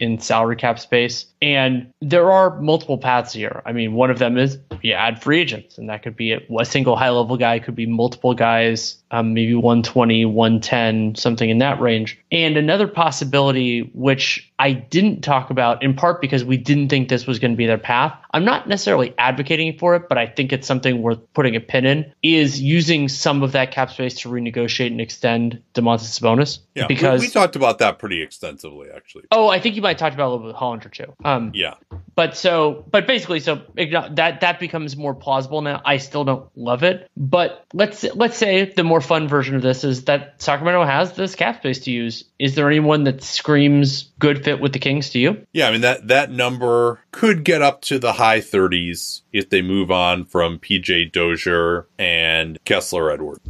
[0.01, 1.27] in salary cap space.
[1.43, 3.63] And there are multiple paths here.
[3.67, 6.65] I mean, one of them is you add free agents, and that could be a,
[6.65, 11.81] single high level guy, could be multiple guys, um, maybe 120, 110, something in that
[11.81, 12.19] range.
[12.31, 17.27] And another possibility, which I didn't talk about in part because we didn't think this
[17.27, 18.17] was going to be their path.
[18.33, 21.85] I'm not necessarily advocating for it, but I think it's something worth putting a pin
[21.85, 26.61] in, is using some of that cap space to renegotiate and extend Domantas Sabonis.
[26.75, 29.25] Yeah, because we, we, talked about that pretty extensively, actually.
[29.33, 31.13] Oh, I think you might have talked about a little bit with Hollinger too.
[31.25, 31.75] Um, Um, yeah.
[32.15, 35.81] But so, but basically, so that that becomes more plausible now.
[35.85, 39.83] I still don't love it, but let's let's say the more fun version of this
[39.83, 42.25] is that Sacramento has this cap space to use.
[42.39, 45.47] Is there anyone that screams good fit with the Kings to you?
[45.53, 49.63] Yeah, I mean that that number could get up to the high 30s if they
[49.63, 53.41] move on from PJ Dozier and Kessler Edward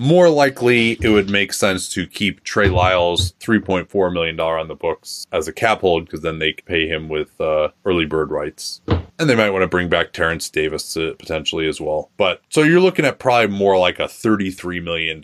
[0.00, 5.26] more likely it would make sense to keep Trey Lyles $3.4 million on the books
[5.30, 8.80] as a cap hold because then they pay him with uh, early bird rights.
[9.20, 12.10] And they might want to bring back Terrence Davis to potentially as well.
[12.16, 15.22] But so you're looking at probably more like a $33 million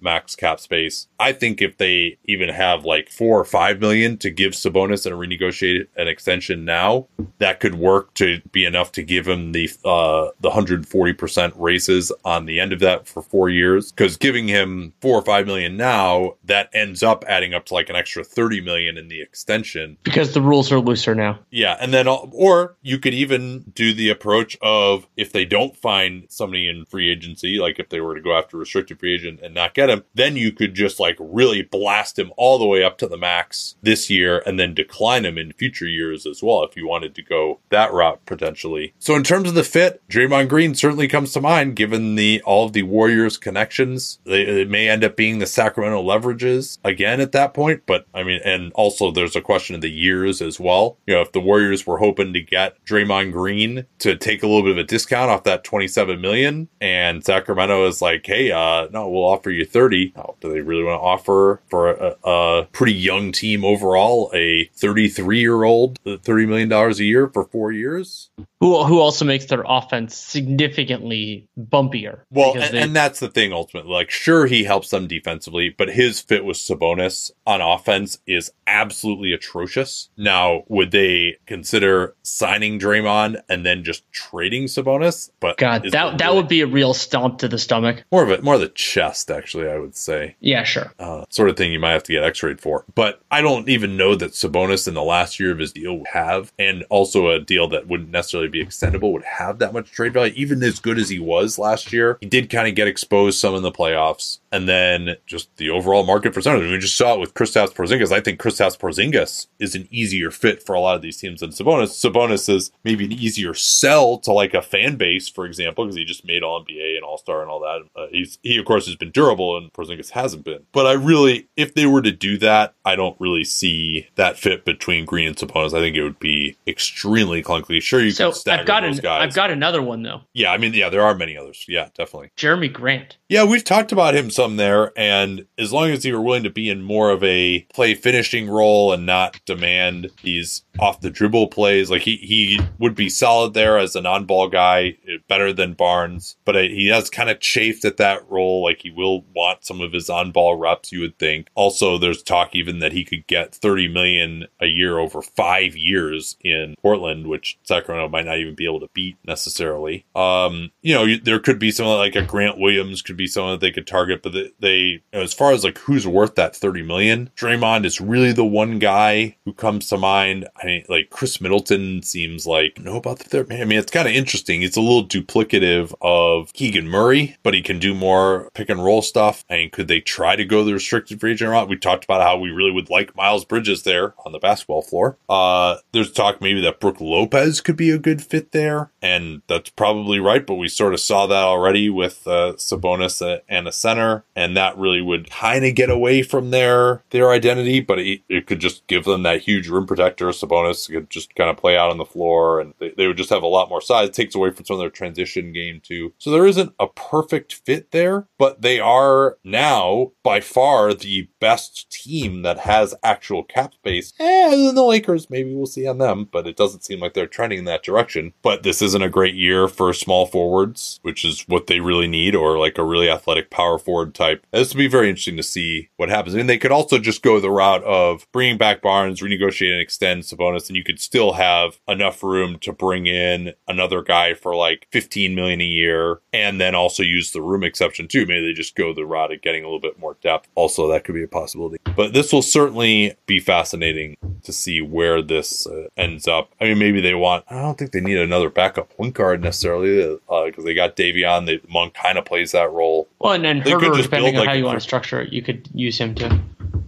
[0.00, 1.08] max cap space.
[1.18, 5.16] I think if they even have like four or five million to give Sabonis and
[5.16, 7.08] renegotiate an extension now,
[7.38, 12.46] that could work to be enough to give him the uh, the 140% raises on
[12.46, 13.90] the end of that for four years.
[13.90, 17.88] Because giving him four or five million now, that ends up adding up to like
[17.88, 19.96] an extra 30 million in the extension.
[20.04, 21.40] Because the rules are looser now.
[21.50, 21.76] Yeah.
[21.80, 26.26] And then, or you could even even do the approach of if they don't find
[26.28, 29.54] somebody in free agency, like if they were to go after restricted free agent and
[29.54, 32.98] not get him, then you could just like really blast him all the way up
[32.98, 36.76] to the max this year and then decline him in future years as well if
[36.76, 38.92] you wanted to go that route potentially.
[38.98, 42.66] So in terms of the fit, Draymond Green certainly comes to mind given the all
[42.66, 44.18] of the Warriors connections.
[44.24, 48.22] They, it may end up being the Sacramento leverages again at that point, but I
[48.22, 50.98] mean, and also there's a question of the years as well.
[51.06, 54.62] You know, if the Warriors were hoping to get Draymond Green to take a little
[54.62, 56.68] bit of a discount off that 27 million.
[56.80, 60.14] And Sacramento is like, hey, uh, no, we'll offer you 30.
[60.16, 64.64] Oh, do they really want to offer for a, a pretty young team overall a
[64.74, 68.30] 33 year old $30 million a year for four years?
[68.62, 72.20] Who, who also makes their offense significantly bumpier.
[72.30, 73.92] Well, and, they- and that's the thing ultimately.
[73.92, 79.32] Like, sure, he helps them defensively, but his fit with Sabonis on offense is absolutely
[79.32, 80.10] atrocious.
[80.16, 83.42] Now, would they consider signing Draymond?
[83.48, 85.30] and then just trading Sabonis.
[85.40, 88.04] But God, that really, that would be a real stomp to the stomach.
[88.12, 89.68] More of it, more of the chest, actually.
[89.68, 90.36] I would say.
[90.40, 90.92] Yeah, sure.
[90.98, 92.84] Uh, sort of thing you might have to get X-rayed for.
[92.94, 96.08] But I don't even know that Sabonis in the last year of his deal would
[96.12, 100.12] have, and also a deal that wouldn't necessarily be extendable would have that much trade
[100.12, 100.32] value.
[100.36, 103.54] Even as good as he was last year, he did kind of get exposed some
[103.54, 106.70] in the playoffs, and then just the overall market for centers.
[106.70, 108.12] We just saw it with Kristaps Porzingis.
[108.12, 111.50] I think Kristaps Porzingis is an easier fit for a lot of these teams than
[111.50, 111.88] Sabonis.
[111.88, 116.04] Sabonis is maybe an easier sell to like a fan base, for example, because he
[116.04, 117.82] just made All NBA and All Star and all that.
[117.96, 120.64] Uh, he's he of course has been durable, and Porzingis hasn't been.
[120.72, 124.64] But I really, if they were to do that, I don't really see that fit
[124.64, 125.72] between Green and Sabonis.
[125.76, 127.80] I think it would be extremely clunky.
[127.82, 129.22] Sure, you so can stagger I've got an, guys.
[129.22, 130.22] I've got another one though.
[130.34, 131.64] Yeah, I mean, yeah, there are many others.
[131.68, 132.30] Yeah, definitely.
[132.36, 133.16] Jerami Grant.
[133.28, 136.50] Yeah, we've talked about him some there, and as long as he were willing to
[136.50, 141.48] be in more of a play finishing role and not demand these off the dribble
[141.48, 145.52] plays, like he he would be solid there as an on ball guy, eh, better
[145.52, 148.62] than Barnes, but eh, he has kind of chafed at that role.
[148.62, 151.48] Like he will want some of his on ball reps, you would think.
[151.54, 156.36] Also, there's talk even that he could get 30 million a year over five years
[156.42, 160.04] in Portland, which Sacramento might not even be able to beat necessarily.
[160.14, 163.60] Um, you know, there could be someone like a Grant Williams could be someone that
[163.60, 166.82] they could target, but they, you know, as far as like who's worth that 30
[166.82, 170.48] million, Draymond is really the one guy who comes to mind.
[170.56, 173.62] I mean, like Khris Middleton seems like, know about the third, man.
[173.62, 174.62] I mean, it's kind of interesting.
[174.62, 179.02] It's a little duplicative of Keegan Murray, but he can do more pick and roll
[179.02, 179.44] stuff.
[179.50, 181.68] I mean, could they try to go the restricted free agent route?
[181.68, 185.16] We talked about how we really would like Miles Bridges there on the basketball floor.
[185.28, 189.70] Uh, there's talk maybe that Brook Lopez could be a good fit there, and that's
[189.70, 190.46] probably right.
[190.46, 194.76] But we sort of saw that already with uh, Sabonis and a center, and that
[194.76, 197.80] really would kind of get away from their their identity.
[197.80, 200.26] But it, it, could just give them that huge rim protector.
[200.26, 203.30] Sabonis could just kind of play out on the floor, and they, they would just
[203.30, 204.08] have a lot more size.
[204.08, 206.12] It takes away from some of their transition game too.
[206.18, 211.90] So there isn't a perfect fit there, but they are now by far the best
[211.90, 214.12] team that has actual cap space.
[214.18, 217.60] Eh, the Lakers, maybe we'll see on them, but it doesn't seem like they're trending
[217.60, 218.01] in that direction.
[218.42, 222.34] But this isn't a great year for small forwards, which is what they really need,
[222.34, 224.46] or like a really athletic power forward type.
[224.52, 226.34] This will be very interesting to see what happens.
[226.34, 230.22] Mean, they could also just go the route of bringing back Barnes, renegotiate and extend
[230.22, 234.88] Sabonis, and you could still have enough room to bring in another guy for like
[234.90, 238.26] 15 million a year, and then also use the room exception too.
[238.26, 240.48] Maybe they just go the route of getting a little bit more depth.
[240.54, 241.78] Also, that could be a possibility.
[241.96, 246.50] But this will certainly be fascinating to see where this uh, ends up.
[246.60, 247.44] I mean, maybe they want.
[247.48, 251.46] I don't think they need another backup point guard necessarily because uh, they got Davion.
[251.46, 253.08] They, Monk kind of plays that role.
[253.18, 255.68] Well, and then Huerter, depending on like how you want to structure it, you could
[255.74, 256.30] use him too.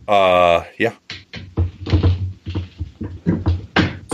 [0.09, 0.95] Uh, yeah.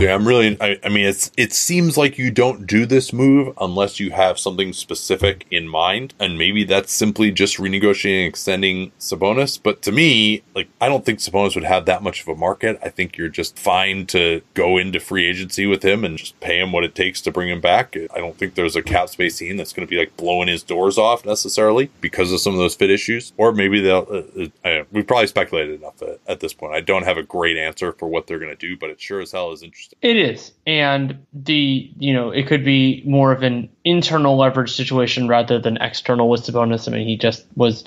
[0.00, 0.56] Yeah, I'm really.
[0.62, 4.38] I, I, mean, it's it seems like you don't do this move unless you have
[4.38, 9.60] something specific in mind, and maybe that's simply just renegotiating, extending Sabonis.
[9.62, 12.78] But to me, like, I don't think Sabonis would have that much of a market.
[12.82, 16.58] I think you're just fine to go into free agency with him and just pay
[16.58, 17.94] him what it takes to bring him back.
[17.94, 20.62] I don't think there's a cap space team that's going to be like blowing his
[20.62, 24.06] doors off necessarily because of some of those fit issues, or maybe they'll.
[24.10, 26.72] Uh, uh, we probably speculated enough at, at this point.
[26.72, 29.20] I don't have a great answer for what they're going to do, but it sure
[29.20, 29.89] as hell is interesting.
[30.02, 30.52] It is.
[30.66, 35.76] And the, you know, it could be more of an internal leverage situation rather than
[35.76, 36.88] external with Sabonis.
[36.88, 37.84] I mean, he just was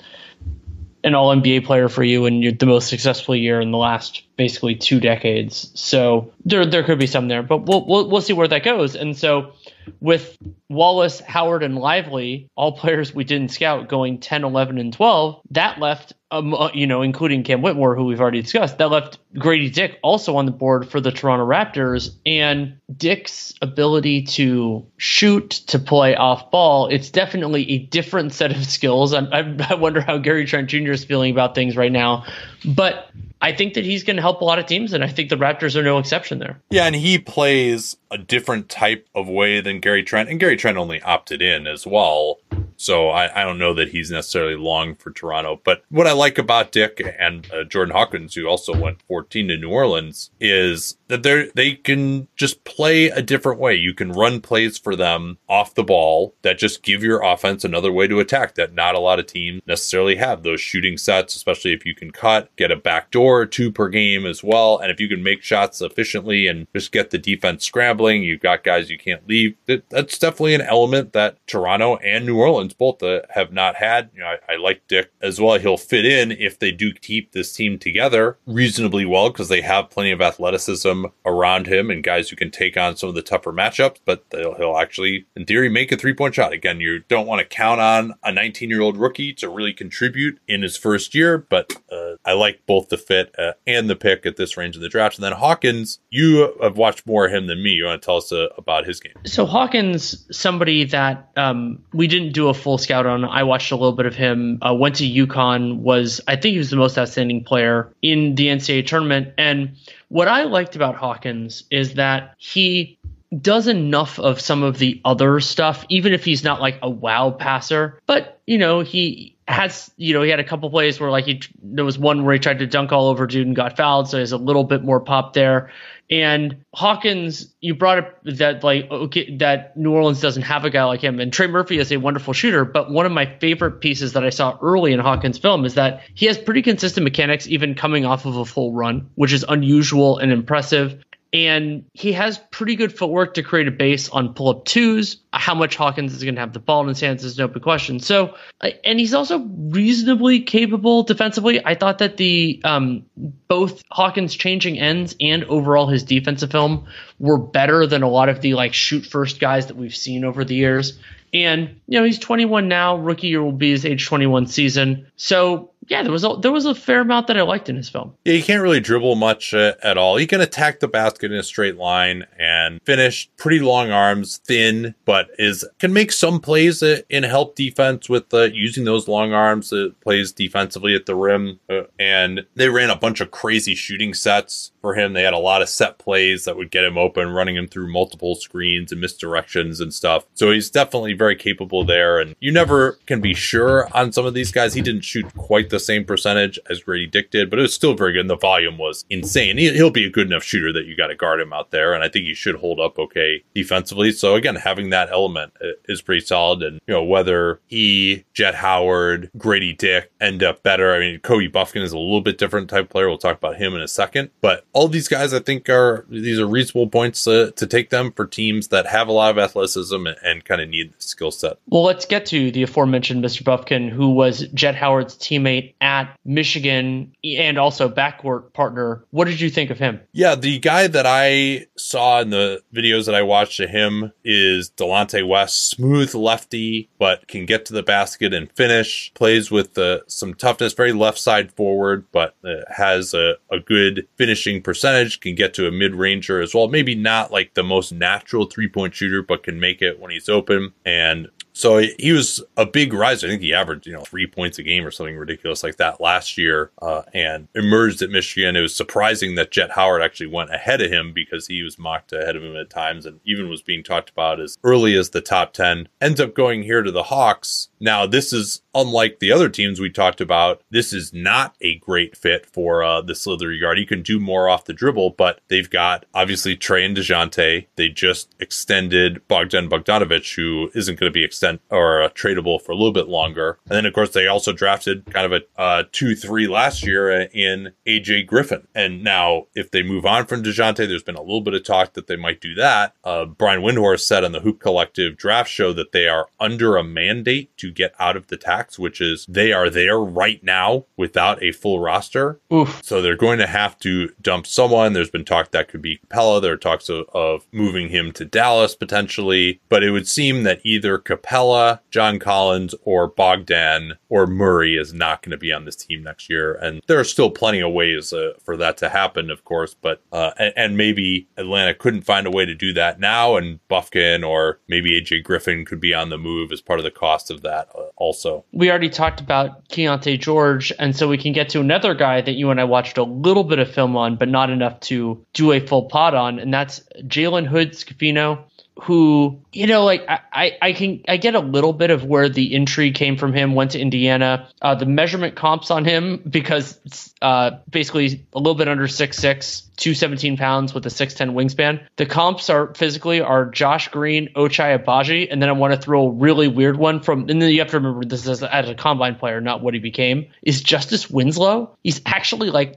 [1.04, 4.74] an all NBA player for you and the most successful year in the last basically
[4.74, 5.70] two decades.
[5.74, 8.96] So there there could be some there, but we'll we'll, we'll see where that goes.
[8.96, 9.52] And so
[10.00, 10.38] with
[10.70, 15.78] Wallace, Howard, and Lively, all players we didn't scout going 10, 11, and 12, that
[15.78, 19.70] left, um, uh, you know, including Cam Whitmore, who we've already discussed, that left Grady
[19.70, 22.10] Dick also on the board for the Toronto Raptors.
[22.26, 28.64] And Dick's ability to shoot, to play off ball, it's definitely a different set of
[28.64, 29.14] skills.
[29.14, 30.92] I, I, I wonder how Gary Trent Jr.
[30.92, 32.24] is feeling about things right now.
[32.64, 33.10] But
[33.44, 35.36] I think that he's going to help a lot of teams, and I think the
[35.36, 36.62] Raptors are no exception there.
[36.70, 40.78] Yeah, and he plays a different type of way than Gary Trent, and Gary Trent
[40.78, 42.38] only opted in as well.
[42.76, 45.60] So I, I don't know that he's necessarily long for Toronto.
[45.64, 49.56] But what I like about Dick and uh, Jordan Hawkins, who also went 14 to
[49.56, 53.74] New Orleans, is that they they can just play a different way.
[53.74, 57.92] You can run plays for them off the ball that just give your offense another
[57.92, 60.42] way to attack that not a lot of teams necessarily have.
[60.42, 63.88] Those shooting sets, especially if you can cut, get a back door or two per
[63.88, 67.64] game as well, and if you can make shots efficiently and just get the defense
[67.64, 69.56] scrambling, you've got guys you can't leave.
[69.66, 74.10] That's definitely an element that Toronto and New Orleans both uh, have not had.
[74.14, 75.58] You know, I, I like Dick as well.
[75.58, 79.90] He'll fit in if they do keep this team together reasonably well because they have
[79.90, 83.52] plenty of athleticism around him and guys who can take on some of the tougher
[83.52, 83.98] matchups.
[84.04, 86.52] But he'll actually, in theory, make a three point shot.
[86.52, 90.38] Again, you don't want to count on a 19 year old rookie to really contribute
[90.48, 94.26] in his first year, but uh, I like both the fit uh, and the pick
[94.26, 95.16] at this range of the draft.
[95.16, 97.70] And then Hawkins, you have watched more of him than me.
[97.70, 99.14] You want to tell us uh, about his game?
[99.24, 103.24] So Hawkins, somebody that um, we didn't do a full scout on.
[103.24, 104.58] I watched a little bit of him.
[104.62, 105.78] Uh, went to UConn.
[105.78, 109.34] Was I think he was the most outstanding player in the NCAA tournament.
[109.38, 109.76] And
[110.08, 112.98] what I liked about Hawkins is that he
[113.40, 117.30] does enough of some of the other stuff, even if he's not like a wow
[117.30, 118.00] passer.
[118.06, 121.42] But you know, he has you know he had a couple plays where like he
[121.62, 124.16] there was one where he tried to dunk all over dude and got fouled, so
[124.16, 125.70] he has a little bit more pop there.
[126.10, 130.84] And Hawkins, you brought up that like okay, that New Orleans doesn't have a guy
[130.84, 132.64] like him, and Trey Murphy is a wonderful shooter.
[132.64, 136.02] But one of my favorite pieces that I saw early in Hawkins' film is that
[136.14, 140.18] he has pretty consistent mechanics, even coming off of a full run, which is unusual
[140.18, 141.02] and impressive
[141.34, 145.16] and he has pretty good footwork to create a base on pull up twos.
[145.32, 147.60] How much Hawkins is going to have the ball in his hands is no open
[147.60, 147.98] question.
[147.98, 151.60] So, and he's also reasonably capable defensively.
[151.64, 153.06] I thought that the um,
[153.48, 156.86] both Hawkins changing ends and overall his defensive film
[157.18, 160.44] were better than a lot of the like shoot first guys that we've seen over
[160.44, 161.00] the years.
[161.32, 162.96] And you know he's 21 now.
[162.96, 165.08] Rookie year will be his age 21 season.
[165.16, 167.88] So yeah, there was a, there was a fair amount that I liked in his
[167.88, 168.14] film.
[168.24, 170.16] Yeah, he can't really dribble much uh, at all.
[170.16, 174.94] He can attack the basket in a straight line and finish pretty long arms, thin,
[175.04, 179.32] but is can make some plays uh, in help defense with uh, using those long
[179.32, 179.72] arms.
[179.72, 184.14] Uh, plays defensively at the rim, uh, and they ran a bunch of crazy shooting
[184.14, 185.14] sets for him.
[185.14, 187.92] They had a lot of set plays that would get him open, running him through
[187.92, 190.26] multiple screens and misdirections and stuff.
[190.34, 192.18] So he's definitely very capable there.
[192.18, 194.74] And you never can be sure on some of these guys.
[194.74, 197.94] He didn't shoot quite the same percentage as Grady Dick did, but it was still
[197.94, 198.20] very good.
[198.20, 199.58] And the volume was insane.
[199.58, 201.92] He, will be a good enough shooter that you got to guard him out there.
[201.92, 204.12] And I think he should hold up okay defensively.
[204.12, 206.62] So again, having that element uh, is pretty solid.
[206.62, 210.94] And, you know, whether he, Jett Howard, Grady Dick end up better.
[210.94, 213.08] I mean, Kobe Bufkin is a little bit different type player.
[213.08, 214.30] We'll talk about him in a second.
[214.40, 218.12] But all these guys, I think, are these are reasonable points uh, to take them
[218.12, 221.30] for teams that have a lot of athleticism and, and kind of need the skill
[221.30, 221.58] set.
[221.68, 223.42] Well, let's get to the aforementioned Mr.
[223.42, 229.04] Bufkin, who was Jett Howard's teammate at Michigan and also backcourt partner.
[229.10, 230.00] What did you think of him?
[230.12, 234.70] Yeah, the guy that I saw in the videos that I watched of him is
[234.70, 239.12] Delonte West, smooth lefty, but can get to the basket and finish.
[239.14, 244.06] Plays with uh, some toughness, very left side forward, but uh, has a, a good
[244.16, 245.20] finishing percentage.
[245.20, 246.68] Can get to a mid ranger as well.
[246.68, 250.28] Maybe not like the most natural three point shooter, but can make it when he's
[250.28, 250.72] open.
[250.84, 253.28] And so he was a big riser.
[253.28, 256.00] I think he averaged, you know, three points a game or something ridiculous like that
[256.00, 258.56] last year uh, and emerged at Michigan.
[258.56, 262.12] It was surprising that Jett Howard actually went ahead of him because he was mocked
[262.12, 265.20] ahead of him at times and even was being talked about as early as the
[265.20, 265.88] top 10.
[266.00, 267.68] Ends up going here to the Hawks.
[267.84, 270.62] Now, this is unlike the other teams we talked about.
[270.70, 273.76] This is not a great fit for uh, the slithery guard.
[273.76, 277.66] He can do more off the dribble, but they've got obviously Trey and DeJounte.
[277.76, 282.72] They just extended Bogdan Bogdanovic, who isn't going to be extend or uh, tradable for
[282.72, 283.58] a little bit longer.
[283.66, 287.10] And then, of course, they also drafted kind of a uh, 2 3 last year
[287.10, 288.66] in AJ Griffin.
[288.74, 291.92] And now, if they move on from DeJounte, there's been a little bit of talk
[291.92, 292.94] that they might do that.
[293.04, 296.82] Uh, Brian Windhorst said on the Hoop Collective draft show that they are under a
[296.82, 301.42] mandate to get out of the tax, which is they are there right now without
[301.42, 302.40] a full roster.
[302.52, 302.80] Oof.
[302.84, 304.92] So they're going to have to dump someone.
[304.92, 306.40] There's been talk that could be Capela.
[306.40, 309.60] There are talks of, of moving him to Dallas potentially.
[309.68, 315.22] But it would seem that either Capela, John Collins, or Bogdan or Murray is not
[315.22, 316.54] going to be on this team next year.
[316.54, 319.74] And there are still plenty of ways uh, for that to happen, of course.
[319.74, 323.60] But uh, and, and, maybe Atlanta couldn't find a way to do that now, and
[323.68, 327.30] Bufkin or maybe AJ Griffin could be on the move as part of the cost
[327.30, 327.64] of that uh,
[327.96, 328.44] also.
[328.52, 332.32] We already talked about Keyonte George, and so we can get to another guy that
[332.32, 335.52] you and I watched a little bit of film on, but not enough to do
[335.52, 338.44] a full pod on, and that's Jalen Hood Schifino
[338.82, 342.54] who you know like I, I can i get a little bit of where the
[342.54, 346.78] intrigue came from him went to indiana uh, the measurement comps on him because
[347.22, 351.84] uh, basically a little bit under six six 217 pounds with a 6'10 wingspan.
[351.96, 356.06] The comps are physically are Josh Green, Ochai Agbaji, and then I want to throw
[356.06, 358.74] a really weird one from, and then you have to remember this is as a
[358.74, 361.76] combine player, not what he became, is Justice Winslow.
[361.82, 362.76] He's actually like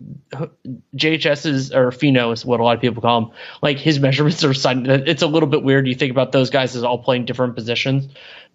[0.96, 3.32] JHS's, or Fino is what a lot of people call him.
[3.62, 5.87] Like his measurements are, it's a little bit weird.
[5.88, 8.08] You think about those guys as all playing different positions.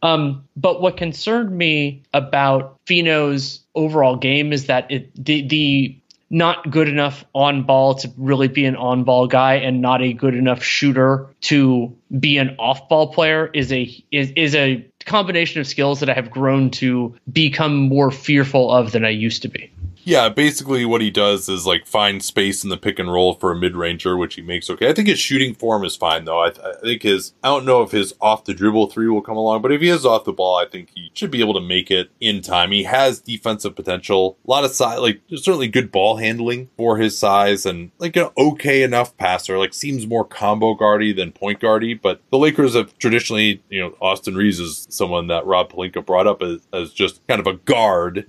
[0.03, 5.99] Um, but what concerned me about Fino's overall game is that it the, the
[6.33, 10.13] not good enough on ball to really be an on ball guy and not a
[10.15, 15.61] good enough shooter to be an off ball player is a is, is a combination
[15.61, 19.49] of skills that I have grown to become more fearful of than I used to
[19.49, 19.72] be.
[20.05, 23.53] Yeah, basically what he does is like find space in the pick and roll for
[23.53, 24.89] a mid ranger, which he makes okay.
[24.89, 26.41] I think his shooting form is fine though.
[26.41, 29.23] I, th- I, think his I don't know if his off the dribble three will
[29.23, 31.55] come along, but if he is off the ball, I think he should be able
[31.55, 32.73] to make it in time.
[32.73, 37.17] He has defensive potential, a lot of size, like certainly good ball handling for his
[37.17, 39.57] size, and like an okay enough passer.
[39.59, 43.95] Like seems more combo guardy than point guardy, but the Lakers have traditionally, you know,
[44.01, 47.55] Austin Reaves is someone that Rob Pelinka brought up as, as just kind of a
[47.55, 48.27] guard,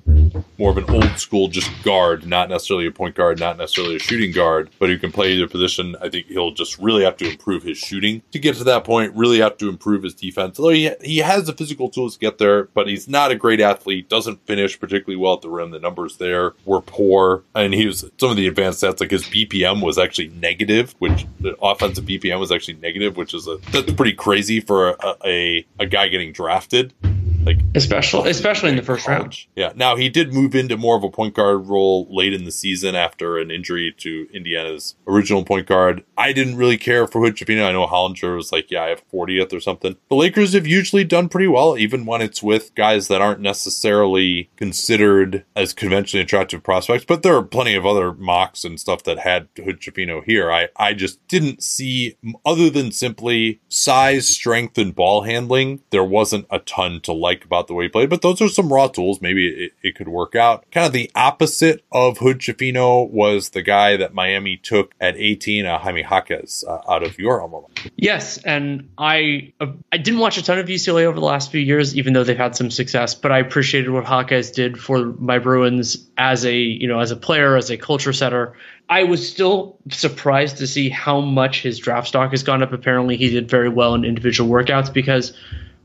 [0.59, 3.99] more of an old school just guard, not necessarily a point guard, not necessarily a
[3.99, 5.95] shooting guard, but who can play either position.
[6.01, 9.15] I think he'll just really have to improve his shooting to get to that point.
[9.15, 10.59] Really have to improve his defense.
[10.59, 13.59] Although he he has the physical tools to get there, but he's not a great
[13.59, 14.09] athlete.
[14.09, 15.71] Doesn't finish particularly well at the rim.
[15.71, 19.23] The numbers there were poor, and he was some of the advanced stats like his
[19.23, 23.91] BPM was actually negative, which the offensive BPM was actually negative, which is a that's
[23.93, 26.93] pretty crazy for a, a, a guy getting drafted.
[27.45, 29.37] Like especially especially in the first round.
[29.55, 29.73] Yeah.
[29.75, 32.95] Now he did move into more of a point guard role late in the season
[32.95, 36.03] after an injury to Indiana's original point guard.
[36.17, 37.67] I didn't really care for Hood Schifino.
[37.67, 39.95] I know Hollinger was like, yeah, I have 40th or something.
[40.09, 44.49] The Lakers have usually done pretty well, even when it's with guys that aren't necessarily
[44.55, 47.05] considered as conventionally attractive prospects.
[47.05, 50.51] But there are plenty of other mocks and stuff that had Hood Schifino here.
[50.51, 56.45] I, I just didn't see, other than simply size, strength, and ball handling, there wasn't
[56.49, 58.87] a ton to like like about the way he played, but those are some raw
[58.87, 59.21] tools.
[59.21, 60.65] Maybe it, it could work out.
[60.71, 65.65] Kind of the opposite of Hood Schifino was the guy that Miami took at 18,
[65.65, 67.91] uh, Jaime Jaquez, uh, out of your alma mater.
[67.95, 71.61] Yes, and I uh, I didn't watch a ton of UCLA over the last few
[71.61, 73.15] years, even though they've had some success.
[73.15, 77.15] But I appreciated what Jaquez did for my Bruins as a you know as a
[77.15, 78.55] player, as a culture setter.
[78.89, 82.73] I was still surprised to see how much his draft stock has gone up.
[82.73, 85.33] Apparently, he did very well in individual workouts because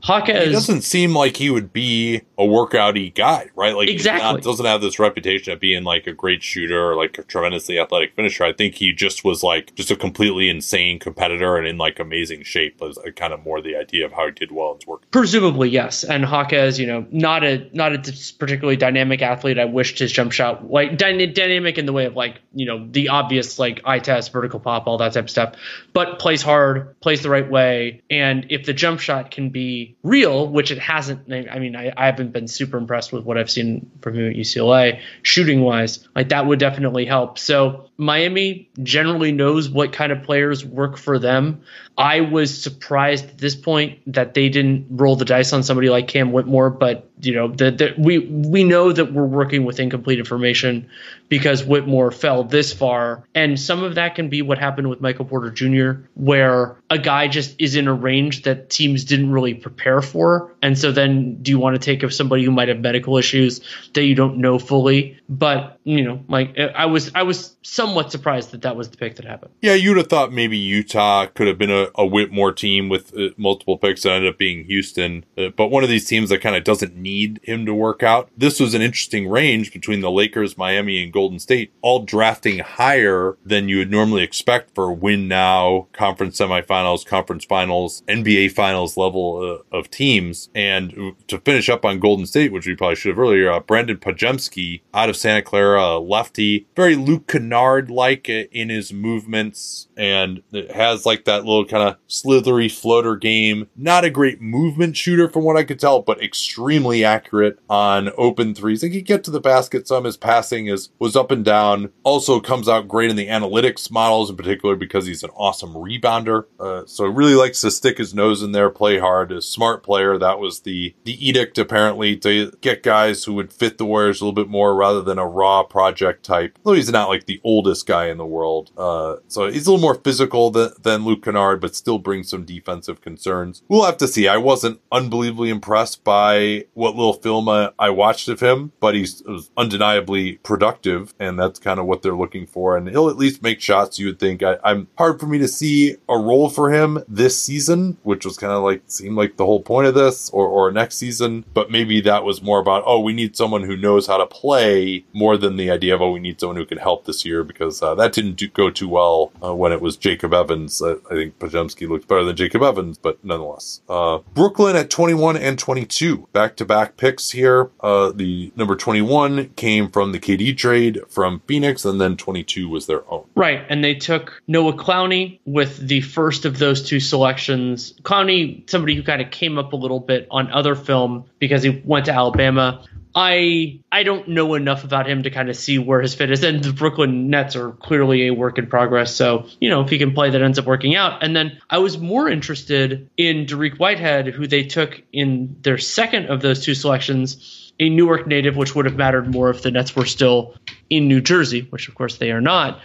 [0.03, 3.75] Jaquez He doesn't seem like he would be a workouty guy, right?
[3.75, 4.23] Like Exactly.
[4.23, 7.77] not, doesn't have this reputation of being like a great shooter or like a tremendously
[7.77, 8.45] athletic finisher.
[8.45, 12.43] I think he just was like just a completely insane competitor and in like amazing
[12.43, 12.79] shape.
[12.79, 15.01] Was uh, kind of more the idea of how he did well in his work.
[15.11, 16.05] Presumably, yes.
[16.05, 19.59] And Jaquez, you know, not a not a particularly dynamic athlete.
[19.59, 22.87] I wished his jump shot like dyna- dynamic in the way of like you know
[22.89, 25.55] the obvious like eye test, vertical pop, all that type of stuff.
[25.91, 30.47] But plays hard, plays the right way, and if the jump shot can be real,
[30.47, 31.29] which it hasn't.
[31.33, 34.35] I mean, I, I haven't been super impressed with what I've seen from him at
[34.35, 36.07] UCLA shooting wise.
[36.15, 37.37] Like that would definitely help.
[37.37, 41.61] So Miami generally knows what kind of players work for them.
[41.97, 46.07] I was surprised at this point that they didn't roll the dice on somebody like
[46.07, 50.89] Cam Whitmore, but you know that we we know that we're working with incomplete information
[51.27, 55.25] because Whitmore fell this far, and some of that can be what happened with Michael
[55.25, 60.01] Porter Jr., where a guy just is in a range that teams didn't really prepare
[60.01, 63.17] for, and so then do you want to take of somebody who might have medical
[63.17, 63.61] issues
[63.93, 65.19] that you don't know fully?
[65.27, 69.17] But you know, like I was I was somewhat surprised that that was the pick
[69.17, 69.51] that happened.
[69.61, 73.29] Yeah, you'd have thought maybe Utah could have been a, a Whitmore team with uh,
[73.37, 76.55] multiple picks that ended up being Houston, uh, but one of these teams that kind
[76.55, 77.08] of doesn't need
[77.43, 78.29] him to work out.
[78.37, 83.37] This was an interesting range between the Lakers, Miami, and Golden State, all drafting higher
[83.45, 89.61] than you would normally expect for win now, conference semifinals, conference finals, NBA finals level
[89.71, 90.49] uh, of teams.
[90.53, 93.97] And to finish up on Golden State, which we probably should have earlier, uh, Brandin
[93.97, 100.71] Podziemski out of Santa Clara, lefty, very Luke Kennard like in his movements, and it
[100.71, 103.67] has like that little kind of slithery floater game.
[103.75, 108.55] Not a great movement shooter from what I could tell, but extremely accurate on open
[108.55, 108.81] threes.
[108.81, 110.05] He could get to the basket some.
[110.05, 111.91] His passing is was up and down.
[112.03, 116.45] Also comes out great in the analytics models in particular because he's an awesome rebounder.
[116.59, 119.31] Uh, so really likes to stick his nose in there, play hard.
[119.31, 120.17] A smart player.
[120.17, 124.25] That was the the edict apparently to get guys who would fit the Warriors a
[124.25, 126.57] little bit more rather than a raw project type.
[126.63, 128.71] Though he's not like the oldest guy in the world.
[128.77, 132.45] Uh, so he's a little more physical than, than Luke Kennard, but still brings some
[132.45, 133.63] defensive concerns.
[133.67, 134.27] We'll have to see.
[134.27, 139.23] I wasn't unbelievably impressed by what little film I, I watched of him, but he's
[139.57, 142.77] undeniably productive, and that's kind of what they're looking for.
[142.77, 143.99] And he'll at least make shots.
[143.99, 144.43] You would think.
[144.43, 148.37] I, I'm hard for me to see a role for him this season, which was
[148.37, 151.45] kind of like seemed like the whole point of this, or or next season.
[151.53, 155.05] But maybe that was more about oh, we need someone who knows how to play
[155.13, 157.81] more than the idea of oh, we need someone who can help this year because
[157.81, 160.81] uh, that didn't do, go too well uh, when it was Jacob Evans.
[160.81, 163.81] Uh, I think Podziemski looked better than Jacob Evans, but nonetheless.
[163.89, 167.69] Uh, Brooklyn at 21 and 22, back to back picks here.
[167.81, 172.87] Uh, the number 21 came from the KD trade from Phoenix, and then 22 was
[172.87, 173.25] their own.
[173.35, 177.93] Right, and they took Noah Clowney with the first of those two selections.
[178.03, 181.81] Clowney, somebody who kind of came up a little bit on other film because he
[181.85, 182.83] went to Alabama.
[183.21, 186.41] I I don't know enough about him to kind of see where his fit is.
[186.41, 189.13] And the Brooklyn Nets are clearly a work in progress.
[189.13, 191.21] So, you know, if he can play, that ends up working out.
[191.21, 196.27] And then I was more interested in Dariq Whitehead, who they took in their second
[196.27, 199.93] of those two selections, a Newark native, which would have mattered more if the Nets
[199.97, 200.55] were still
[200.89, 202.79] in New Jersey, which of course they are not.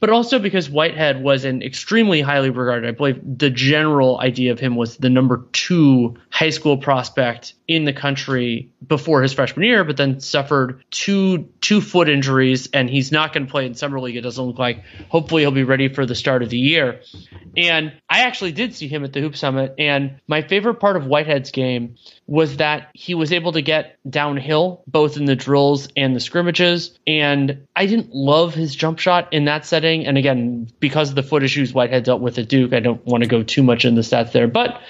[0.00, 2.88] but also because Whitehead was an extremely highly regarded.
[2.88, 7.84] I believe the general idea of him was the number two high school prospect in
[7.84, 13.12] the country before his freshman year, but then suffered two two foot injuries, and he's
[13.12, 14.16] not going to play in summer league.
[14.16, 14.84] It doesn't look like.
[15.08, 17.00] Hopefully, he'll be ready for the start of the year.
[17.56, 21.06] And I actually did see him at the Hoop Summit, and my favorite part of
[21.06, 21.96] Whitehead's game
[22.26, 26.96] was that he was able to get downhill both in the drills and the scrimmages.
[27.06, 30.06] And I didn't love his jump shot in that setting.
[30.06, 33.24] And again, because of the foot issues Whitehead dealt with at Duke, I don't want
[33.24, 34.46] to go too much in the stats there.
[34.46, 34.80] But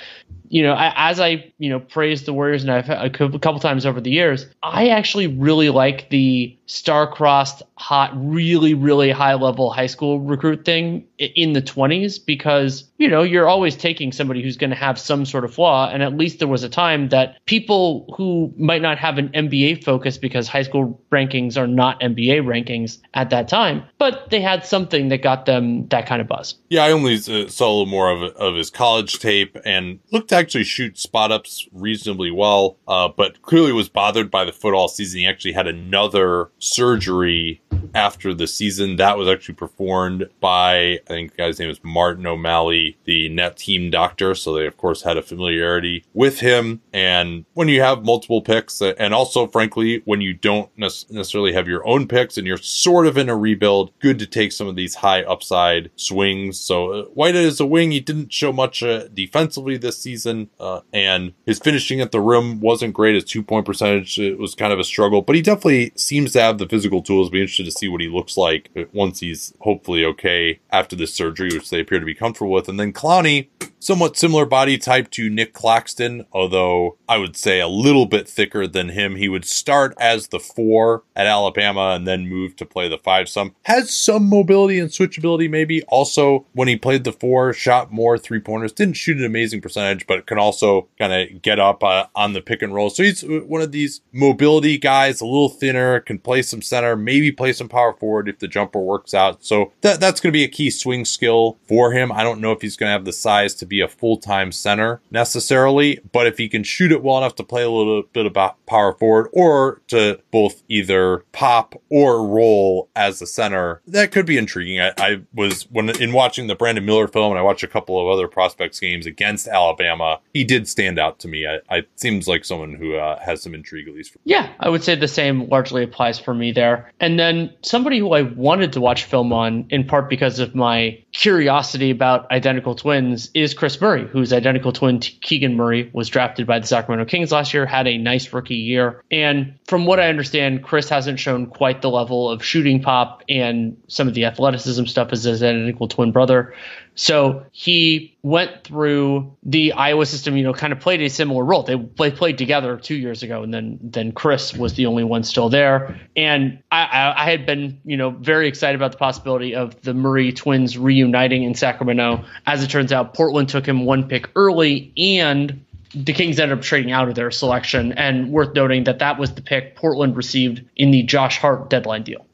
[0.51, 4.01] you know, as I, you know, praised the Warriors and I've a couple times over
[4.01, 10.65] the years, I actually really like the star-crossed, hot, really, really high-level high school recruit
[10.65, 14.99] thing in the 20s because, you know, you're always taking somebody who's going to have
[14.99, 15.89] some sort of flaw.
[15.89, 19.85] And at least there was a time that people who might not have an NBA
[19.85, 24.65] focus because high school rankings are not NBA rankings at that time, but they had
[24.65, 26.55] something that got them that kind of buzz.
[26.69, 30.40] Yeah, I only saw a little more of, of his college tape and looked at
[30.41, 34.89] actually shoot spot ups reasonably well, uh, but clearly was bothered by the foot all
[34.89, 35.21] season.
[35.21, 37.63] He actually had another surgery
[37.95, 38.97] after the season.
[38.97, 43.57] That was actually performed by, I think the guy's name is Martin O'Malley, the net
[43.57, 44.35] team doctor.
[44.35, 46.81] So they, of course, had a familiarity with him.
[46.93, 51.69] And when you have multiple picks, uh, and also, frankly, when you don't necessarily have
[51.69, 54.77] your own picks and you're sort of in a rebuild, good to take some of
[54.77, 56.59] these high upside swings.
[56.59, 57.91] So uh, Whitehead is a wing.
[57.91, 62.61] He didn't show much uh, defensively this season, uh, and his finishing at the rim
[62.61, 63.15] wasn't great.
[63.15, 66.59] His two point percentage was kind of a struggle, but he definitely seems to have
[66.59, 67.31] the physical tools.
[67.31, 71.51] Be interested to see what he looks like once he's hopefully okay after this surgery,
[71.53, 72.69] which they appear to be comfortable with.
[72.69, 73.49] And then Clowney,
[73.79, 78.67] somewhat similar body type to Nic Claxton, although I would say a little bit thicker
[78.67, 79.17] than him.
[79.17, 83.29] He would start as the four at Alabama and then move to play the five
[83.29, 83.55] some.
[83.65, 85.83] Has some mobility and switchability, maybe.
[85.85, 88.73] Also, when he played the four, shot more three pointers.
[88.73, 92.41] Didn't shoot an amazing percentage, but can also kind of get up uh, on the
[92.41, 92.91] pick and roll.
[92.91, 97.33] So he's one of these mobility guys, a little thinner, can play some center, maybe
[97.33, 99.45] play some power forward if the jumper works out.
[99.45, 102.13] So that, that's going to be a key swing skill for him.
[102.13, 104.53] I don't know if he's going to have the size to be a full time
[104.53, 108.27] center necessarily, but if he can shoot it well enough to play a little bit
[108.27, 114.27] about power forward or to both either pop or roll as a center, that could
[114.27, 114.81] be intriguing.
[114.81, 118.01] I, I was when in watching the Brandon Miller film and I watched a couple
[118.01, 121.47] of other prospects games against Alabama, he did stand out to me.
[121.47, 124.17] I, I seems like someone who uh, has some intrigue at least.
[124.25, 126.91] yeah, I would say the same largely applies for me there.
[127.01, 131.03] And then somebody who I wanted to watch film on, in part because of my
[131.13, 136.59] curiosity about identical twins, is Kris Murray, whose identical twin Keegan Murray was drafted by
[136.59, 139.03] the Sacramento Kings last year, had a nice rookie year.
[139.11, 143.77] And from what I understand, Kris hasn't shown quite the level of shooting pop and
[143.89, 146.55] some of the athleticism stuff as his identical twin brother.
[146.95, 151.63] So he went through the Iowa system, you know, kind of played a similar role.
[151.63, 155.25] They, they played together two years ago, and then then Kris was the only one
[155.25, 155.99] still there.
[156.17, 159.95] And I, I, I had been, you know, very excited about the possibility of the
[159.95, 162.25] Murray twins reuniting in Sacramento.
[162.47, 165.65] As it turns out, Portland took him one pick early, and
[165.95, 167.93] the Kings ended up trading out of their selection.
[167.93, 172.03] And worth noting that that was the pick Portland received in the Josh Hart deadline
[172.03, 172.27] deal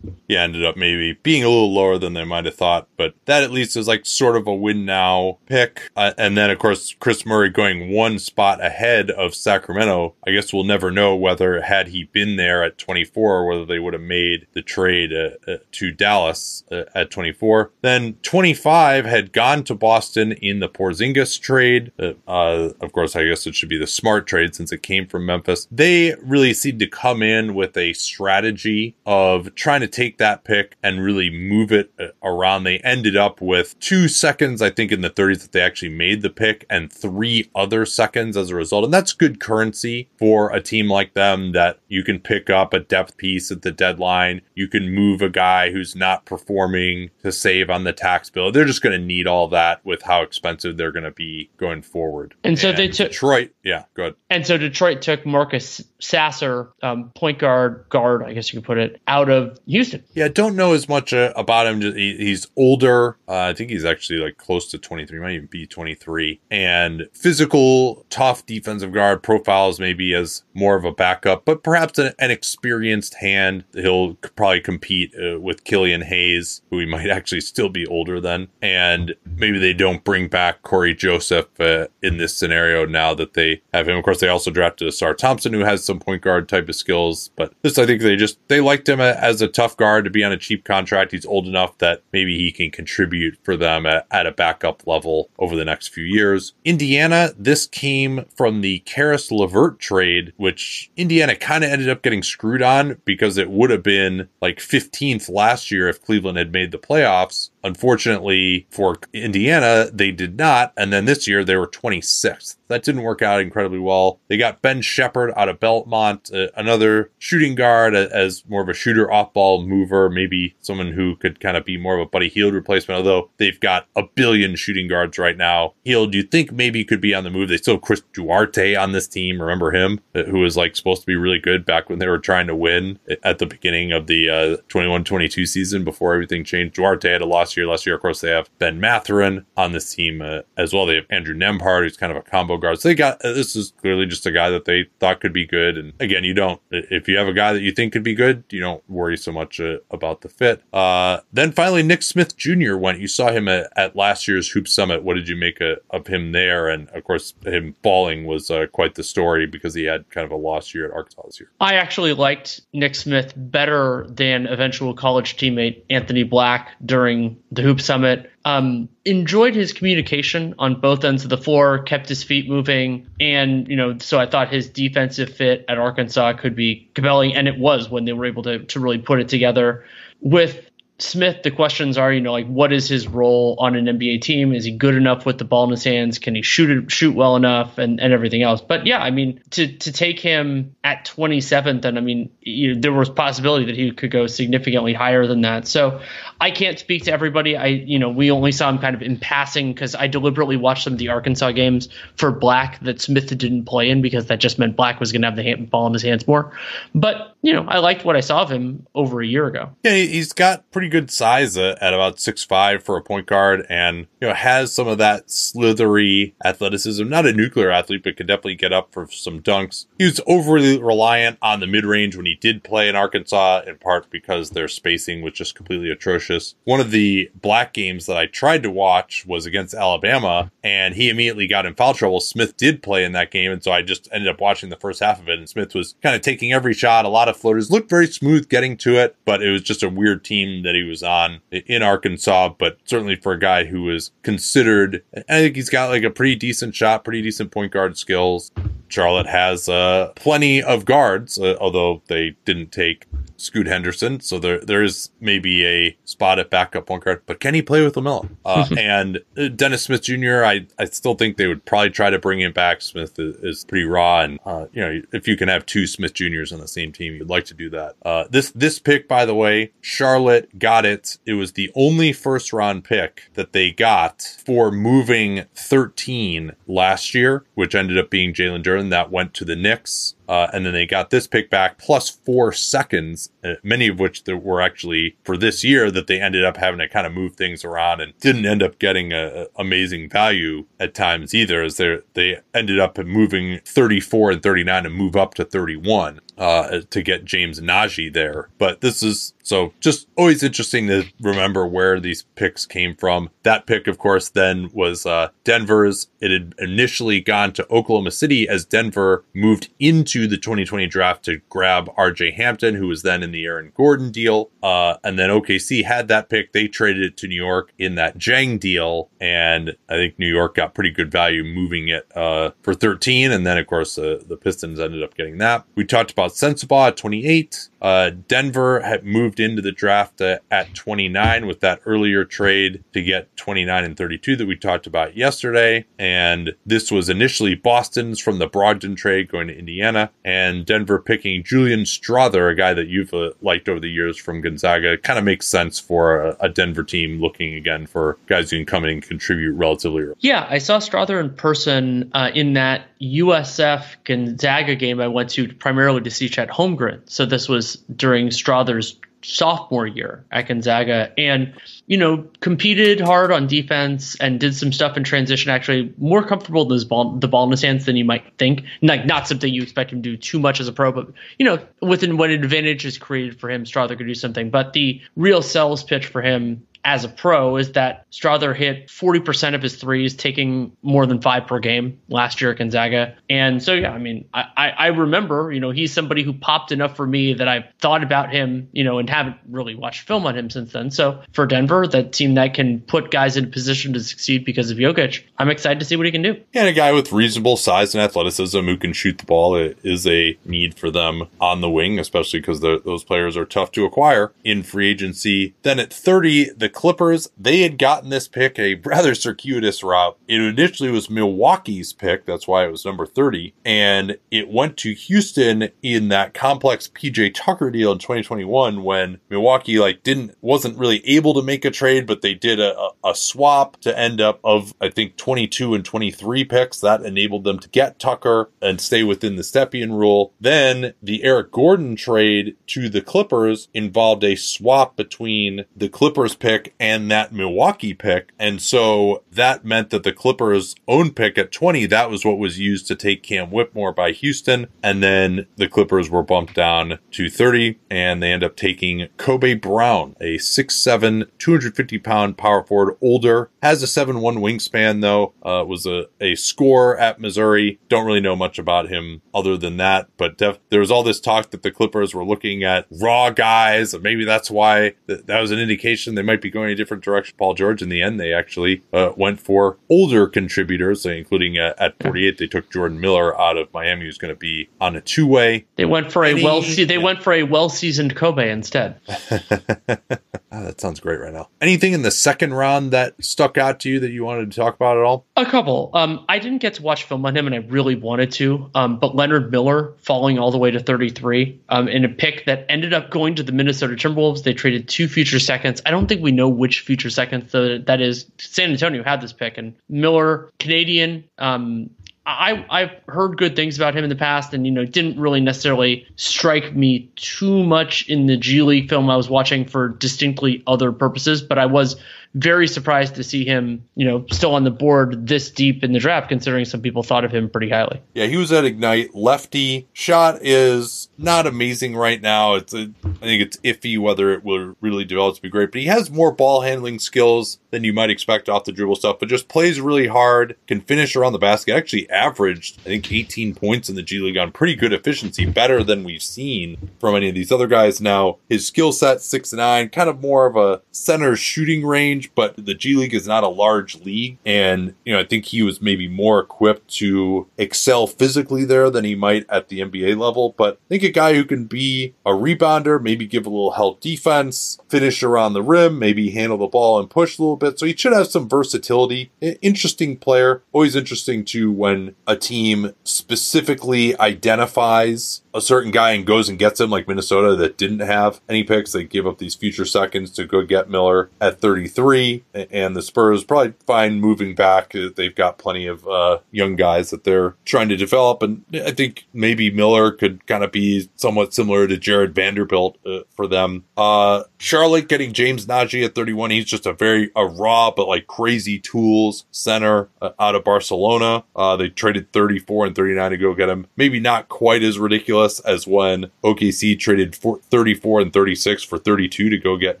[0.28, 2.86] yeah, ended up maybe being a little lower than they might have thought.
[2.96, 5.90] But that at least is like sort of a win now pick.
[5.96, 10.14] Uh, and then, of course, Kris Murray going one spot ahead of Sacramento.
[10.26, 13.94] I guess we'll never know whether, had he been there at 24, whether they would
[13.94, 17.72] have made the trade uh, uh, to Dallas uh, at 24.
[17.80, 21.90] Then 25 had gone to Boston in the Porzingis trade.
[21.98, 25.06] Uh, uh, of course, I guess it should be the smart trade since it came
[25.06, 25.66] from Memphis.
[25.70, 30.76] They really seemed to come in with a strategy of trying to take that pick
[30.82, 32.64] and really move it uh, around.
[32.64, 36.22] They ended up with two seconds, I think, in the 30s that they actually made
[36.22, 38.84] the pick and three other seconds as a result.
[38.84, 42.80] And that's good currency for a team like them that you can pick up a
[42.80, 44.42] depth piece at the deadline.
[44.54, 48.52] You can move a guy who's not performing to save on the tax bill.
[48.52, 51.82] They're just going to need all that with how expensive they're going to be going
[51.82, 52.34] forward.
[52.44, 53.52] And so and they took Detroit.
[53.64, 54.14] Yeah, good.
[54.30, 58.78] And so Detroit took Marcus Sasser, um, point guard, guard, I guess you could put
[58.78, 60.02] it, out of Houston.
[60.14, 61.80] Yeah, don't know as much uh, about him.
[61.80, 63.18] He, he's older.
[63.28, 66.40] Uh, I think he's actually like close to 23, might even be 23.
[66.50, 72.14] And physical, tough defensive guard profiles maybe as more of a backup, but perhaps an,
[72.18, 73.64] an experienced hand.
[73.74, 78.48] He'll probably compete uh, with Killian Hayes, who he might actually still be older than.
[78.62, 83.62] And maybe they don't bring back Cory Joseph uh, in this scenario now that they
[83.74, 83.96] have him.
[83.96, 87.30] Of course, they also drafted Ausar Thompson, who has some point guard type of skills.
[87.36, 90.10] But this, I think they just they liked him as a tough guard card to
[90.10, 91.10] be on a cheap contract.
[91.10, 95.28] He's old enough that maybe he can contribute for them at, at a backup level
[95.40, 96.52] over the next few years.
[96.64, 102.22] Indiana, this came from the Caris LeVert trade, which Indiana kind of ended up getting
[102.22, 106.70] screwed on because it would have been like 15th last year if Cleveland had made
[106.70, 107.50] the playoffs.
[107.68, 110.72] Unfortunately for Indiana, they did not.
[110.76, 112.56] And then this year they were 26th.
[112.68, 114.20] That didn't work out incredibly well.
[114.28, 118.68] They got Ben Sheppard out of Belmont, uh, another shooting guard uh, as more of
[118.68, 122.10] a shooter off ball mover, maybe someone who could kind of be more of a
[122.10, 125.74] Buddy Hield replacement, although they've got a billion shooting guards right now.
[125.84, 127.48] Hield, you think maybe could be on the move.
[127.48, 129.40] They still have Chris Duarte on this team.
[129.40, 132.18] Remember him, uh, who was like supposed to be really good back when they were
[132.18, 136.74] trying to win at the beginning of the 21 uh, 22 season before everything changed.
[136.74, 137.96] Duarte had a loss year last year.
[137.96, 140.86] Of course, they have Ben Mathurin on this team uh, as well.
[140.86, 142.80] They have Andrew Nembhard, who's kind of a combo guard.
[142.80, 145.46] So they got uh, this is clearly just a guy that they thought could be
[145.46, 145.76] good.
[145.76, 148.44] And again, you don't if you have a guy that you think could be good,
[148.50, 150.62] you don't worry so much uh, about the fit.
[150.72, 152.76] Uh, then finally, Nick Smith Jr.
[152.76, 153.00] went.
[153.00, 155.02] You saw him at, at last year's Hoop Summit.
[155.02, 156.68] What did you make a, of him there?
[156.68, 160.30] And of course, him falling was uh, quite the story because he had kind of
[160.30, 161.50] a lost year at Arkansas this year.
[161.60, 167.80] I actually liked Nick Smith better than eventual college teammate Anthony Black during the Hoop
[167.80, 168.30] Summit.
[168.44, 173.68] Um, enjoyed his communication on both ends of the floor, kept his feet moving, and
[173.68, 177.58] you know, so I thought his defensive fit at Arkansas could be compelling, and it
[177.58, 179.84] was when they were able to to really put it together.
[180.20, 180.67] With
[181.00, 184.52] Smith, the questions are, you know, like what is his role on an NBA team?
[184.52, 186.18] Is he good enough with the ball in his hands?
[186.18, 188.60] Can he shoot it, shoot well enough, and, and everything else?
[188.60, 192.80] But yeah, I mean, to to take him at 27th, and I mean, you know,
[192.80, 195.68] there was possibility that he could go significantly higher than that.
[195.68, 196.00] So
[196.40, 197.56] I can't speak to everybody.
[197.56, 200.82] I, you know, we only saw him kind of in passing because I deliberately watched
[200.82, 204.58] some of the Arkansas games for Black that Smith didn't play in because that just
[204.58, 206.52] meant Black was going to have the ball in his hands more.
[206.92, 209.70] But you know, I liked what I saw of him over a year ago.
[209.84, 214.06] Yeah, he's got pretty good size at, about six five for a point guard, and
[214.20, 217.08] you know has some of that slithery athleticism.
[217.08, 219.86] Not a nuclear athlete, but could definitely get up for some dunks.
[219.98, 223.78] He was overly reliant on the mid range when he did play in Arkansas, in
[223.78, 226.54] part because their spacing was just completely atrocious.
[226.64, 231.08] One of the black games that I tried to watch was against Alabama, and he
[231.08, 232.20] immediately got in foul trouble.
[232.20, 235.00] Smith did play in that game, and so I just ended up watching the first
[235.00, 235.38] half of it.
[235.38, 238.48] And Smith was kind of taking every shot, a lot of floaters, looked very smooth
[238.48, 241.82] getting to it, but it was just a weird team that he was on in
[241.82, 242.50] Arkansas.
[242.58, 246.36] But certainly for a guy who was considered, I think he's got like a pretty
[246.36, 248.50] decent shot, pretty decent point guard skills.
[248.88, 253.06] Charlotte has uh, plenty of guards, uh, although they didn't take
[253.38, 257.22] Scoot Henderson, so there there is maybe a spot at backup point guard.
[257.24, 258.28] But can he play with LaMelo?
[258.44, 260.44] Uh, and uh, Dennis Smith Jr.
[260.44, 262.82] I I still think they would probably try to bring him back.
[262.82, 266.14] Smith is, is pretty raw, and uh, you know if you can have two Smith
[266.14, 267.94] Juniors on the same team, you'd like to do that.
[268.02, 271.18] Uh, this this pick, by the way, Charlotte got it.
[271.24, 277.44] It was the only first round pick that they got for moving 13 last year,
[277.54, 278.90] which ended up being Jalen Duren.
[278.90, 280.16] That went to the Knicks.
[280.28, 284.24] Uh, and then they got this pick back plus four seconds, uh, many of which
[284.24, 287.34] that were actually for this year that they ended up having to kind of move
[287.34, 291.78] things around and didn't end up getting a, a amazing value at times either, as
[291.78, 297.02] they they ended up moving 34 and 39 and move up to 31 uh, to
[297.02, 298.48] get James Nnaji there.
[298.58, 303.30] But this is so just always interesting to remember where these picks came from.
[303.44, 306.08] That pick, of course, then was uh, Denver's.
[306.20, 311.40] It had initially gone to Oklahoma City as Denver moved into the 2020 draft to
[311.48, 314.50] grab RJ Hampton, who was then in the Aaron Gordon deal.
[314.62, 316.52] Uh, and then OKC had that pick.
[316.52, 319.08] They traded it to New York in that Dieng deal.
[319.18, 323.32] And I think New York got pretty good value moving it uh, for 13.
[323.32, 325.64] And then, of course, the Pistons ended up getting that.
[325.74, 327.70] We talked about Sensabaugh at 28.
[327.80, 333.02] Uh, Denver had moved into the draft uh, at 29 with that earlier trade to
[333.02, 335.84] get 29 and 32 that we talked about yesterday.
[335.98, 341.42] And this was initially Boston's from the Brogdon trade going to Indiana, and Denver picking
[341.42, 344.96] Julian Strawther, a guy that you've uh, liked over the years from Gonzaga.
[344.98, 348.66] Kind of makes sense for a, a, Denver team looking again for guys who can
[348.66, 350.14] come in and contribute relatively early.
[350.20, 355.52] Yeah, I saw Strawther in person uh, in that USF Gonzaga game I went to
[355.54, 357.00] primarily to see Chet Holmgren.
[357.08, 361.54] So this was during Strawther's sophomore year at Gonzaga and,
[361.86, 366.68] you know, competed hard on defense and did some stuff in transition, actually more comfortable
[366.70, 368.64] his ball, the ball in his hands than you might think.
[368.80, 371.08] Like, not something you expect him to do too much as a pro, but,
[371.38, 374.50] you know, within when an advantage is created for him, Strawther could do something.
[374.50, 379.54] But the real sales pitch for him as a pro is that Strawther hit 40%
[379.54, 383.16] of his threes, taking more than five per game last year at Gonzaga.
[383.28, 386.72] And so, yeah, I mean, I, I, I remember, you know, he's somebody who popped
[386.72, 390.26] enough for me that I've thought about him, you know, and haven't really watched film
[390.26, 390.90] on him since then.
[390.90, 394.78] So for Denver, that team that can put guys in position to succeed because of
[394.78, 396.40] Jokic, I'm excited to see what he can do.
[396.54, 400.38] And a guy with reasonable size and athleticism who can shoot the ball is a
[400.44, 404.62] need for them on the wing, especially because those players are tough to acquire in
[404.62, 405.54] free agency.
[405.62, 410.18] Then at 30, the Clippers, they had gotten this pick a rather circuitous route.
[410.26, 412.26] It initially was Milwaukee's pick.
[412.26, 413.54] That's why it was number 30.
[413.64, 419.78] And it went to Houston in that complex PJ Tucker deal in 2021 when Milwaukee
[419.78, 423.80] like didn't, wasn't really able to make a trade, but they did a, a swap
[423.80, 426.80] to end up of, I think, 22 and 23 picks.
[426.80, 430.32] That enabled them to get Tucker and stay within the Stepien rule.
[430.40, 436.57] Then the Eric Gordon trade to the Clippers involved a swap between the Clippers pick
[436.80, 438.32] and that Milwaukee pick.
[438.38, 442.58] And so that meant that the Clippers own pick at 20, that was what was
[442.58, 444.66] used to take Cam Whitmore by Houston.
[444.82, 449.54] And then the Clippers were bumped down to 30 and they end up taking Kobe
[449.54, 455.64] Brown, a 6'7, 250 pound power forward, older, has a 7 1 wingspan though, uh,
[455.66, 457.78] was a, a scorer at Missouri.
[457.88, 461.20] Don't really know much about him other than that, but def- there was all this
[461.20, 463.98] talk that the Clippers were looking at raw guys.
[463.98, 467.34] Maybe that's why th- that was an indication they might be going a different direction.
[467.38, 472.00] Paul George, in the end, they actually uh, went for older contributors, including uh, at
[472.02, 475.26] 48, they took Jordan Miller out of Miami, who's going to be on a two
[475.26, 475.66] way.
[475.76, 476.60] They went for a well.
[476.60, 476.98] They yeah.
[476.98, 479.00] went for a well seasoned Kobe instead.
[480.52, 481.48] oh, that sounds great right now.
[481.60, 484.74] Anything in the second round that stuck out to you that you wanted to talk
[484.74, 485.26] about at all?
[485.36, 485.90] A couple.
[485.94, 488.70] Um, I didn't get to watch film on him, and I really wanted to.
[488.74, 492.66] Um, but Leonard Miller falling all the way to 33 um, in a pick that
[492.68, 494.42] ended up going to the Minnesota Timberwolves.
[494.42, 495.82] They traded two future seconds.
[495.86, 498.26] I don't think we know which future seconds the, that is.
[498.38, 501.90] San Antonio had this pick, and Miller, Canadian, um,
[502.28, 505.40] I I've heard good things about him in the past, and you know didn't really
[505.40, 510.62] necessarily strike me too much in the G League film I was watching for distinctly
[510.66, 511.40] other purposes.
[511.40, 511.96] But I was
[512.38, 515.98] very surprised to see him, you know, still on the board this deep in the
[515.98, 518.00] draft, considering some people thought of him pretty highly.
[518.14, 519.14] Yeah, he was at Ignite.
[519.14, 522.54] Lefty shot is not amazing right now.
[522.54, 525.80] It's a, I think it's iffy whether it will really develop to be great, but
[525.80, 529.28] he has more ball handling skills than you might expect off the dribble stuff, but
[529.28, 531.74] just plays really hard, can finish around the basket.
[531.74, 535.82] Actually averaged, I think, 18 points in the G League on pretty good efficiency, better
[535.82, 538.00] than we've seen from any of these other guys.
[538.00, 542.54] Now, his skill set, six nine, kind of more of a center shooting range but
[542.56, 544.38] the G League is not a large league.
[544.44, 549.04] And, you know, I think he was maybe more equipped to excel physically there than
[549.04, 550.54] he might at the NBA level.
[550.56, 554.00] But I think a guy who can be a rebounder, maybe give a little help
[554.00, 557.78] defense, finish around the rim, maybe handle the ball and push a little bit.
[557.78, 559.30] So he should have some versatility.
[559.40, 560.62] Interesting player.
[560.72, 566.80] Always interesting too when a team specifically identifies a certain guy and goes and gets
[566.80, 568.92] him, like Minnesota that didn't have any picks.
[568.92, 572.07] They give up these future seconds to go get Miller at 33.
[572.54, 574.92] And the Spurs probably fine moving back.
[574.92, 578.42] They've got plenty of uh, young guys that they're trying to develop.
[578.42, 583.20] And I think maybe Miller could kind of be somewhat similar to Jarred Vanderbilt uh,
[583.30, 583.84] for them.
[583.96, 586.50] Uh, Charlotte getting James Nnaji at 31.
[586.50, 591.44] He's just a very a raw but like crazy tools center uh, out of Barcelona.
[591.54, 593.86] Uh, they traded 34 and 39 to go get him.
[593.96, 599.58] Maybe not quite as ridiculous as when OKC traded 34 and 36 for 32 to
[599.58, 600.00] go get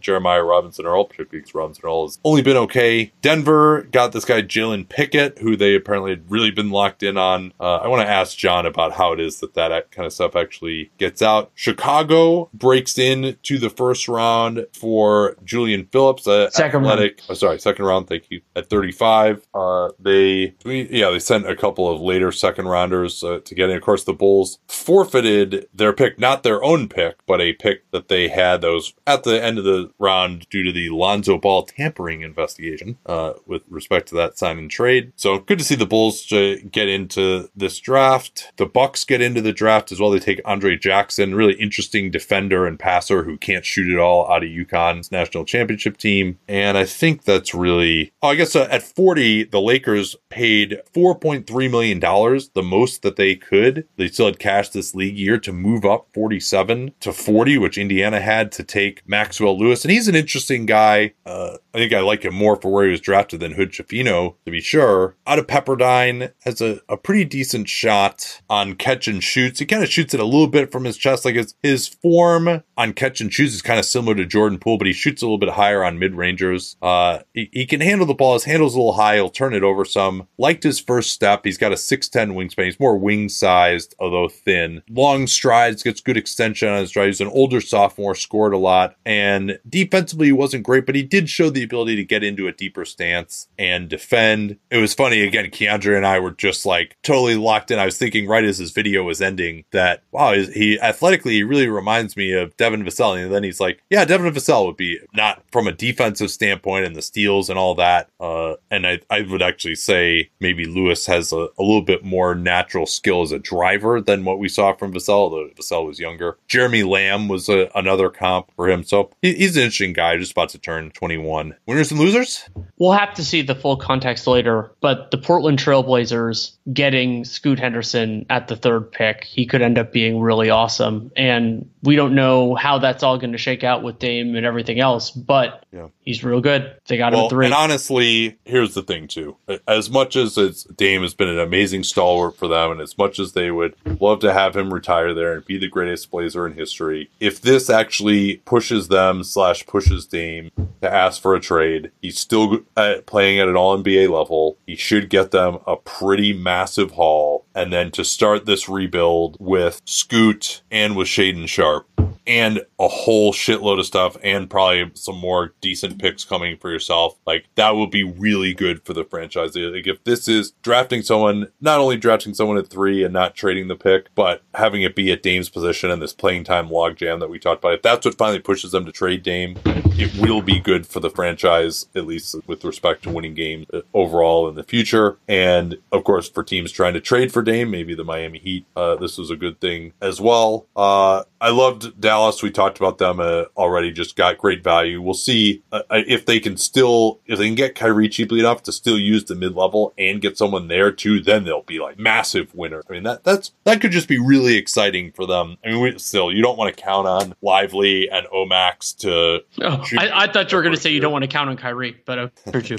[0.00, 3.12] Jeremiah Robinson Earl, particularly Robinson Earl has only been okay.
[3.22, 7.52] Denver got this guy Jalen Pickett, who they apparently had really been locked in on.
[7.60, 10.36] Uh, I want to ask John about how it is that that kind of stuff
[10.36, 11.50] actually gets out.
[11.54, 17.20] Chicago breaks in to the first round for Julian Phillips, uh, second athletic.
[17.28, 18.08] Oh, sorry, second round.
[18.08, 18.40] Thank you.
[18.56, 23.54] At 35, uh, they yeah they sent a couple of later second rounders uh, to
[23.54, 23.76] get in.
[23.76, 28.08] Of course, the Bulls forfeited their pick, not their own pick, but a pick that
[28.08, 31.64] they had that was at the end of the round due to the Lonzo Ball
[31.88, 35.12] tampering investigation uh, with respect to that sign and trade.
[35.16, 38.52] So good to see the Bulls get into this draft.
[38.56, 40.10] The Bucks get into the draft as well.
[40.10, 44.44] They take Andre Jackson, really interesting defender and passer who can't shoot it all out
[44.44, 46.38] of UConn's national championship team.
[46.46, 51.70] And I think that's really, oh, I guess uh, at 40, the Lakers paid $4.3
[51.70, 53.86] million, the most that they could.
[53.96, 58.20] They still had cash this league year to move up 47 to 40, which Indiana
[58.20, 59.84] had to take Maxwell Lewis.
[59.84, 61.14] And he's an interesting guy.
[61.24, 64.50] Uh, I think I like him more for where he was drafted than Hood to
[64.50, 65.14] be sure.
[65.28, 69.60] Out of Pepperdine has a, a pretty decent shot on catch and shoots.
[69.60, 71.24] He kind of shoots it a little bit from his chest.
[71.24, 74.76] Like his, his form on catch and shoots is kind of similar to Jordan Poole,
[74.76, 76.76] but he shoots a little bit higher on mid rangers.
[76.82, 78.32] Uh, he, he can handle the ball.
[78.32, 79.14] His handle's a little high.
[79.14, 80.26] He'll turn it over some.
[80.36, 81.42] Liked his first step.
[81.44, 82.64] He's got a 6'10 wingspan.
[82.64, 84.82] He's more wing sized, although thin.
[84.90, 87.06] Long strides, gets good extension on his stride.
[87.06, 88.96] He's an older sophomore, scored a lot.
[89.06, 92.52] And defensively, he wasn't great, but he did show the ability to get into a
[92.52, 94.58] deeper stance and defend.
[94.70, 95.22] It was funny.
[95.22, 97.78] Again, Keandre and I were just like totally locked in.
[97.78, 101.68] I was thinking right as his video was ending that, wow, he athletically, he really
[101.68, 103.22] reminds me of Devin Vassell.
[103.22, 106.96] And then he's like, yeah, Devin Vassell would be not from a defensive standpoint and
[106.96, 108.10] the steals and all that.
[108.20, 112.34] Uh, and I, I would actually say maybe Lewis has a, a little bit more
[112.34, 116.38] natural skill as a driver than what we saw from Vassell, although Vassell was younger.
[116.48, 118.82] Jeremy Lamb was a, another comp for him.
[118.84, 121.56] So he, he's an interesting guy, just about to turn 21.
[121.66, 122.48] Winners and losers?
[122.78, 128.26] We'll have to see the full context later, but the Portland Trailblazers getting Scoot Henderson
[128.30, 131.10] at the third pick, he could end up being really awesome.
[131.16, 134.80] And we don't know how that's all going to shake out with Dame and everything
[134.80, 135.88] else, but yeah.
[136.02, 136.74] he's real good.
[136.86, 137.46] They got well, him three.
[137.46, 139.36] And honestly, here's the thing too.
[139.66, 143.18] As much as it's, Dame has been an amazing stalwart for them, and as much
[143.18, 146.54] as they would love to have him retire there and be the greatest Blazer in
[146.54, 150.50] history, if this actually pushes them slash pushes Dame
[150.82, 154.58] to ask for a trade, he's still uh, playing at an All NBA level.
[154.66, 159.80] He should get them a pretty massive haul, and then to start this rebuild with
[159.84, 165.54] Scoot and with Shaedon Sharpe and a whole shitload of stuff and probably some more
[165.62, 167.18] decent picks coming for yourself.
[167.26, 169.56] Like that will be really good for the franchise.
[169.56, 173.68] Like if this is drafting someone, not only drafting someone at three and not trading
[173.68, 177.30] the pick, but having it be at Dame's position and this playing time logjam that
[177.30, 177.74] we talked about.
[177.74, 181.10] If that's what finally pushes them to trade Dame, it will be good for the
[181.10, 185.16] franchise, at least with respect to winning games overall in the future.
[185.26, 188.96] And of course, for teams trying to trade for Dame, maybe the Miami Heat, uh,
[188.96, 190.66] this was a good thing as well.
[190.76, 192.42] Uh, I loved Dallas.
[192.42, 193.92] We talked about them uh, already.
[193.92, 195.00] Just got great value.
[195.00, 198.62] We'll see uh, uh, if they can still, if they can get Kyrie cheaply enough
[198.64, 201.20] to still use the mid level and get someone there too.
[201.20, 202.82] Then they'll be like massive winner.
[202.88, 205.56] I mean that that's that could just be really exciting for them.
[205.64, 209.44] I mean, we, still you don't want to count on Lively and Omax to.
[209.62, 211.56] Oh, I, I, thought you were going to say you don't want to count on
[211.56, 212.78] Kyrie, but uh, heard you.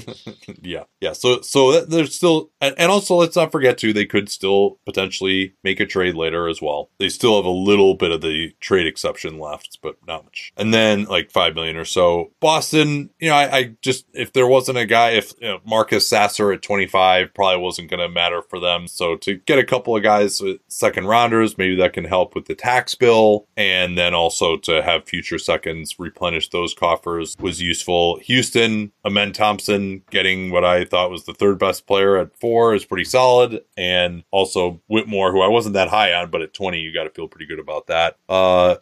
[0.62, 1.12] yeah, yeah.
[1.12, 5.54] So so there's still, and, and also let's not forget too, they could still potentially
[5.64, 6.90] make a trade later as well.
[6.98, 10.52] They still have a little bit of the trade exception left, but not much.
[10.56, 12.32] And then like five million or so.
[12.40, 16.06] Boston, you know, I, I just if there wasn't a guy, if you know, Marcus
[16.06, 18.88] Sasser at 25 probably wasn't going to matter for them.
[18.88, 22.54] So to get a couple of guys second rounders, maybe that can help with the
[22.54, 28.18] tax bill, and then also to have future seconds replenish those coffers was useful.
[28.20, 32.84] Houston, Amen Thompson getting what I thought was the third best player at four is
[32.84, 36.92] pretty solid, and also Whitmore, who I wasn't that high on, but at 20 you
[36.92, 38.16] got to feel pretty good about that.
[38.28, 38.39] Uh,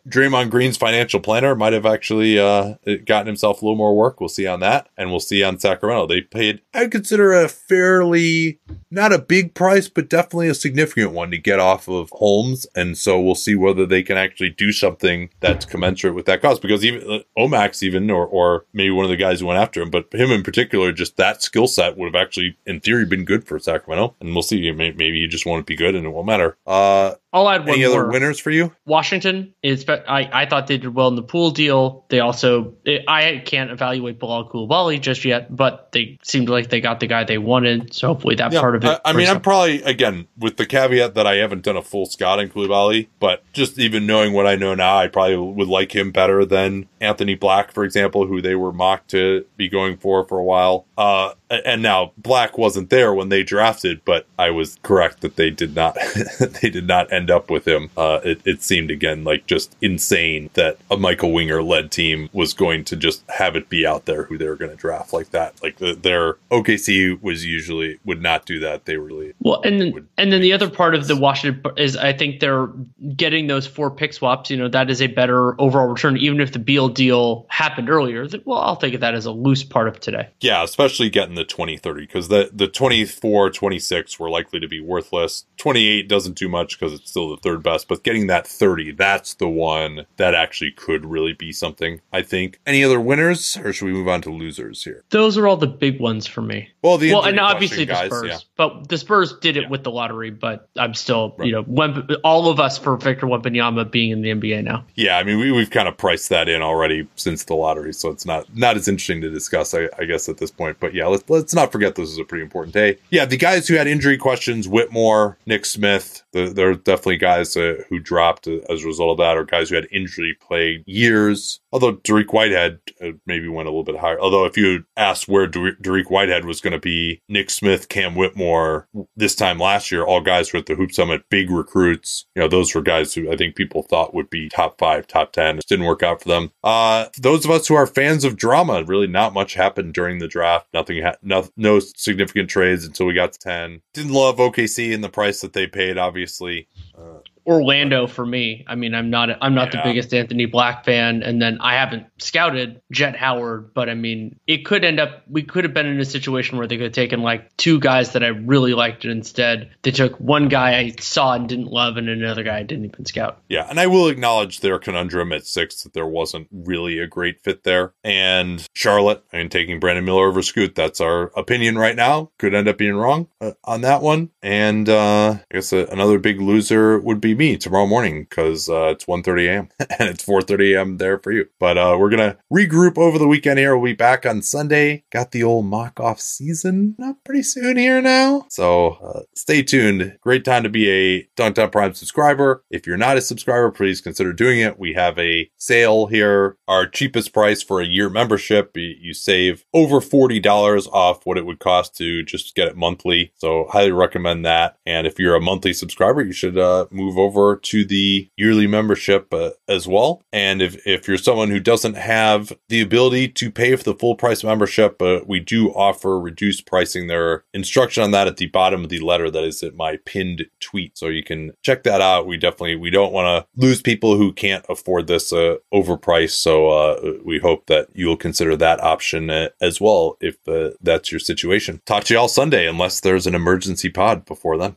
[0.09, 2.75] Draymond Green's financial planner might have actually uh,
[3.05, 4.21] gotten himself a little more work.
[4.21, 6.07] We'll see on that, and we'll see on Sacramento.
[6.07, 8.61] They paid, I consider a fairly
[8.91, 12.97] not a big price, but definitely a significant one to get off of Holmes, and
[12.97, 16.63] so we'll see whether they can actually do something that's commensurate with that cost.
[16.63, 19.83] Because even uh, Omax, even or or maybe one of the guys who went after
[19.83, 23.25] him, but him in particular, just that skill set would have actually, in theory, been
[23.25, 24.15] good for Sacramento.
[24.21, 24.71] And we'll see.
[24.73, 26.57] Maybe you just want to be good, and it won't matter.
[26.67, 28.05] Uh, I'll add one Any more.
[28.05, 28.75] other winners for you?
[28.87, 29.85] Washington is.
[29.89, 32.07] I, I thought they did well in the Poole deal.
[32.09, 32.75] They also.
[32.87, 37.25] I can't evaluate Bilal Coulibaly just yet, but they seemed like they got the guy
[37.25, 37.93] they wanted.
[37.93, 39.01] So hopefully that yeah, part of it.
[39.05, 42.07] I, I mean, I'm probably again with the caveat that I haven't done a full
[42.07, 45.95] scout in Coulibaly, but just even knowing what I know now, I probably would like
[45.95, 50.25] him better than Anthony Black, for example, who they were mocked to be going for
[50.25, 50.87] for a while.
[50.97, 55.51] Uh, and now Black wasn't there when they drafted, but I was correct that they
[55.51, 55.97] did not
[56.41, 57.91] they did not end up with him.
[57.97, 62.53] Uh, it, it seemed again like just insane that a Michael Winger led team was
[62.53, 65.31] going to just have it be out there who they were going to draft like
[65.31, 65.63] that.
[65.63, 68.85] Like the, their OKC was usually would not do that.
[68.85, 72.13] They really well, and then, and then the other part of the Washington is I
[72.13, 72.69] think they're
[73.17, 74.51] getting those four pick swaps.
[74.51, 78.27] You know that is a better overall return, even if the Beal deal happened earlier.
[78.45, 80.29] Well, I'll think of that as a loose part of today.
[80.41, 85.47] Yeah, especially getting the 2030 because the, the 24, 26 were likely to be worthless.
[85.57, 89.35] 28 doesn't do much because it's still the third best, but getting that 30, that's
[89.35, 92.61] the one that actually could really be something, I think.
[92.67, 95.05] Any other winners or should we move on to losers here?
[95.11, 96.71] Those are all the big ones for me.
[96.89, 98.39] Well, the well, and obviously the guys, Spurs, yeah.
[98.57, 99.69] but the Spurs did it Yeah.
[99.69, 100.31] with the lottery.
[100.31, 101.47] But I'm still, Right.
[101.47, 104.85] you know, Wemp- all of us for Victor Wembanyama being in the NBA now.
[104.95, 108.09] Yeah, I mean, we, we've kind of priced that in already since the lottery, so
[108.09, 110.79] it's not not as interesting to discuss, I, I guess, at this point.
[110.81, 112.97] But yeah, let's let's not forget this is a pretty important day.
[113.11, 116.23] Yeah, the guys who had injury questions: Whitmore, Nick Smith.
[116.33, 119.69] The, there are definitely guys uh, who dropped as a result of that, or guys
[119.71, 121.61] who had injury plagued years.
[121.73, 124.19] Although Dariq Whitehead uh, maybe went a little bit higher.
[124.21, 128.89] Although if you asked where Dariq Whitehead was going to be, Nick Smith, Cam Whitmore,
[129.17, 132.27] this time last year, all guys were at the Hoop Summit, big recruits.
[132.35, 135.33] You know, those were guys who I think people thought would be top five, top
[135.33, 135.59] ten.
[135.59, 136.51] It didn't work out for them.
[136.63, 140.29] Uh, those of us who are fans of drama, really not much happened during the
[140.29, 140.67] draft.
[140.73, 143.83] Nothing, ha- no, no significant trades until we got to ten.
[143.95, 146.69] Didn't love OKC and the price that they paid, obviously.
[146.97, 147.18] Uh,
[147.49, 148.65] Orlando for me.
[148.69, 149.81] I mean, I'm not I'm not Yeah.
[149.83, 154.39] the biggest Anthony Black fan, and then I haven't scouted Jett Howard, but I mean,
[154.47, 156.93] it could end up we could have been in a situation where they could have
[156.93, 160.95] taken like two guys that I really liked, and instead they took one guy I
[161.01, 163.41] saw and didn't love, and another guy I didn't even scout.
[163.49, 167.41] Yeah, and I will acknowledge their conundrum at six that there wasn't really a great
[167.41, 167.95] fit there.
[168.05, 172.31] And Charlotte, I mean, taking Brandon Miller over Scoot, that's our opinion right now.
[172.39, 174.31] Could end up being wrong uh, on that one.
[174.43, 178.89] And uh, I guess uh, another big loser would be me tomorrow morning because uh,
[178.89, 179.69] it's 1.30 a.m.
[179.99, 180.97] and it's 4.30 a.m.
[180.99, 181.47] there for you.
[181.61, 183.77] But uh, we're going to regroup over the weekend here.
[183.77, 185.05] We'll be back on Sunday.
[185.13, 188.47] Got the old mock-off season up pretty soon here now.
[188.51, 190.19] So uh, stay tuned.
[190.21, 192.65] Great time to be a Dunc'd On Prime subscriber.
[192.71, 194.79] If you're not a subscriber, please consider doing it.
[194.79, 196.57] We have a sale here.
[196.67, 201.61] Our cheapest price for a year membership, you, save over $40 off what it would
[201.61, 203.33] cost to just get it monthly.
[203.37, 204.77] So highly recommend that.
[204.85, 209.33] And if you're a monthly subscriber, you should uh, move over to the yearly membership
[209.33, 210.23] uh, as well.
[210.33, 214.17] And if, if you're someone who doesn't have the ability to pay for the full
[214.17, 217.07] price membership, uh, we do offer reduced pricing.
[217.07, 219.99] There are instruction on that at the bottom of the letter that is at my
[220.05, 220.97] pinned tweet.
[220.97, 222.27] So you can check that out.
[222.27, 226.31] We definitely, we don't want to lose people who can't afford this uh, overpriced.
[226.31, 231.13] So uh, we hope that you'll consider that option uh, as well if uh, that's
[231.13, 231.81] your situation.
[231.87, 234.77] Talk to you all Sunday unless there's an emergency pod before then.